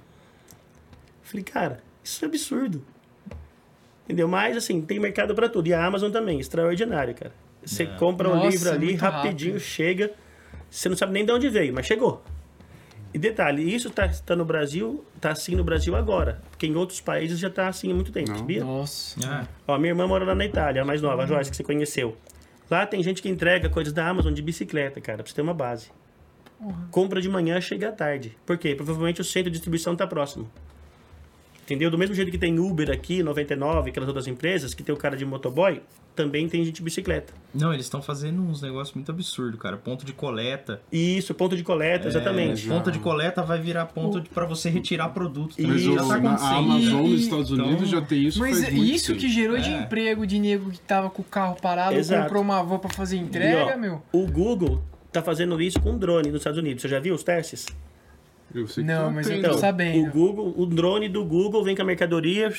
Falei, 1.22 1.44
cara, 1.44 1.82
isso 2.02 2.24
é 2.24 2.28
absurdo. 2.28 2.82
Entendeu? 4.04 4.26
Mas, 4.28 4.56
assim, 4.56 4.80
tem 4.80 4.98
mercado 4.98 5.34
pra 5.34 5.48
tudo. 5.48 5.66
E 5.68 5.74
a 5.74 5.84
Amazon 5.84 6.10
também, 6.10 6.40
extraordinário, 6.40 7.14
cara. 7.14 7.32
Você 7.64 7.86
compra 7.86 8.28
o 8.28 8.34
Nossa, 8.34 8.48
livro 8.48 8.70
ali, 8.70 8.86
muito 8.86 9.00
rapidinho, 9.00 9.52
rápido. 9.54 9.64
chega. 9.68 10.10
Você 10.70 10.88
não 10.88 10.96
sabe 10.96 11.12
nem 11.12 11.24
de 11.24 11.30
onde 11.32 11.48
veio, 11.48 11.72
mas 11.74 11.86
chegou. 11.86 12.22
E 13.14 13.18
detalhe, 13.18 13.62
isso 13.74 13.90
tá, 13.90 14.08
tá 14.08 14.34
no 14.34 14.44
Brasil, 14.44 15.04
tá 15.20 15.32
assim 15.32 15.54
no 15.54 15.62
Brasil 15.62 15.94
agora. 15.94 16.40
Porque 16.50 16.66
em 16.66 16.74
outros 16.76 17.00
países 17.00 17.38
já 17.38 17.50
tá 17.50 17.68
assim 17.68 17.90
há 17.92 17.94
muito 17.94 18.10
tempo, 18.10 18.30
Não. 18.30 18.38
sabia? 18.38 18.64
Nossa. 18.64 19.20
Ah, 19.28 19.46
Ó, 19.68 19.76
minha 19.78 19.90
irmã 19.90 20.06
mora 20.06 20.24
lá 20.24 20.34
na 20.34 20.46
Itália, 20.46 20.80
a 20.82 20.84
mais 20.84 21.02
nova, 21.02 21.22
a 21.24 21.26
Joyce, 21.26 21.50
que 21.50 21.56
você 21.56 21.62
conheceu. 21.62 22.16
Lá 22.70 22.86
tem 22.86 23.02
gente 23.02 23.20
que 23.20 23.28
entrega 23.28 23.68
coisas 23.68 23.92
da 23.92 24.08
Amazon 24.08 24.32
de 24.32 24.40
bicicleta, 24.40 24.98
cara, 25.00 25.18
pra 25.22 25.26
você 25.28 25.34
ter 25.34 25.42
uma 25.42 25.52
base. 25.52 25.90
Compra 26.90 27.20
de 27.20 27.28
manhã, 27.28 27.60
chega 27.60 27.88
à 27.88 27.92
tarde. 27.92 28.36
Por 28.46 28.56
quê? 28.56 28.74
Provavelmente 28.74 29.20
o 29.20 29.24
centro 29.24 29.50
de 29.50 29.56
distribuição 29.56 29.94
tá 29.96 30.06
próximo. 30.06 30.48
Entendeu? 31.64 31.90
Do 31.90 31.98
mesmo 31.98 32.14
jeito 32.14 32.30
que 32.30 32.38
tem 32.38 32.58
Uber 32.58 32.90
aqui, 32.90 33.22
99, 33.22 33.90
aquelas 33.90 34.08
outras 34.08 34.26
empresas, 34.26 34.72
que 34.72 34.82
tem 34.82 34.94
o 34.94 34.98
cara 34.98 35.16
de 35.16 35.24
motoboy, 35.24 35.82
também 36.14 36.48
tem 36.48 36.64
gente 36.64 36.76
de 36.76 36.82
bicicleta. 36.82 37.32
Não, 37.54 37.72
eles 37.72 37.86
estão 37.86 38.00
fazendo 38.00 38.40
uns 38.42 38.62
negócios 38.62 38.94
muito 38.94 39.10
absurdos, 39.10 39.60
cara. 39.60 39.76
Ponto 39.76 40.04
de 40.06 40.12
coleta. 40.12 40.80
E 40.90 41.16
isso, 41.18 41.34
ponto 41.34 41.54
de 41.56 41.62
coleta, 41.62 42.08
exatamente. 42.08 42.66
já. 42.66 42.74
Ponto 42.74 42.90
de 42.90 42.98
coleta 42.98 43.42
vai 43.42 43.60
virar 43.60 43.86
ponto 43.86 44.20
de, 44.20 44.28
pra 44.30 44.46
você 44.46 44.70
retirar 44.70 45.08
produto. 45.10 45.54
E. 45.58 45.66
Mas 45.66 45.82
isso 45.82 45.92
já 45.94 46.00
tá 46.00 46.06
na, 46.06 46.14
a 46.14 46.16
acontecendo. 46.34 46.54
Amazon 46.56 47.04
E- 47.04 47.08
nos 47.10 47.20
Estados 47.22 47.50
Unidos 47.50 47.72
então- 47.74 47.86
já 47.86 48.00
tem 48.02 48.22
isso 48.26 48.38
Mas 48.38 48.58
faz 48.58 48.68
é 48.68 48.70
muito 48.70 48.92
isso 48.94 49.14
que 49.14 49.20
tempo. 49.20 49.32
gerou 49.32 49.58
de 49.58 49.70
É. 49.70 49.80
emprego 49.82 50.26
de 50.26 50.38
nego 50.38 50.70
que 50.70 50.80
tava 50.80 51.10
com 51.10 51.20
o 51.22 51.24
carro 51.24 51.56
parado, 51.60 51.94
Exato. 51.96 52.22
comprou 52.24 52.42
uma 52.42 52.62
van 52.62 52.78
pra 52.78 52.90
fazer 52.90 53.16
E, 53.16 53.20
entrega, 53.20 53.74
ó, 53.74 53.78
meu. 53.78 54.02
O 54.12 54.26
Google 54.26 54.82
tá 55.12 55.22
fazendo 55.22 55.60
isso 55.60 55.78
com 55.80 55.96
drone 55.98 56.28
nos 56.30 56.40
Estados 56.40 56.58
Unidos. 56.58 56.80
Você 56.82 56.88
já 56.88 56.98
viu 57.00 57.14
os 57.14 57.22
testes? 57.22 57.66
Eu 58.54 58.66
sei 58.68 58.82
que 58.84 58.88
Não, 58.90 59.04
tá 59.06 59.10
mas 59.10 59.26
eu 59.28 59.34
tô 59.34 59.38
Então, 59.48 59.58
sabendo. 59.58 60.08
o 60.08 60.10
Google, 60.10 60.54
o 60.56 60.66
drone 60.66 61.08
do 61.08 61.24
Google 61.24 61.62
vem 61.64 61.74
com 61.76 61.82
a 61.82 61.84
mercadoria, 61.86 62.50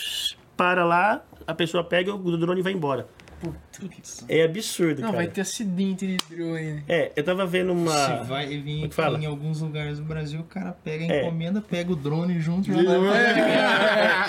para 0.58 0.84
lá, 0.86 1.24
a 1.48 1.54
pessoa 1.54 1.84
pega, 1.84 2.14
o 2.14 2.38
drone 2.38 2.62
vai 2.62 2.74
embora. 2.74 3.08
Putz. 3.44 4.24
É 4.30 4.44
absurdo, 4.44 5.02
Não, 5.02 5.10
cara. 5.12 5.24
vai 5.24 5.28
ter 5.28 5.42
acidente 5.42 6.08
de 6.08 6.18
drone. 6.30 6.62
né? 6.76 6.84
É, 6.88 7.12
eu 7.16 7.24
tava 7.24 7.46
vendo 7.46 7.74
uma. 7.74 7.92
Se 7.92 8.28
vai 8.28 8.46
vir 8.48 8.86
é 8.86 8.90
fala? 8.90 9.20
em 9.20 9.26
alguns 9.26 9.60
lugares 9.62 9.98
do 10.00 10.06
Brasil, 10.06 10.40
o 10.40 10.44
cara 10.46 10.72
pega 10.84 11.04
a 11.04 11.08
É. 11.16 11.22
encomenda, 11.22 11.60
pega 11.62 11.92
o 11.92 11.96
drone 11.96 12.40
junto 12.40 12.70
e 12.70 12.74
já 12.74 12.80
E- 12.82 12.86
leva. 12.88 13.06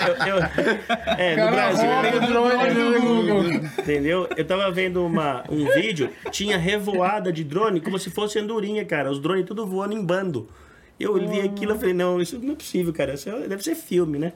Eu- 0.07 0.27
eu- 0.27 0.43
é, 1.17 1.31
no 1.31 1.35
Cara, 1.43 1.51
Brasil. 1.51 1.85
rouba 1.85 2.17
o 2.17 2.27
drone 2.27 2.73
do 2.73 3.01
Google. 3.01 3.43
Entendeu? 3.79 4.29
Eu 4.35 4.45
tava 4.45 4.69
vendo 4.71 5.05
uma, 5.05 5.43
um 5.49 5.65
vídeo, 5.73 6.09
tinha 6.31 6.57
revoada 6.57 7.31
de 7.31 7.43
drone 7.43 7.79
como 7.79 7.97
se 7.97 8.09
fosse 8.09 8.37
andorinha, 8.39 8.83
cara. 8.83 9.09
Os 9.09 9.19
drones 9.19 9.45
tudo 9.45 9.65
voando 9.65 9.93
em 9.93 10.03
bando. 10.03 10.49
Eu 10.99 11.17
li 11.17 11.41
aquilo 11.41 11.75
e 11.75 11.77
falei, 11.79 11.93
não, 11.93 12.21
isso 12.21 12.39
não 12.39 12.53
é 12.53 12.55
possível, 12.55 12.91
cara. 12.93 13.13
Isso 13.13 13.29
é- 13.29 13.47
deve 13.47 13.63
ser 13.63 13.75
filme, 13.75 14.17
né? 14.17 14.33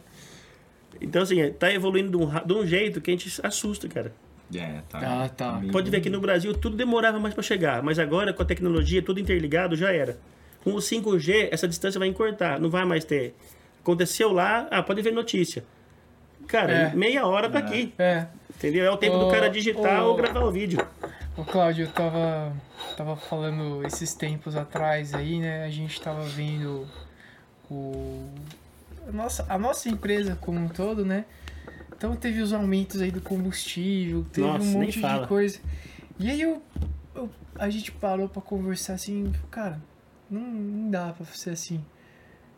Então, 1.02 1.22
assim, 1.22 1.40
é, 1.42 1.50
tá 1.50 1.72
evoluindo 1.74 2.10
de 2.18 2.18
um, 2.18 2.30
de 2.46 2.54
um 2.54 2.66
jeito 2.68 3.00
que 3.00 3.10
a 3.12 3.14
gente 3.16 3.40
assusta, 3.44 3.88
cara. 3.88 4.14
É, 4.56 4.82
tá. 4.90 5.00
Ah, 5.26 5.30
tá. 5.30 5.54
meio- 5.60 5.72
Pode 5.72 5.90
ver 5.92 6.02
que 6.02 6.10
no 6.10 6.20
Brasil 6.20 6.54
tudo 6.54 6.76
demorava 6.76 7.20
mais 7.20 7.34
para 7.34 7.44
chegar, 7.44 7.84
mas 7.84 8.00
agora 8.00 8.34
com 8.34 8.42
a 8.42 8.46
tecnologia 8.46 9.02
tudo 9.02 9.20
interligado 9.20 9.76
já 9.76 9.92
era. 9.94 10.18
Com 10.64 10.72
o 10.74 10.78
5G, 10.82 11.50
essa 11.52 11.68
distância 11.68 12.00
vai 12.00 12.08
encurtar, 12.08 12.60
não 12.60 12.70
vai 12.70 12.84
mais 12.86 13.04
ter. 13.06 13.36
Aconteceu 13.82 14.32
lá, 14.34 14.68
ah, 14.72 14.82
pode 14.84 15.02
ver 15.02 15.12
notícia. 15.14 15.64
Cara, 16.48 16.72
É. 16.74 16.96
meia 16.96 17.26
hora 17.28 17.50
tá 17.50 17.60
aqui, 17.60 17.94
É. 17.98 18.26
entendeu? 18.50 18.84
É 18.86 18.92
o 18.92 18.98
tempo 18.98 19.18
do 19.20 19.28
Ô, 19.28 19.32
cara 19.32 19.50
digitar 19.50 20.04
ou 20.04 20.16
gravar 20.16 20.42
o 20.42 20.52
vídeo. 20.52 20.86
Ô, 21.38 21.44
Cláudio, 21.46 21.86
eu 21.86 21.92
tava, 21.92 22.52
tava 22.98 23.16
falando 23.16 23.86
esses 23.86 24.14
tempos 24.16 24.56
atrás 24.56 25.14
aí, 25.14 25.40
né? 25.40 25.64
A 25.64 25.70
gente 25.70 26.02
tava 26.02 26.24
vendo 26.24 26.88
o. 27.70 28.28
A 29.08 29.12
nossa, 29.12 29.46
a 29.48 29.58
nossa 29.58 29.90
empresa 29.90 30.36
como 30.42 30.60
um 30.60 30.68
todo, 30.68 31.06
né? 31.06 31.26
Então 32.00 32.16
teve 32.16 32.42
os 32.42 32.54
aumentos 32.54 33.02
aí 33.02 33.12
do 33.12 33.20
combustível, 33.20 34.26
teve 34.32 34.48
Nossa, 34.48 34.64
um 34.64 34.72
monte 34.72 35.02
de 35.02 35.28
coisa. 35.28 35.60
E 36.18 36.30
aí 36.30 36.42
eu, 36.42 36.64
eu- 37.14 37.30
a 37.56 37.70
gente 37.70 37.92
parou 37.92 38.30
pra 38.30 38.42
conversar 38.42 38.94
assim, 38.94 39.34
cara, 39.52 39.82
não, 40.32 40.40
não 40.40 40.90
dá 40.90 41.12
pra 41.12 41.26
ser 41.26 41.50
assim. 41.50 41.84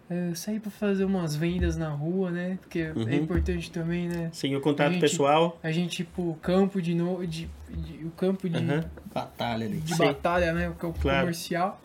É, 0.07 0.29
Eu 0.29 0.35
saí 0.35 0.59
pra 0.59 0.69
fazer 0.69 1.05
umas 1.05 1.35
vendas 1.35 1.75
na 1.75 1.89
rua, 1.89 2.29
né? 2.29 2.59
Porque 2.61 2.83
Uhum. 2.95 3.09
é 3.09 3.15
importante 3.15 3.71
também, 3.71 4.07
né? 4.07 4.29
Sim, 4.31 4.55
o 4.55 4.61
contato 4.61 4.89
A 4.89 4.91
gente- 4.91 5.01
pessoal. 5.01 5.57
A 5.63 5.71
gente 5.71 6.01
ir 6.01 6.05
pro 6.05 6.35
campo 6.35 6.79
de 6.79 6.93
novo, 6.93 7.25
de, 7.25 7.49
de- 7.67 8.05
o 8.05 8.11
campo 8.11 8.47
de, 8.47 8.57
Aham. 8.57 8.83
Batalha 9.11 9.65
ali. 9.65 9.77
de 9.79 9.95
Sim. 9.95 10.05
batalha, 10.05 10.53
né? 10.53 10.69
O 10.69 10.75
campo 10.75 10.99
Claro. 10.99 11.21
comercial. 11.21 11.81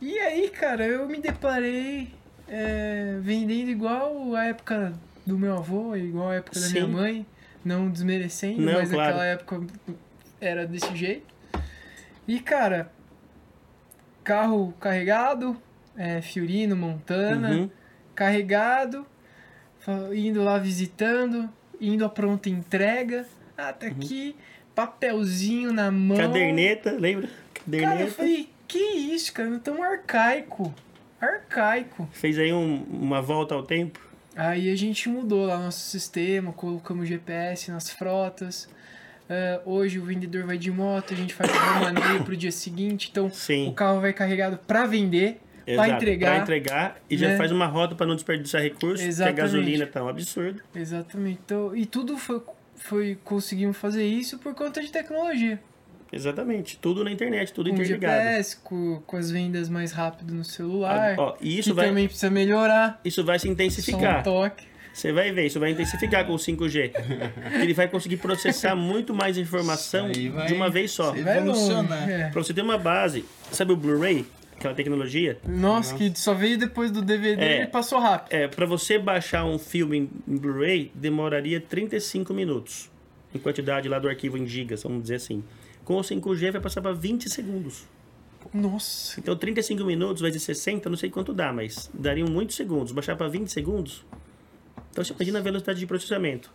E 0.00 0.16
aí, 0.20 0.48
cara, 0.50 0.86
eu 0.86 1.08
me 1.08 1.20
deparei 1.20 2.16
é, 2.46 3.18
vendendo 3.20 3.68
igual 3.70 4.34
a 4.36 4.44
época 4.46 4.92
do 5.28 5.38
meu 5.38 5.54
avô, 5.58 5.94
igual 5.94 6.30
a 6.30 6.34
época 6.36 6.58
da 6.58 6.68
minha 6.70 6.86
mãe. 6.86 7.26
Não 7.64 7.90
desmerecendo, 7.90 8.62
Não, 8.62 8.72
mas 8.74 8.90
claro. 8.90 9.10
naquela 9.16 9.24
época 9.26 9.60
era 10.40 10.66
desse 10.66 10.94
jeito. 10.96 11.26
E, 12.26 12.40
cara, 12.40 12.90
carro 14.24 14.72
carregado, 14.80 15.56
é, 15.96 16.20
Fiorino, 16.22 16.76
Montana, 16.76 17.50
Uhum. 17.50 17.70
carregado, 18.14 19.06
indo 20.14 20.42
lá 20.42 20.58
visitando, 20.58 21.48
indo 21.80 22.04
a 22.04 22.08
pronta 22.08 22.48
entrega, 22.48 23.26
até 23.56 23.86
Uhum. 23.88 23.92
aqui, 23.92 24.36
papelzinho 24.74 25.72
na 25.72 25.90
mão. 25.90 26.16
Caderneta, 26.16 26.92
lembra? 26.92 27.26
Cara, 27.28 27.36
eu 27.66 27.80
Caderneta. 27.82 28.10
falei, 28.12 28.48
que 28.66 28.78
isso, 28.78 29.32
cara, 29.32 29.58
tão 29.58 29.82
arcaico, 29.82 30.72
arcaico. 31.20 32.08
Fez 32.12 32.38
aí 32.38 32.52
um- 32.52 32.82
uma 32.84 33.20
volta 33.20 33.54
ao 33.54 33.62
tempo. 33.62 33.98
Aí 34.38 34.70
a 34.70 34.76
gente 34.76 35.08
mudou 35.08 35.46
lá 35.46 35.58
nosso 35.58 35.80
sistema, 35.80 36.52
colocamos 36.52 37.08
GPS 37.08 37.72
nas 37.72 37.90
frotas. 37.90 38.68
Ah, 39.28 39.60
hoje 39.64 39.98
o 39.98 40.04
vendedor 40.04 40.44
vai 40.44 40.56
de 40.56 40.70
moto, 40.70 41.12
a 41.12 41.16
gente 41.16 41.34
faz 41.34 41.50
o 41.50 41.80
maneio 41.80 42.22
pro 42.22 42.36
dia 42.36 42.52
seguinte, 42.52 43.08
então 43.10 43.28
Sim. 43.30 43.68
o 43.68 43.72
carro 43.72 44.00
vai 44.00 44.12
carregado 44.12 44.56
para 44.58 44.86
vender, 44.86 45.40
para 45.66 45.88
entregar. 45.88 46.34
Pra 46.34 46.42
entregar 46.42 47.00
e 47.10 47.16
já 47.16 47.30
né? 47.30 47.36
faz 47.36 47.50
uma 47.50 47.66
rota 47.66 47.96
para 47.96 48.06
não 48.06 48.14
desperdiçar 48.14 48.62
recursos, 48.62 49.04
Exatamente. 49.04 49.34
que 49.34 49.40
a 49.40 49.44
gasolina 49.44 49.86
tá 49.86 50.04
um 50.04 50.08
absurdo. 50.08 50.62
Exatamente. 50.72 51.40
Então, 51.44 51.76
e 51.76 51.84
tudo 51.84 52.16
foi, 52.16 52.40
foi 52.76 53.18
conseguimos 53.24 53.76
fazer 53.76 54.06
isso 54.06 54.38
por 54.38 54.54
conta 54.54 54.80
de 54.80 54.92
tecnologia. 54.92 55.60
Exatamente. 56.12 56.78
Tudo 56.78 57.04
na 57.04 57.10
internet, 57.10 57.52
tudo 57.52 57.70
com 57.70 57.76
interligado. 57.76 58.22
GPS, 58.22 58.56
com, 58.58 59.02
com 59.06 59.16
as 59.16 59.30
vendas 59.30 59.68
mais 59.68 59.92
rápido 59.92 60.32
no 60.34 60.44
celular. 60.44 61.14
Ó, 61.18 61.36
e 61.40 61.58
isso 61.58 61.70
que 61.70 61.76
vai, 61.76 61.88
também 61.88 62.06
precisa 62.06 62.30
melhorar. 62.30 63.00
isso 63.04 63.24
vai 63.24 63.38
se 63.38 63.44
Só 63.44 63.50
um 63.50 63.52
intensificar. 63.52 64.22
toque. 64.22 64.66
Você 64.92 65.12
vai 65.12 65.30
ver, 65.30 65.46
isso 65.46 65.60
vai 65.60 65.70
intensificar 65.70 66.26
com 66.26 66.32
o 66.32 66.36
5G. 66.38 66.92
Ele 67.62 67.72
vai 67.72 67.86
conseguir 67.86 68.16
processar 68.16 68.74
muito 68.76 69.14
mais 69.14 69.38
informação 69.38 70.10
vai 70.32 70.46
de 70.46 70.54
uma 70.54 70.68
vez 70.68 70.90
só. 70.90 71.12
Vai. 71.12 71.38
Evolucionar. 71.38 72.08
é. 72.10 72.30
Pra 72.30 72.42
você 72.42 72.52
ter 72.52 72.62
uma 72.62 72.78
base, 72.78 73.24
sabe 73.52 73.72
o 73.72 73.76
Blu-ray? 73.76 74.26
Aquela 74.56 74.74
tecnologia? 74.74 75.38
Nossa, 75.46 75.94
que 75.94 76.12
só 76.18 76.34
veio 76.34 76.58
depois 76.58 76.90
do 76.90 77.00
DVD 77.00 77.40
É. 77.40 77.62
e 77.62 77.66
passou 77.68 78.00
rápido. 78.00 78.34
É, 78.34 78.48
para 78.48 78.66
você 78.66 78.98
baixar 78.98 79.44
um 79.44 79.56
filme 79.56 79.98
em, 79.98 80.10
em 80.26 80.36
Blu-ray, 80.36 80.90
demoraria 80.96 81.60
35 81.60 82.34
minutos. 82.34 82.90
Em 83.32 83.38
quantidade 83.38 83.88
lá 83.88 84.00
do 84.00 84.08
arquivo 84.08 84.36
em 84.36 84.48
gigas, 84.48 84.82
vamos 84.82 85.02
dizer 85.02 85.14
assim. 85.16 85.44
Com 85.88 85.96
o 85.96 86.00
5G 86.02 86.52
vai 86.52 86.60
passar 86.60 86.82
para 86.82 86.92
20 86.92 87.30
segundos. 87.30 87.86
Nossa. 88.52 89.18
Então 89.18 89.34
35 89.34 89.82
minutos 89.84 90.20
vezes 90.20 90.42
60, 90.42 90.90
não 90.90 90.98
sei 90.98 91.08
quanto 91.08 91.32
dá, 91.32 91.50
mas 91.50 91.90
dariam 91.94 92.28
muitos 92.28 92.56
segundos. 92.56 92.92
Baixar 92.92 93.16
para 93.16 93.26
20 93.26 93.50
segundos. 93.50 94.04
Então 94.90 95.02
você 95.02 95.14
imagina 95.14 95.38
a 95.38 95.42
velocidade 95.42 95.78
de 95.78 95.86
processamento. 95.86 96.52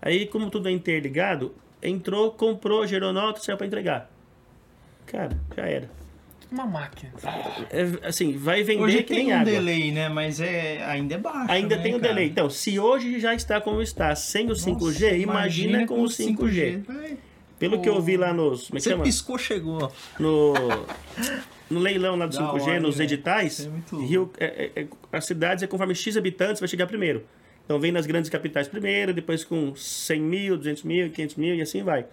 Aí, 0.00 0.28
como 0.28 0.48
tudo 0.48 0.68
é 0.68 0.70
interligado, 0.70 1.52
entrou, 1.82 2.30
comprou, 2.30 2.86
gerou 2.86 3.12
nota, 3.12 3.40
saiu 3.40 3.56
para 3.56 3.66
entregar. 3.66 4.12
Cara, 5.06 5.36
já 5.56 5.66
era. 5.66 5.90
Uma 6.48 6.64
máquina. 6.64 7.12
É, 7.70 8.06
assim, 8.06 8.36
vai 8.38 8.62
vender 8.62 8.80
Hoje 8.84 8.98
que 8.98 9.12
tem 9.12 9.24
nem 9.24 9.32
um 9.32 9.40
água. 9.40 9.52
delay, 9.52 9.90
né? 9.90 10.08
Mas 10.08 10.40
é, 10.40 10.84
ainda 10.84 11.16
é 11.16 11.18
baixo. 11.18 11.50
Ainda 11.50 11.76
né, 11.76 11.82
tem 11.82 11.96
o 11.96 12.00
cara? 12.00 12.12
delay. 12.12 12.28
Então, 12.28 12.48
se 12.48 12.78
hoje 12.78 13.18
já 13.18 13.34
está 13.34 13.60
como 13.60 13.82
está, 13.82 14.14
sem 14.14 14.48
o 14.48 14.54
5G, 14.54 14.76
Nossa, 14.78 15.16
imagina, 15.16 15.84
com 15.84 16.00
o 16.00 16.06
5G. 16.06 16.84
Vai. 16.84 17.18
Pelo 17.58 17.80
que 17.82 17.88
eu 17.88 18.00
vi 18.00 18.16
lá 18.16 18.32
nos. 18.32 18.70
É 18.72 18.78
Você 18.78 18.90
chama? 18.90 19.04
piscou, 19.04 19.36
chegou. 19.38 19.92
No, 20.18 20.54
no 21.70 21.80
leilão 21.80 22.16
lá 22.16 22.26
do 22.26 22.36
Da 22.36 22.52
5G, 22.52 22.62
hora, 22.62 22.80
nos 22.80 22.96
velho. 22.96 23.06
editais, 23.08 23.66
é 23.66 23.68
muito. 23.68 23.98
Rio, 24.00 24.30
é, 24.38 24.70
é, 24.76 24.82
é, 24.82 24.86
as 25.12 25.24
cidades 25.24 25.62
é 25.62 25.66
conforme 25.66 25.94
X 25.94 26.16
habitantes 26.16 26.60
vai 26.60 26.68
chegar 26.68 26.86
primeiro. 26.86 27.24
Então 27.64 27.78
vem 27.78 27.92
nas 27.92 28.06
grandes 28.06 28.30
capitais 28.30 28.66
primeiro, 28.68 29.12
depois 29.12 29.44
com 29.44 29.74
100 29.74 30.20
mil, 30.20 30.56
200 30.56 30.82
mil, 30.84 31.10
500 31.10 31.36
mil 31.36 31.54
e 31.56 31.60
assim 31.60 31.82
vai. 31.82 32.06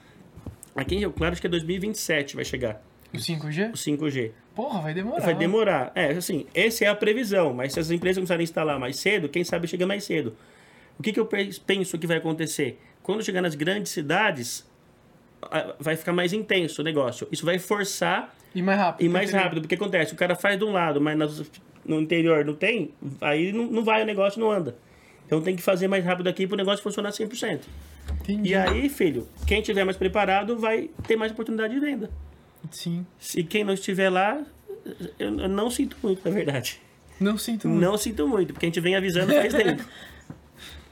Aqui 0.76 0.96
em 0.96 1.00
Rio 1.00 1.12
Claro 1.14 1.32
acho 1.34 1.42
que 1.42 1.48
é 1.48 1.50
2027 1.50 2.36
vai 2.36 2.44
chegar 2.44 2.84
O 3.14 3.18
5G? 3.18 3.70
o 3.70 3.74
5G. 3.78 4.32
Porra, 4.54 4.82
vai 4.82 4.94
demorar. 4.94 5.22
Vai 5.24 5.36
demorar. 5.36 5.92
É, 5.96 6.08
assim, 6.12 6.46
essa 6.54 6.84
é 6.84 6.88
a 6.90 6.96
previsão, 6.96 7.54
mas 7.54 7.72
se 7.74 7.80
as 7.80 7.92
empresas 7.92 8.18
começarem 8.18 8.42
a 8.42 8.44
instalar 8.44 8.78
mais 8.80 8.98
cedo, 8.98 9.30
quem 9.30 9.44
sabe 9.46 9.68
chega 9.68 9.86
mais 9.88 10.04
cedo. 10.04 10.36
O 11.00 11.04
que, 11.04 11.14
que 11.14 11.20
eu 11.20 11.26
pe- 11.26 11.50
penso 11.66 11.98
que 11.98 12.08
vai 12.08 12.18
acontecer? 12.18 12.80
Quando 13.04 13.24
chegar 13.24 13.42
nas 13.42 13.54
grandes 13.56 13.92
cidades, 13.94 14.66
vai 15.80 15.96
ficar 15.96 16.14
mais 16.14 16.34
intenso 16.34 16.82
o 16.82 16.84
negócio. 16.86 17.28
Isso 17.32 17.46
vai 17.46 17.58
forçar 17.60 18.34
E 18.54 18.62
mais 18.62 18.80
rápido. 18.80 19.06
e 19.06 19.10
mais 19.10 19.32
rápido, 19.32 19.62
porque 19.62 19.76
acontece, 19.76 20.14
o 20.14 20.16
cara 20.18 20.36
faz 20.36 20.58
de 20.58 20.64
um 20.66 20.72
lado, 20.72 21.00
mas 21.02 21.18
no 21.86 22.00
interior 22.02 22.44
não 22.46 22.54
tem, 22.56 22.92
aí 23.22 23.52
não, 23.52 23.66
não 23.68 23.84
vai, 23.84 24.02
o 24.04 24.06
negócio 24.06 24.40
não 24.40 24.50
anda. 24.52 24.76
Então 25.26 25.42
tem 25.42 25.56
que 25.56 25.62
fazer 25.62 25.88
mais 25.88 26.04
rápido 26.06 26.28
aqui 26.28 26.46
para 26.46 26.54
o 26.56 26.58
negócio 26.58 26.84
funcionar 26.84 27.10
100%. 27.10 27.62
Entendi. 28.22 28.50
E 28.50 28.56
aí, 28.56 28.88
filho, 28.90 29.28
quem 29.48 29.62
tiver 29.62 29.84
mais 29.84 29.98
preparado 29.98 30.58
vai 30.58 30.90
ter 31.08 31.16
mais 31.16 31.32
oportunidade 31.32 31.74
de 31.74 31.80
venda. 31.80 32.10
Sim. 32.70 33.06
Se 33.20 33.44
quem 33.44 33.64
não 33.64 33.74
estiver 33.74 34.10
lá, 34.10 34.44
eu 35.18 35.32
não 35.32 35.70
sinto 35.72 35.98
muito, 36.04 36.22
na 36.24 36.32
verdade. 36.34 36.80
Não 37.20 37.38
sinto 37.38 37.68
muito. 37.68 37.82
Não 37.82 37.98
sinto 37.98 38.28
muito, 38.28 38.54
porque 38.54 38.66
a 38.66 38.70
gente 38.70 38.80
vem 38.80 38.96
avisando 38.96 39.34
faz 39.34 39.54
tempo. 39.56 39.84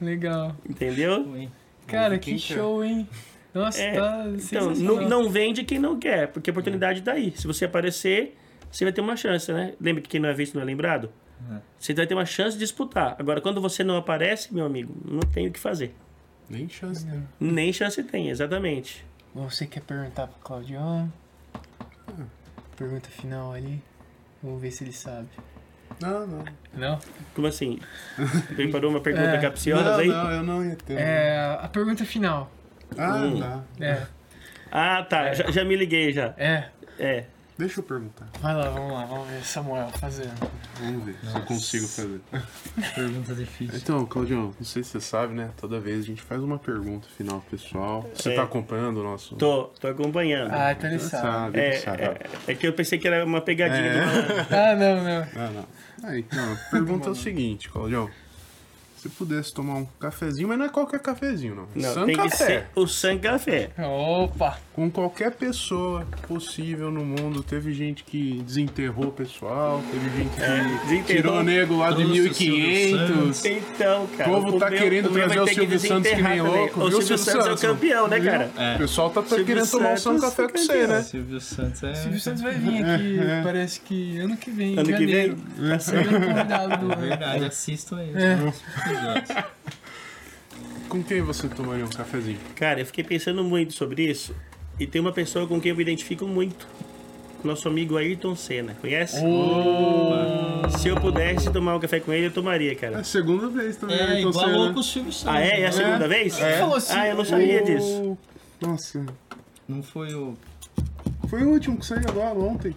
Legal. 0.00 0.56
Entendeu? 0.68 1.48
Cara, 1.86 2.18
que 2.18 2.32
quer. 2.32 2.38
show, 2.38 2.84
hein? 2.84 3.08
Nossa, 3.54 3.80
É, 3.80 3.94
tá 3.94 4.24
Então, 4.28 4.70
não, 4.74 5.08
não 5.08 5.30
vende 5.30 5.62
quem 5.64 5.78
não 5.78 5.98
quer, 5.98 6.28
porque 6.28 6.50
a 6.50 6.52
oportunidade 6.52 7.02
tá 7.02 7.12
aí. 7.12 7.32
Se 7.36 7.46
você 7.46 7.64
aparecer, 7.66 8.36
você 8.70 8.84
vai 8.84 8.92
ter 8.92 9.00
uma 9.00 9.16
chance, 9.16 9.52
né? 9.52 9.74
Lembra 9.80 10.02
que 10.02 10.08
quem 10.08 10.20
não 10.20 10.28
é 10.28 10.34
visto 10.34 10.54
não 10.54 10.62
é 10.62 10.64
lembrado? 10.64 11.10
Você 11.78 11.92
vai 11.94 12.06
ter 12.06 12.14
uma 12.14 12.24
chance 12.24 12.56
de 12.56 12.60
disputar. 12.64 13.16
Agora, 13.18 13.40
quando 13.40 13.60
você 13.60 13.84
não 13.84 13.96
aparece, 13.96 14.52
meu 14.54 14.64
amigo, 14.64 14.94
não 15.04 15.20
tem 15.20 15.46
o 15.46 15.52
que 15.52 15.60
fazer. 15.60 15.94
Nem 16.48 16.68
chance. 16.68 17.04
né? 17.06 17.22
Nem 17.38 17.72
chance 17.72 18.02
tem, 18.02 18.30
exatamente. 18.30 19.04
Você 19.34 19.66
quer 19.66 19.80
perguntar 19.82 20.26
pro 20.26 20.40
Claudião? 20.40 21.12
Pergunta 22.76 23.08
final 23.08 23.52
ali. 23.52 23.80
Vamos 24.42 24.60
ver 24.60 24.70
se 24.70 24.84
ele 24.84 24.92
sabe. 24.92 25.28
Não, 26.00 26.26
não. 26.26 26.44
Não? 26.72 26.98
Como 27.34 27.46
assim? 27.46 27.78
Preparou 28.56 28.90
uma 28.90 29.00
pergunta 29.00 29.28
É. 29.36 29.40
capciosa 29.40 29.84
não, 29.84 29.98
aí? 29.98 30.08
não, 30.08 30.30
eu 30.32 30.42
não 30.42 30.64
ia 30.64 30.76
ter. 30.76 30.94
É, 30.98 31.58
a 31.60 31.68
pergunta 31.68 32.04
final. 32.04 32.50
Ah, 32.98 33.16
Hum. 33.24 33.40
tá. 33.40 33.62
É, 33.80 34.02
Ah, 34.70 35.02
tá. 35.08 35.32
Já, 35.34 35.50
já 35.50 35.64
me 35.64 35.76
liguei 35.76 36.12
já. 36.12 36.34
é. 36.36 36.68
É. 36.98 37.24
Deixa 37.56 37.78
eu 37.78 37.84
perguntar. 37.84 38.26
Vai 38.40 38.52
lá, 38.52 38.68
vamos 38.68 38.92
lá, 38.92 39.04
vamos 39.04 39.28
ver 39.28 39.44
Samuel 39.44 39.86
fazendo. 40.00 40.34
Vamos 40.80 41.04
ver 41.04 41.14
se 41.24 41.36
eu 41.36 41.42
consigo 41.42 41.86
fazer. 41.86 42.20
Pergunta 42.96 43.32
difícil. 43.32 43.76
Então, 43.76 44.04
Claudião, 44.06 44.52
não 44.58 44.64
sei 44.64 44.82
se 44.82 44.90
você 44.90 45.00
sabe, 45.00 45.34
né? 45.34 45.50
Toda 45.56 45.78
vez 45.78 46.00
a 46.00 46.02
gente 46.02 46.20
faz 46.20 46.42
uma 46.42 46.58
pergunta 46.58 47.06
final 47.16 47.40
pro 47.42 47.56
pessoal. 47.56 48.10
Você 48.12 48.32
É. 48.32 48.34
tá 48.34 48.42
acompanhando 48.42 48.98
o 49.00 49.04
nosso. 49.04 49.36
Tô, 49.36 49.64
tô 49.80 49.86
acompanhando. 49.86 50.52
Ah, 50.52 50.72
então 50.72 50.90
ele 50.90 50.98
sabe. 50.98 51.22
sabe, 51.22 51.60
É, 51.60 51.68
ele 51.68 51.76
sabe. 51.76 52.02
é, 52.02 52.18
é 52.48 52.54
que 52.56 52.66
eu 52.66 52.72
pensei 52.72 52.98
que 52.98 53.06
era 53.06 53.24
uma 53.24 53.40
pegadinha 53.40 53.86
É. 53.86 54.00
do. 54.04 54.04
Ah, 54.54 54.74
não, 54.74 55.04
não. 55.04 55.22
Ah, 55.36 55.50
não. 55.54 56.08
Aí, 56.10 56.26
não, 56.32 56.52
a 56.54 56.56
pergunta 56.72 57.08
é 57.08 57.12
o 57.12 57.14
seguinte, 57.14 57.68
Claudião. 57.70 58.10
Se 59.04 59.08
pudesse 59.10 59.52
tomar 59.52 59.74
um 59.74 59.84
cafezinho, 60.00 60.48
mas 60.48 60.56
não 60.58 60.64
é 60.64 60.68
qualquer 60.70 60.98
cafezinho, 60.98 61.54
não. 61.54 61.68
Não, 61.74 61.92
San 61.92 62.06
tem 62.06 62.16
que 62.16 62.22
Café. 62.22 62.46
ser 62.46 62.66
o 62.74 62.86
San 62.86 63.18
Café. 63.18 63.68
Opa! 63.78 64.58
Com 64.72 64.90
qualquer 64.90 65.30
pessoa 65.32 66.06
possível 66.26 66.90
no 66.90 67.04
mundo. 67.04 67.42
Teve 67.42 67.74
gente 67.74 68.02
que 68.02 68.42
desenterrou 68.46 69.08
o 69.08 69.12
pessoal, 69.12 69.82
teve 69.92 70.08
gente 70.16 70.30
que 70.30 70.40
desenterrou. 70.86 71.04
tirou 71.04 71.34
o 71.40 71.42
nego 71.42 71.76
lá 71.76 71.90
de 71.90 72.02
Trouxe 72.02 72.20
o 72.28 72.34
Silvio 72.34 72.66
1500. 72.66 73.44
Então, 73.44 74.06
cara. 74.16 74.30
O 74.30 74.34
povo 74.42 74.58
tá 74.58 74.70
meu- 74.70 74.78
querendo 74.80 75.10
trazer 75.12 75.38
o 75.40 75.44
que 75.44 75.54
Silvio 75.54 75.78
Santos 75.80 76.10
que 76.10 76.22
nem 76.22 76.40
louco, 76.40 76.80
O 76.80 76.90
Silvio 76.90 77.00
Silvio 77.06 77.18
Santos 77.18 77.34
é 77.34 77.40
o 77.40 77.44
Santos? 77.44 77.60
campeão, 77.62 78.08
né, 78.08 78.20
cara? 78.20 78.50
É. 78.56 78.74
O 78.74 78.78
pessoal 78.78 79.10
tá 79.10 79.22
Silvio 79.22 79.44
querendo 79.44 79.70
tomar 79.70 79.92
um 79.92 79.96
San 79.98 80.18
Santos 80.18 80.20
Café 80.22 80.48
com 80.48 80.58
você, 80.58 80.86
né? 80.86 81.02
Silvio 81.02 81.40
Santos 81.42 81.82
é. 81.82 81.94
Silvio 81.94 82.20
Santos 82.20 82.40
vai 82.42 82.54
vir 82.54 82.82
aqui, 82.86 83.18
parece 83.44 83.80
que 83.80 84.18
ano 84.18 84.36
que 84.38 84.50
vem, 84.50 84.72
em 84.74 84.78
Ano 84.78 84.96
que 84.96 85.06
vem? 85.06 85.36
Tá 85.36 85.78
certo. 85.78 86.08
Segundo 86.08 86.26
convidado 86.26 86.86
do 86.86 86.92
ano. 86.92 87.00
Verdade, 87.02 87.44
assistam 87.44 87.98
aí. 87.98 88.10
É. 88.14 88.93
Com 90.88 91.02
quem 91.02 91.22
você 91.22 91.48
tomaria 91.48 91.84
um 91.84 91.88
cafezinho? 91.88 92.38
Cara, 92.54 92.80
eu 92.80 92.86
fiquei 92.86 93.02
pensando 93.02 93.42
muito 93.42 93.72
sobre 93.74 94.08
isso. 94.08 94.34
E 94.78 94.86
tem 94.86 95.00
uma 95.00 95.12
pessoa 95.12 95.46
com 95.46 95.60
quem 95.60 95.70
eu 95.70 95.76
me 95.76 95.82
identifico 95.82 96.26
muito. 96.26 96.66
Nosso 97.42 97.68
amigo 97.68 97.96
Ayrton 97.96 98.34
Senna. 98.36 98.74
Conhece? 98.80 99.18
Se 100.78 100.88
eu 100.88 100.98
pudesse 101.00 101.50
tomar 101.52 101.76
um 101.76 101.80
café 101.80 102.00
com 102.00 102.12
ele, 102.12 102.26
eu 102.26 102.30
tomaria, 102.30 102.72
É 102.72 102.74
cara. 102.74 102.98
a 103.00 103.04
segunda 103.04 103.48
vez 103.48 103.76
também. 103.76 103.96
É, 103.98 104.02
Ayrton 104.02 104.30
igual 104.30 104.44
Senna. 104.50 104.72
com 104.72 104.80
o 104.80 104.82
Silvio 104.82 105.12
Santos. 105.12 105.34
Ah, 105.36 105.40
é? 105.40 105.60
É 105.60 105.66
a 105.66 105.72
segunda 105.72 106.08
vez? 106.08 106.36
Quem 106.36 106.52
falou 106.58 106.76
assim? 106.76 106.94
Ah, 106.96 107.08
eu 107.08 107.16
não 107.16 107.24
sabia 107.24 107.62
O- 107.62 107.64
disso. 107.64 108.18
Nossa, 108.60 109.04
Não 109.68 109.82
foi 109.82 110.14
o. 110.14 110.34
foi 111.28 111.42
o 111.42 111.48
último 111.50 111.76
que 111.78 111.84
saiu 111.86 112.08
agora, 112.08 112.38
ontem. 112.38 112.74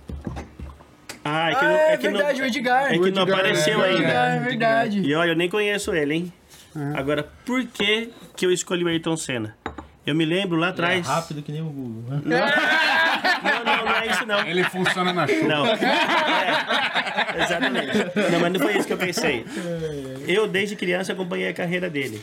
Ah, 1.29 1.51
é 1.51 1.55
que, 1.55 1.65
Ah, 1.65 1.67
não, 1.69 1.75
é, 1.75 1.93
é 1.93 1.97
que 1.97 2.03
verdade, 2.09 2.37
o 2.37 2.41
não, 2.41 2.47
Edgar. 2.47 2.85
é 2.85 2.89
que 2.93 2.97
O 2.97 3.01
não 3.01 3.07
Edgar, 3.23 3.39
apareceu 3.39 3.83
é, 3.83 3.89
ainda. 3.89 3.99
Edgar, 4.03 4.35
é 4.35 4.39
verdade. 4.39 4.99
E 5.01 5.15
olha, 5.15 5.31
eu 5.31 5.35
nem 5.35 5.49
conheço 5.49 5.93
ele, 5.93 6.13
hein? 6.13 6.33
Agora, 6.95 7.23
por 7.45 7.65
que, 7.65 8.09
que 8.35 8.45
eu 8.45 8.51
escolhi 8.51 8.83
o 8.83 8.87
Ayrton 8.87 9.17
Senna? 9.17 9.55
Eu 10.05 10.15
me 10.15 10.23
lembro 10.23 10.57
lá 10.57 10.67
É 10.67 10.69
atrás. 10.69 11.05
rápido 11.05 11.41
que 11.41 11.51
nem 11.51 11.61
o 11.61 11.65
Google. 11.65 12.03
Não, 12.07 12.19
não, 12.21 13.85
não 13.85 13.95
é 13.97 14.07
isso 14.07 14.25
não. 14.25 14.39
Ele 14.47 14.63
funciona 14.65 15.11
na 15.11 15.27
chuva. 15.27 15.47
Não. 15.47 15.65
É, 15.65 17.43
exatamente. 17.43 17.97
Não, 18.31 18.39
mas 18.39 18.53
não 18.53 18.59
foi 18.59 18.77
isso 18.77 18.87
que 18.87 18.93
eu 18.93 18.97
pensei. 18.97 19.45
Eu, 20.27 20.47
desde 20.47 20.75
criança, 20.75 21.11
acompanhei 21.13 21.49
a 21.49 21.53
carreira 21.53 21.89
dele. 21.89 22.21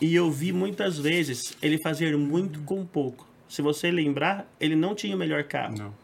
E 0.00 0.14
eu 0.14 0.30
vi 0.30 0.52
muitas 0.52 0.98
vezes 0.98 1.56
ele 1.62 1.78
fazer 1.82 2.16
muito 2.16 2.60
com 2.60 2.84
pouco. 2.84 3.28
Se 3.48 3.60
você 3.62 3.90
lembrar, 3.90 4.46
ele 4.60 4.74
não 4.74 4.94
tinha 4.94 5.14
o 5.14 5.18
melhor 5.18 5.44
carro. 5.44 5.76
Não. 5.76 5.94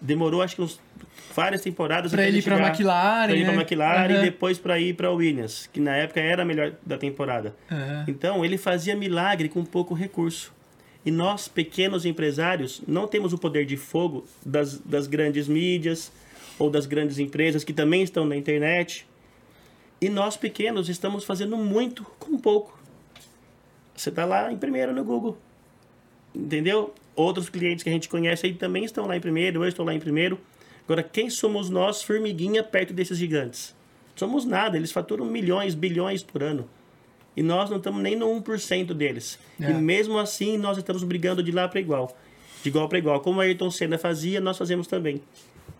Demorou, 0.00 0.42
acho 0.42 0.56
que 0.56 0.62
uns, 0.62 0.78
várias 1.34 1.60
temporadas 1.62 2.12
até 2.14 2.28
ele 2.28 2.38
ir 2.38 2.42
chegar- 2.42 2.60
McLaren, 2.60 3.26
Pra 3.28 3.36
ir 3.36 3.44
pra 3.44 3.52
né? 3.52 3.58
McLaren 3.62 4.12
Aham. 4.14 4.18
e 4.20 4.24
depois 4.24 4.58
pra 4.58 4.78
ir 4.78 4.94
pra 4.94 5.10
Williams, 5.10 5.68
que 5.72 5.80
na 5.80 5.96
época 5.96 6.20
era 6.20 6.42
a 6.42 6.44
melhor 6.44 6.72
da 6.84 6.96
temporada. 6.96 7.54
Aham. 7.70 8.04
Então, 8.08 8.44
ele 8.44 8.56
fazia 8.56 8.94
milagre 8.96 9.48
com 9.48 9.64
pouco 9.64 9.94
recurso. 9.94 10.52
E 11.04 11.10
nós, 11.10 11.48
pequenos 11.48 12.06
empresários, 12.06 12.80
não 12.88 13.06
temos 13.06 13.32
o 13.32 13.38
poder 13.38 13.66
de 13.66 13.76
fogo 13.76 14.24
das, 14.44 14.78
das 14.78 15.06
grandes 15.06 15.46
mídias 15.48 16.10
ou 16.58 16.70
das 16.70 16.86
grandes 16.86 17.18
empresas 17.18 17.62
que 17.64 17.72
também 17.74 18.02
estão 18.02 18.24
na 18.24 18.36
internet. 18.36 19.06
E 20.00 20.08
nós, 20.08 20.36
pequenos, 20.36 20.88
estamos 20.88 21.24
fazendo 21.24 21.56
muito 21.56 22.04
com 22.18 22.38
pouco. 22.38 22.78
Você 23.94 24.08
está 24.08 24.24
lá 24.24 24.50
em 24.52 24.56
primeiro 24.56 24.92
no 24.94 25.04
Google. 25.04 25.36
Entendeu? 26.34 26.94
Outros 27.14 27.48
clientes 27.48 27.82
que 27.84 27.88
a 27.90 27.92
gente 27.92 28.08
conhece 28.08 28.46
aí 28.46 28.54
também 28.54 28.84
estão 28.84 29.06
lá 29.06 29.16
em 29.16 29.20
primeiro, 29.20 29.62
eu 29.62 29.68
estou 29.68 29.84
lá 29.84 29.94
em 29.94 30.00
primeiro. 30.00 30.38
Agora, 30.84 31.02
quem 31.02 31.30
somos 31.30 31.70
nós, 31.70 32.02
formiguinha, 32.02 32.62
perto 32.62 32.92
desses 32.92 33.16
gigantes? 33.16 33.74
Somos 34.14 34.44
nada, 34.44 34.76
eles 34.76 34.92
faturam 34.92 35.24
milhões, 35.24 35.74
bilhões 35.74 36.22
por 36.22 36.42
ano. 36.42 36.68
E 37.36 37.42
nós 37.42 37.68
não 37.68 37.78
estamos 37.78 38.02
nem 38.02 38.14
no 38.14 38.26
1% 38.26 38.92
deles. 38.92 39.38
É. 39.60 39.70
E 39.70 39.74
mesmo 39.74 40.18
assim, 40.18 40.56
nós 40.56 40.78
estamos 40.78 41.02
brigando 41.02 41.42
de 41.42 41.50
lá 41.50 41.66
para 41.66 41.80
igual. 41.80 42.16
De 42.62 42.68
igual 42.68 42.88
para 42.88 42.98
igual. 42.98 43.20
Como 43.20 43.40
a 43.40 43.44
Ayrton 43.44 43.70
Senna 43.70 43.98
fazia, 43.98 44.40
nós 44.40 44.56
fazemos 44.56 44.86
também. 44.86 45.20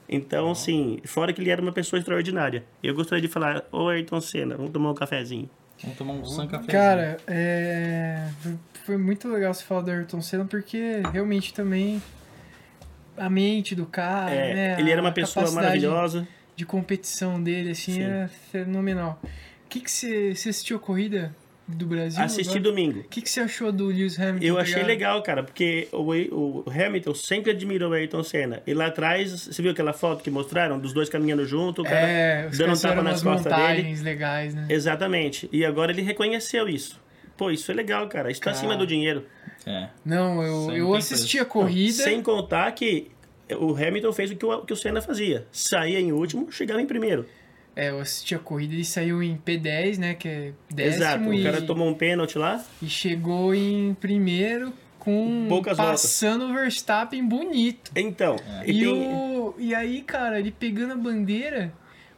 Então, 0.08 0.50
assim, 0.50 0.98
fora 1.04 1.32
que 1.32 1.40
ele 1.40 1.50
era 1.50 1.62
uma 1.62 1.72
pessoa 1.72 1.98
extraordinária. 1.98 2.64
Eu 2.82 2.94
gostaria 2.94 3.22
de 3.22 3.28
falar, 3.28 3.64
ô 3.70 3.88
Ayrton 3.88 4.20
Senna, 4.20 4.56
vamos 4.56 4.72
tomar 4.72 4.90
um 4.90 4.94
cafezinho. 4.94 5.48
Vamos 5.82 5.98
tomar 5.98 6.12
um 6.14 6.24
San 6.24 6.46
Café. 6.46 6.72
Cara, 6.72 7.18
é... 7.26 8.28
foi 8.84 8.96
muito 8.96 9.28
legal 9.28 9.52
você 9.52 9.64
falar 9.64 9.82
do 9.82 9.90
Ayrton 9.90 10.20
Senna, 10.20 10.44
porque 10.44 11.02
realmente 11.12 11.52
também 11.52 12.02
a 13.16 13.28
mente 13.30 13.74
do 13.74 13.86
cara, 13.86 14.30
É, 14.34 14.54
né? 14.54 14.76
ele 14.78 14.90
era 14.90 15.00
uma 15.00 15.12
pessoa 15.12 15.50
maravilhosa. 15.52 16.26
de 16.56 16.64
competição 16.64 17.42
dele, 17.42 17.70
assim, 17.70 17.92
Sim. 17.94 18.02
era 18.02 18.28
fenomenal. 18.52 19.20
O 19.64 19.68
que 19.68 19.90
você, 19.90 20.30
assistiu 20.32 20.76
a 20.76 20.80
corrida 20.80 21.34
do 21.66 21.86
Brasil? 21.86 22.22
Assisti 22.22 22.58
agora? 22.58 22.62
domingo. 22.70 23.00
O 23.00 23.04
que 23.04 23.28
você 23.28 23.40
achou 23.40 23.72
do 23.72 23.86
Lewis 23.86 24.20
Hamilton? 24.20 24.44
Eu 24.46 24.58
achei 24.58 24.74
pegar- 24.74 24.86
legal, 24.86 25.22
cara, 25.22 25.42
porque 25.42 25.88
o, 25.92 26.12
o 26.62 26.64
Hamilton 26.70 27.14
sempre 27.14 27.50
admirou 27.50 27.90
o 27.90 27.94
Ayrton 27.94 28.22
Senna. 28.22 28.62
E 28.66 28.72
lá 28.74 28.86
atrás, 28.86 29.32
você 29.46 29.62
viu 29.62 29.72
aquela 29.72 29.92
foto 29.92 30.22
que 30.22 30.30
mostraram 30.30 30.78
dos 30.78 30.92
dois 30.92 31.08
caminhando 31.08 31.44
junto, 31.46 31.82
o 31.82 31.84
cara 31.84 32.06
É, 32.06 32.48
dando 32.56 32.74
um 32.74 32.80
tapa 32.80 33.02
nas 33.02 33.22
costas 33.22 33.52
dele. 33.52 33.94
legais, 34.02 34.54
né? 34.54 34.66
Exatamente. 34.68 35.48
E 35.50 35.64
agora 35.64 35.90
ele 35.90 36.02
reconheceu 36.02 36.68
isso. 36.68 37.00
Pô, 37.36 37.50
isso 37.50 37.70
é 37.70 37.74
legal, 37.74 38.08
cara. 38.08 38.30
Isso 38.30 38.40
tá 38.40 38.46
Cara. 38.46 38.56
acima 38.56 38.76
do 38.76 38.86
dinheiro. 38.86 39.26
É. 39.66 39.88
Não, 40.04 40.42
eu, 40.42 40.66
Sem 40.66 40.76
eu 40.78 40.94
assisti 40.94 41.38
a 41.38 41.44
corrida. 41.44 41.92
Sem 42.04 42.22
contar 42.22 42.70
que 42.72 43.10
o 43.58 43.74
Hamilton 43.74 44.12
fez 44.12 44.30
o 44.30 44.36
que 44.36 44.44
o, 44.46 44.60
que 44.62 44.72
o 44.72 44.76
Senna 44.76 45.00
fazia. 45.02 45.46
Saía 45.50 45.98
em 46.00 46.12
último, 46.12 46.50
chegava 46.52 46.80
em 46.80 46.86
primeiro. 46.86 47.26
É, 47.76 47.90
eu 47.90 47.98
assisti 47.98 48.34
a 48.36 48.38
corrida 48.38 48.74
e 48.74 48.84
saiu 48.84 49.20
em 49.22 49.36
P10, 49.36 49.98
né? 49.98 50.14
Que 50.14 50.28
é 50.28 50.52
décimo 50.70 51.02
Exato. 51.04 51.34
e, 51.34 51.40
O 51.40 51.42
cara 51.44 51.62
tomou 51.62 51.88
um 51.88 51.94
pênalti 51.94 52.38
lá. 52.38 52.64
e 52.80 52.86
chegou 52.88 53.52
em 53.54 53.94
primeiro 53.94 54.72
com 54.98 55.46
Poucas 55.48 55.76
passando 55.76 56.46
o 56.46 56.52
Verstappen 56.54 57.26
bonito. 57.26 57.90
Então, 57.96 58.36
E, 58.64 58.70
e 58.70 58.80
tem... 58.80 58.88
o, 59.12 59.54
e 59.58 59.74
aí, 59.74 60.02
cara, 60.02 60.38
ele 60.38 60.50
pegando 60.52 60.92
a 60.92 60.96
bandeira, 60.96 61.72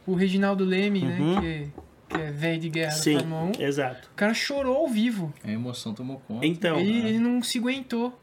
o 0.05 0.13
Reginaldo 0.13 0.63
Leme, 0.63 1.01
Uhum. 1.01 1.35
né? 1.35 1.41
Que, 1.41 1.71
que 2.09 2.17
é 2.17 2.31
velho 2.31 2.59
de 2.59 2.69
guerra 2.69 2.91
Sim, 2.91 3.13
da 3.15 3.19
Fórmula 3.21 3.51
1. 3.57 3.61
exato. 3.61 4.09
O 4.11 4.15
cara 4.15 4.33
chorou 4.33 4.77
ao 4.77 4.87
vivo. 4.87 5.33
A 5.43 5.51
emoção 5.51 5.93
tomou 5.93 6.19
conta. 6.27 6.45
Então, 6.45 6.79
ele, 6.79 7.07
ele 7.09 7.19
não 7.19 7.41
se 7.43 7.57
aguentou. 7.59 8.17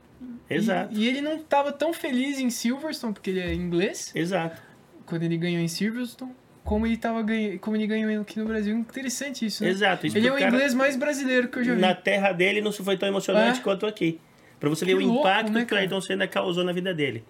exato. 0.49 0.95
E, 0.95 1.05
e 1.05 1.09
ele 1.09 1.21
não 1.21 1.39
tava 1.39 1.73
tão 1.73 1.93
feliz 1.93 2.39
em 2.39 2.51
Silverstone, 2.51 3.13
porque 3.13 3.31
ele 3.31 3.41
é 3.41 3.53
inglês, 3.55 4.11
Exato. 4.15 4.61
quando 5.07 5.23
ele 5.23 5.37
ganhou 5.37 5.61
em 5.61 5.69
Silverstone, 5.69 6.33
como 6.65 6.87
ele, 6.87 6.97
tava 6.97 7.21
ganha, 7.23 7.59
como 7.59 7.77
ele 7.77 7.87
ganhou 7.87 8.23
aqui 8.23 8.39
no 8.39 8.47
Brasil. 8.47 8.75
Interessante 8.77 9.45
isso, 9.45 9.63
né? 9.63 9.69
Exato. 9.69 10.07
Isso 10.07 10.17
Ele 10.17 10.29
é 10.29 10.33
o 10.33 10.35
cara- 10.39 10.49
inglês 10.49 10.73
mais 10.73 10.97
brasileiro 10.97 11.49
que 11.49 11.59
eu 11.59 11.65
já 11.65 11.75
vi. 11.75 11.81
na 11.81 11.95
terra 11.95 12.33
dele 12.33 12.63
não 12.63 12.73
foi 12.73 12.97
tão 12.97 13.07
emocionante 13.09 13.61
É. 13.61 13.63
quanto 13.63 13.85
aqui. 13.85 14.19
Pra 14.59 14.71
você 14.71 14.87
ver 14.87 14.95
o 14.95 15.01
louco, 15.01 15.21
impacto 15.21 15.53
né, 15.53 15.59
que 15.61 15.65
o 15.67 15.69
cara? 15.69 15.83
Ayrton 15.83 16.01
Senna 16.01 16.27
causou 16.27 16.65
na 16.65 16.73
vida 16.73 16.95
dele. 16.95 17.23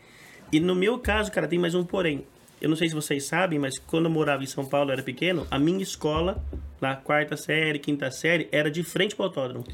E 0.52 0.60
no 0.60 0.72
meu 0.76 1.00
caso, 1.00 1.32
cara, 1.32 1.48
tem 1.48 1.58
mais 1.58 1.74
um 1.74 1.82
porém. 1.82 2.24
Eu 2.64 2.70
não 2.70 2.76
sei 2.78 2.88
se 2.88 2.94
vocês 2.94 3.26
sabem, 3.26 3.58
mas 3.58 3.78
quando 3.78 4.06
eu 4.06 4.10
morava 4.10 4.42
em 4.42 4.46
São 4.46 4.64
Paulo, 4.64 4.88
eu 4.88 4.94
era 4.94 5.02
pequeno, 5.02 5.46
a 5.50 5.58
minha 5.58 5.82
escola, 5.82 6.42
na 6.80 6.96
quarta 6.96 7.36
série, 7.36 7.78
quinta 7.78 8.10
série, 8.10 8.48
era 8.50 8.70
de 8.70 8.82
frente 8.82 9.14
pro 9.14 9.26
autódromo. 9.26 9.66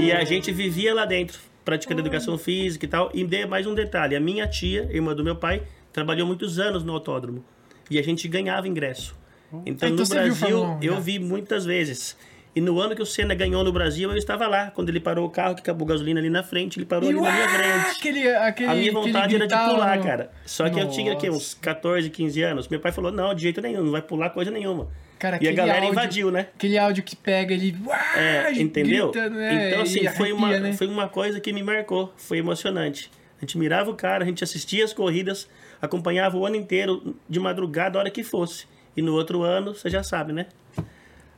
E 0.00 0.12
a 0.12 0.22
gente 0.22 0.52
vivia 0.52 0.94
lá 0.94 1.04
dentro, 1.04 1.40
praticando 1.64 2.00
educação 2.00 2.38
física 2.38 2.84
e 2.84 2.88
tal. 2.88 3.10
E 3.12 3.26
mais 3.44 3.66
um 3.66 3.74
detalhe: 3.74 4.14
a 4.14 4.20
minha 4.20 4.46
tia, 4.46 4.88
irmã 4.92 5.16
do 5.16 5.24
meu 5.24 5.34
pai, 5.34 5.64
trabalhou 5.92 6.28
muitos 6.28 6.60
anos 6.60 6.84
no 6.84 6.92
autódromo. 6.92 7.44
E 7.90 7.98
a 7.98 8.02
gente 8.02 8.28
ganhava 8.28 8.68
ingresso. 8.68 9.18
Então, 9.66 9.88
Ah, 9.88 9.90
então 9.90 9.90
no 9.90 10.06
Brasil, 10.06 10.36
Fórmula 10.36 10.76
1 10.76 10.82
eu 10.84 10.94
já? 10.94 11.00
vi 11.00 11.18
muitas 11.18 11.64
vezes. 11.64 12.16
E 12.54 12.60
no 12.60 12.80
ano 12.80 12.96
que 12.96 13.02
o 13.02 13.06
Senna 13.06 13.32
ganhou 13.34 13.62
no 13.62 13.72
Brasil, 13.72 14.10
eu 14.10 14.16
estava 14.16 14.48
lá. 14.48 14.72
Quando 14.72 14.88
ele 14.88 14.98
parou 14.98 15.24
o 15.24 15.30
carro, 15.30 15.54
que 15.54 15.60
acabou 15.60 15.86
a 15.86 15.90
gasolina 15.90 16.18
ali 16.18 16.28
na 16.28 16.42
frente, 16.42 16.78
ele 16.78 16.84
parou 16.86 17.04
E 17.08 17.12
ali 17.12 17.20
na 17.20 17.30
minha 17.30 17.44
uá, 17.44 17.48
frente. 17.48 17.98
Aquele, 17.98 18.28
aquele, 18.34 18.68
A 18.70 18.74
minha 18.74 18.92
vontade 18.92 19.36
era 19.36 19.46
de 19.46 19.54
pular, 19.54 19.96
no- 19.98 20.02
cara. 20.02 20.30
Só 20.44 20.68
que 20.68 20.80
eu 20.80 20.88
tinha 20.88 21.12
aqui 21.12 21.26
Nossa. 21.28 21.38
uns 21.38 21.54
14, 21.54 22.10
15 22.10 22.42
anos. 22.42 22.66
Meu 22.68 22.80
pai 22.80 22.90
falou: 22.90 23.12
não, 23.12 23.32
de 23.34 23.42
jeito 23.42 23.60
nenhum, 23.60 23.84
não 23.84 23.92
vai 23.92 24.02
pular 24.02 24.30
coisa 24.30 24.50
nenhuma. 24.50 24.88
Cara, 25.18 25.38
e 25.40 25.46
a 25.46 25.52
galera 25.52 25.78
áudio- 25.80 25.92
invadiu, 25.92 26.30
né? 26.32 26.48
Aquele 26.56 26.76
áudio 26.78 27.02
que 27.04 27.14
pega 27.14 27.54
ele. 27.54 27.76
uá, 27.86 27.98
É, 28.16 28.52
entendeu? 28.52 29.10
grita, 29.12 29.28
né? 29.30 29.68
Então, 29.68 29.82
assim, 29.82 30.00
E 30.00 30.08
foi, 30.08 30.32
uma, 30.32 30.48
arrepia, 30.48 30.68
né? 30.70 30.76
foi 30.76 30.86
uma 30.88 31.08
coisa 31.08 31.38
que 31.38 31.52
me 31.52 31.62
marcou. 31.62 32.12
Foi 32.16 32.38
emocionante. 32.38 33.10
A 33.36 33.42
gente 33.42 33.56
mirava 33.58 33.90
o 33.90 33.94
cara, 33.94 34.24
a 34.24 34.26
gente 34.26 34.42
assistia 34.42 34.84
as 34.84 34.92
corridas, 34.92 35.48
acompanhava 35.80 36.36
o 36.36 36.44
ano 36.44 36.56
inteiro, 36.56 37.14
de 37.28 37.38
madrugada, 37.38 37.96
a 37.96 38.00
hora 38.00 38.10
que 38.10 38.24
fosse. 38.24 38.66
E 38.96 39.02
no 39.02 39.14
outro 39.14 39.42
ano, 39.42 39.72
você 39.74 39.88
já 39.88 40.02
sabe, 40.02 40.32
né? 40.32 40.46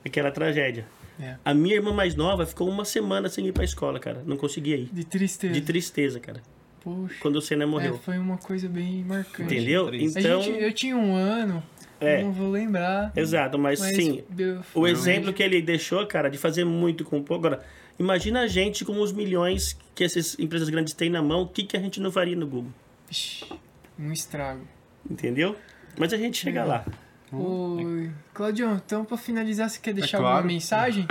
Aquela 0.04 0.30
tragédia. 0.30 0.86
É. 1.22 1.36
A 1.44 1.54
minha 1.54 1.76
irmã 1.76 1.92
mais 1.92 2.14
nova 2.16 2.44
ficou 2.44 2.68
uma 2.68 2.84
semana 2.84 3.28
sem 3.28 3.46
ir 3.46 3.52
pra 3.52 3.62
escola, 3.64 4.00
cara. 4.00 4.22
Não 4.26 4.36
conseguia 4.36 4.76
ir. 4.76 4.88
De 4.92 5.04
tristeza. 5.04 5.54
De 5.54 5.60
tristeza, 5.60 6.18
cara. 6.18 6.42
Poxa. 6.82 7.14
Quando 7.20 7.36
o 7.36 7.40
Senna 7.40 7.62
É, 7.62 7.66
morreu. 7.66 7.96
foi 7.98 8.18
uma 8.18 8.36
coisa 8.38 8.68
bem 8.68 9.04
marcante. 9.04 9.54
Entendeu? 9.54 9.88
Então, 9.94 10.42
gente, 10.42 10.60
eu 10.60 10.72
tinha 10.72 10.96
um 10.96 11.14
ano, 11.14 11.62
É. 12.00 12.20
eu 12.20 12.24
não 12.24 12.32
vou 12.32 12.50
lembrar. 12.50 13.12
exato, 13.14 13.56
mas, 13.56 13.78
Mas 13.78 13.94
sim, 13.94 14.24
o 14.74 14.88
exemplo 14.88 15.32
que 15.32 15.42
ele 15.44 15.62
deixou, 15.62 16.04
cara, 16.08 16.28
de 16.28 16.36
fazer 16.38 16.64
muito 16.64 17.04
com 17.04 17.22
pouco. 17.22 17.46
Agora, 17.46 17.64
imagina 18.00 18.40
a 18.40 18.46
gente 18.48 18.84
com 18.84 19.00
os 19.00 19.12
milhões 19.12 19.78
que 19.94 20.02
essas 20.02 20.36
empresas 20.40 20.68
grandes 20.68 20.92
têm 20.92 21.08
na 21.08 21.22
mão, 21.22 21.42
o 21.42 21.46
que, 21.48 21.62
que 21.62 21.76
a 21.76 21.80
gente 21.80 22.00
não 22.00 22.10
faria 22.10 22.34
no 22.34 22.48
Google? 22.48 22.72
Um 23.96 24.10
estrago. 24.10 24.66
Entendeu? 25.08 25.54
Mas 25.96 26.12
a 26.12 26.16
gente 26.16 26.38
chega 26.38 26.64
lá. 26.64 26.84
Oi. 27.32 28.10
Claudião, 28.34 28.80
então 28.84 29.04
pra 29.04 29.16
finalizar, 29.16 29.70
você 29.70 29.80
quer 29.80 29.94
deixar 29.94 30.18
claro. 30.18 30.36
alguma 30.36 30.52
mensagem? 30.52 31.06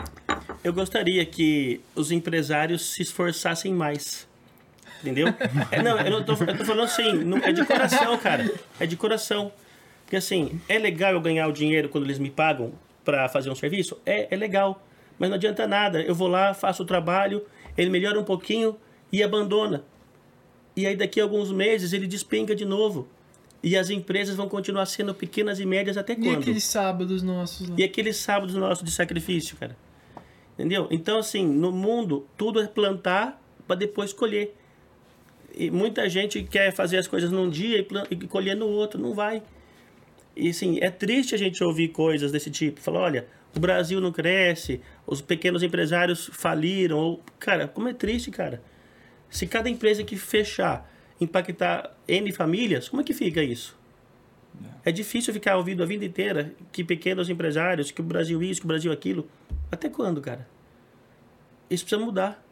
Eu 0.63 0.71
gostaria 0.71 1.25
que 1.25 1.81
os 1.95 2.11
empresários 2.11 2.93
se 2.93 3.01
esforçassem 3.01 3.73
mais. 3.73 4.27
Entendeu? 5.01 5.27
É, 5.71 5.81
não, 5.81 5.97
eu, 5.99 6.11
não 6.11 6.23
tô, 6.23 6.33
eu 6.33 6.57
tô 6.57 6.63
falando 6.63 6.83
assim, 6.83 7.13
não, 7.23 7.37
é 7.39 7.51
de 7.51 7.65
coração, 7.65 8.15
cara. 8.19 8.51
É 8.79 8.85
de 8.85 8.95
coração. 8.95 9.51
Porque 10.03 10.15
assim, 10.15 10.61
é 10.69 10.77
legal 10.77 11.13
eu 11.13 11.21
ganhar 11.21 11.47
o 11.47 11.51
dinheiro 11.51 11.89
quando 11.89 12.03
eles 12.03 12.19
me 12.19 12.29
pagam 12.29 12.71
pra 13.03 13.27
fazer 13.27 13.49
um 13.49 13.55
serviço? 13.55 13.97
É, 14.05 14.27
é 14.29 14.37
legal. 14.37 14.85
Mas 15.17 15.29
não 15.29 15.37
adianta 15.37 15.65
nada. 15.65 16.01
Eu 16.01 16.13
vou 16.13 16.27
lá, 16.27 16.53
faço 16.53 16.83
o 16.83 16.85
trabalho, 16.85 17.43
ele 17.75 17.89
melhora 17.89 18.19
um 18.19 18.23
pouquinho 18.23 18.77
e 19.11 19.23
abandona. 19.23 19.83
E 20.75 20.85
aí 20.85 20.95
daqui 20.95 21.19
a 21.19 21.23
alguns 21.23 21.51
meses 21.51 21.93
ele 21.93 22.05
despenca 22.05 22.55
de 22.55 22.65
novo. 22.65 23.07
E 23.63 23.77
as 23.77 23.89
empresas 23.89 24.35
vão 24.35 24.49
continuar 24.49 24.85
sendo 24.87 25.13
pequenas 25.13 25.59
e 25.59 25.65
médias 25.65 25.95
até 25.95 26.13
E 26.13 26.15
quando? 26.15 26.39
aqueles 26.39 26.63
sábados 26.63 27.21
nossos 27.21 27.69
lá? 27.69 27.75
E 27.77 27.83
aqueles 27.83 28.17
sábados 28.17 28.55
nossos 28.55 28.83
de 28.83 28.91
sacrifício, 28.91 29.55
cara. 29.55 29.77
Entendeu? 30.53 30.87
Então, 30.89 31.19
assim, 31.19 31.45
no 31.45 31.71
mundo, 31.71 32.27
tudo 32.35 32.59
é 32.59 32.67
plantar 32.67 33.41
para 33.67 33.75
depois 33.75 34.13
colher. 34.13 34.55
E 35.55 35.69
muita 35.69 36.09
gente 36.09 36.43
quer 36.43 36.71
fazer 36.71 36.97
as 36.97 37.07
coisas 37.07 37.31
num 37.31 37.49
dia 37.49 37.79
e, 37.79 37.87
e 38.11 38.27
colher 38.27 38.55
no 38.55 38.67
outro, 38.67 38.99
não 38.99 39.13
vai. 39.13 39.43
E, 40.35 40.49
assim, 40.49 40.79
é 40.81 40.89
triste 40.89 41.35
a 41.35 41.37
gente 41.37 41.63
ouvir 41.63 41.89
coisas 41.89 42.31
desse 42.31 42.49
tipo. 42.49 42.79
Falar, 42.79 43.01
olha, 43.01 43.27
o 43.55 43.59
Brasil 43.59 44.01
não 44.01 44.11
cresce, 44.11 44.81
os 45.05 45.21
pequenos 45.21 45.61
empresários 45.61 46.29
faliram. 46.33 46.97
Ou... 46.97 47.23
Cara, 47.37 47.67
como 47.67 47.87
é 47.87 47.93
triste, 47.93 48.31
cara. 48.31 48.61
Se 49.29 49.45
cada 49.45 49.69
empresa 49.69 50.03
que 50.03 50.17
fechar 50.17 50.90
impactar 51.21 51.95
N 52.07 52.31
famílias, 52.31 52.89
como 52.89 53.01
é 53.01 53.05
que 53.05 53.13
fica 53.13 53.41
isso? 53.41 53.79
É 54.83 54.91
difícil 54.91 55.33
ficar 55.33 55.55
ouvindo 55.57 55.81
a 55.83 55.85
vida 55.85 56.03
inteira 56.03 56.53
que 56.71 56.83
pequenos 56.83 57.29
empresários, 57.29 57.91
que 57.91 58.01
o 58.01 58.03
Brasil 58.03 58.41
isso, 58.41 58.59
que 58.59 58.65
o 58.65 58.67
Brasil 58.67 58.91
aquilo. 58.91 59.29
Até 59.71 59.87
quando, 59.87 60.19
cara? 60.19 60.47
Isso 61.69 61.85
precisa 61.85 62.03
mudar. 62.03 62.43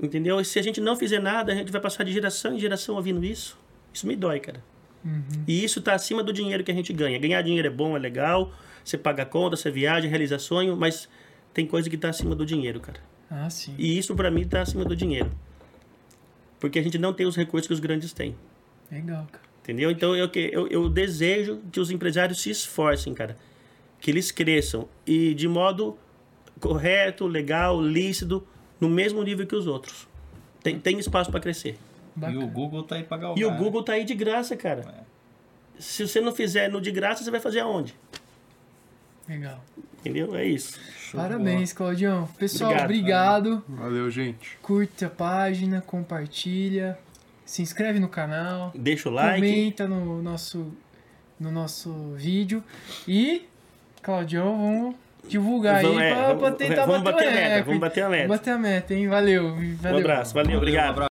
Entendeu? 0.00 0.38
E 0.40 0.44
se 0.44 0.58
a 0.58 0.62
gente 0.62 0.80
não 0.80 0.94
fizer 0.94 1.18
nada, 1.18 1.50
a 1.50 1.54
gente 1.54 1.72
vai 1.72 1.80
passar 1.80 2.04
de 2.04 2.12
geração 2.12 2.54
em 2.54 2.58
geração 2.60 2.94
ouvindo 2.94 3.24
isso. 3.24 3.58
Isso 3.92 4.06
me 4.06 4.14
dói, 4.14 4.38
cara. 4.38 4.62
E 5.46 5.64
isso 5.64 5.80
tá 5.80 5.94
acima 5.94 6.22
do 6.22 6.32
dinheiro 6.32 6.62
que 6.62 6.70
a 6.70 6.74
gente 6.74 6.92
ganha. 6.92 7.18
Ganhar 7.18 7.42
dinheiro 7.42 7.66
é 7.66 7.70
bom, 7.70 7.96
é 7.96 7.98
legal. 7.98 8.52
Você 8.84 8.96
paga 8.96 9.22
a 9.22 9.26
conta, 9.26 9.56
você 9.56 9.70
viaja, 9.70 10.06
realiza 10.06 10.38
sonho, 10.38 10.76
mas 10.76 11.08
tem 11.52 11.66
coisa 11.66 11.90
que 11.90 11.96
tá 11.96 12.10
acima 12.10 12.34
do 12.34 12.46
dinheiro, 12.46 12.78
cara. 12.78 13.00
Ah, 13.30 13.50
sim. 13.50 13.74
E 13.76 13.98
isso 13.98 14.14
pra 14.14 14.30
mim 14.30 14.46
tá 14.46 14.62
acima 14.62 14.84
do 14.84 14.94
dinheiro. 14.94 15.30
Porque 16.60 16.78
a 16.78 16.82
gente 16.82 16.98
não 16.98 17.12
tem 17.12 17.26
os 17.26 17.36
recursos 17.36 17.66
que 17.66 17.72
os 17.74 17.80
grandes 17.80 18.12
têm. 18.12 18.34
Legal, 18.90 19.26
cara. 19.30 19.44
Entendeu? 19.62 19.90
Então 19.90 20.16
eu, 20.16 20.28
que- 20.28 20.50
eu, 20.52 20.66
eu 20.68 20.88
desejo 20.88 21.60
que 21.70 21.78
os 21.78 21.90
empresários 21.90 22.40
se 22.40 22.50
esforcem, 22.50 23.12
cara. 23.14 23.36
Que 24.00 24.10
eles 24.10 24.30
cresçam. 24.30 24.88
E 25.06 25.34
de 25.34 25.46
modo 25.46 25.96
correto, 26.60 27.26
legal, 27.26 27.80
lícito, 27.80 28.46
no 28.80 28.88
mesmo 28.88 29.22
nível 29.22 29.46
que 29.46 29.54
os 29.54 29.66
outros. 29.66 30.08
Tem, 30.62 30.78
tem 30.78 30.98
espaço 30.98 31.30
para 31.30 31.40
crescer. 31.40 31.76
E 32.16 32.20
Bacana. 32.20 32.44
o 32.44 32.48
Google 32.48 32.82
tá 32.82 32.96
aí 32.96 33.04
pra 33.04 33.16
galgar. 33.16 33.38
E 33.38 33.44
o 33.44 33.54
Google 33.56 33.82
tá 33.82 33.92
aí 33.92 34.04
de 34.04 34.14
graça, 34.14 34.56
cara. 34.56 35.04
Se 35.78 36.06
você 36.08 36.20
não 36.20 36.34
fizer 36.34 36.68
no 36.68 36.80
de 36.80 36.90
graça, 36.90 37.22
você 37.22 37.30
vai 37.30 37.38
fazer 37.40 37.60
aonde? 37.60 37.94
Legal. 39.28 39.62
Entendeu? 40.00 40.34
É 40.36 40.44
isso. 40.46 40.78
Show 40.98 41.20
Parabéns, 41.20 41.72
Claudião. 41.72 42.28
Pessoal, 42.38 42.70
Obrigado. 42.72 43.46
obrigado. 43.54 43.64
Valeu, 43.68 44.10
gente. 44.10 44.56
Curte 44.62 45.04
a 45.04 45.10
página, 45.10 45.80
compartilha, 45.80 46.98
se 47.44 47.62
inscreve 47.62 47.98
no 47.98 48.08
canal, 48.08 48.72
Deixa 48.74 49.08
o 49.08 49.12
like. 49.12 49.40
comenta 49.40 49.86
no 49.88 50.22
nosso, 50.22 50.72
no 51.38 51.50
nosso 51.50 52.14
vídeo 52.16 52.62
e, 53.06 53.46
Claudião, 54.02 54.56
vamos 54.56 54.94
divulgar 55.28 55.76
aí 55.76 55.82
Vamos- 55.84 56.00
é, 56.02 56.14
pra, 56.14 56.24
pra 56.24 56.34
vamos- 56.34 56.58
tentar 56.58 56.86
vamos 56.86 57.02
bater 57.02 57.28
a 57.28 57.30
meta, 57.32 57.64
vamos 57.64 57.80
bater 57.80 58.02
a 58.02 58.08
meta. 58.08 58.22
Vamos 58.28 58.38
bater 58.38 58.50
a 58.52 58.58
meta, 58.58 58.94
hein? 58.94 59.08
Valeu. 59.08 59.46
Um 59.48 59.76
valeu. 59.76 59.98
abraço, 59.98 60.32
valeu, 60.34 60.46
Valeu, 60.46 60.58
obrigado. 60.58 60.86
um 60.86 60.90
abraço. 60.90 61.06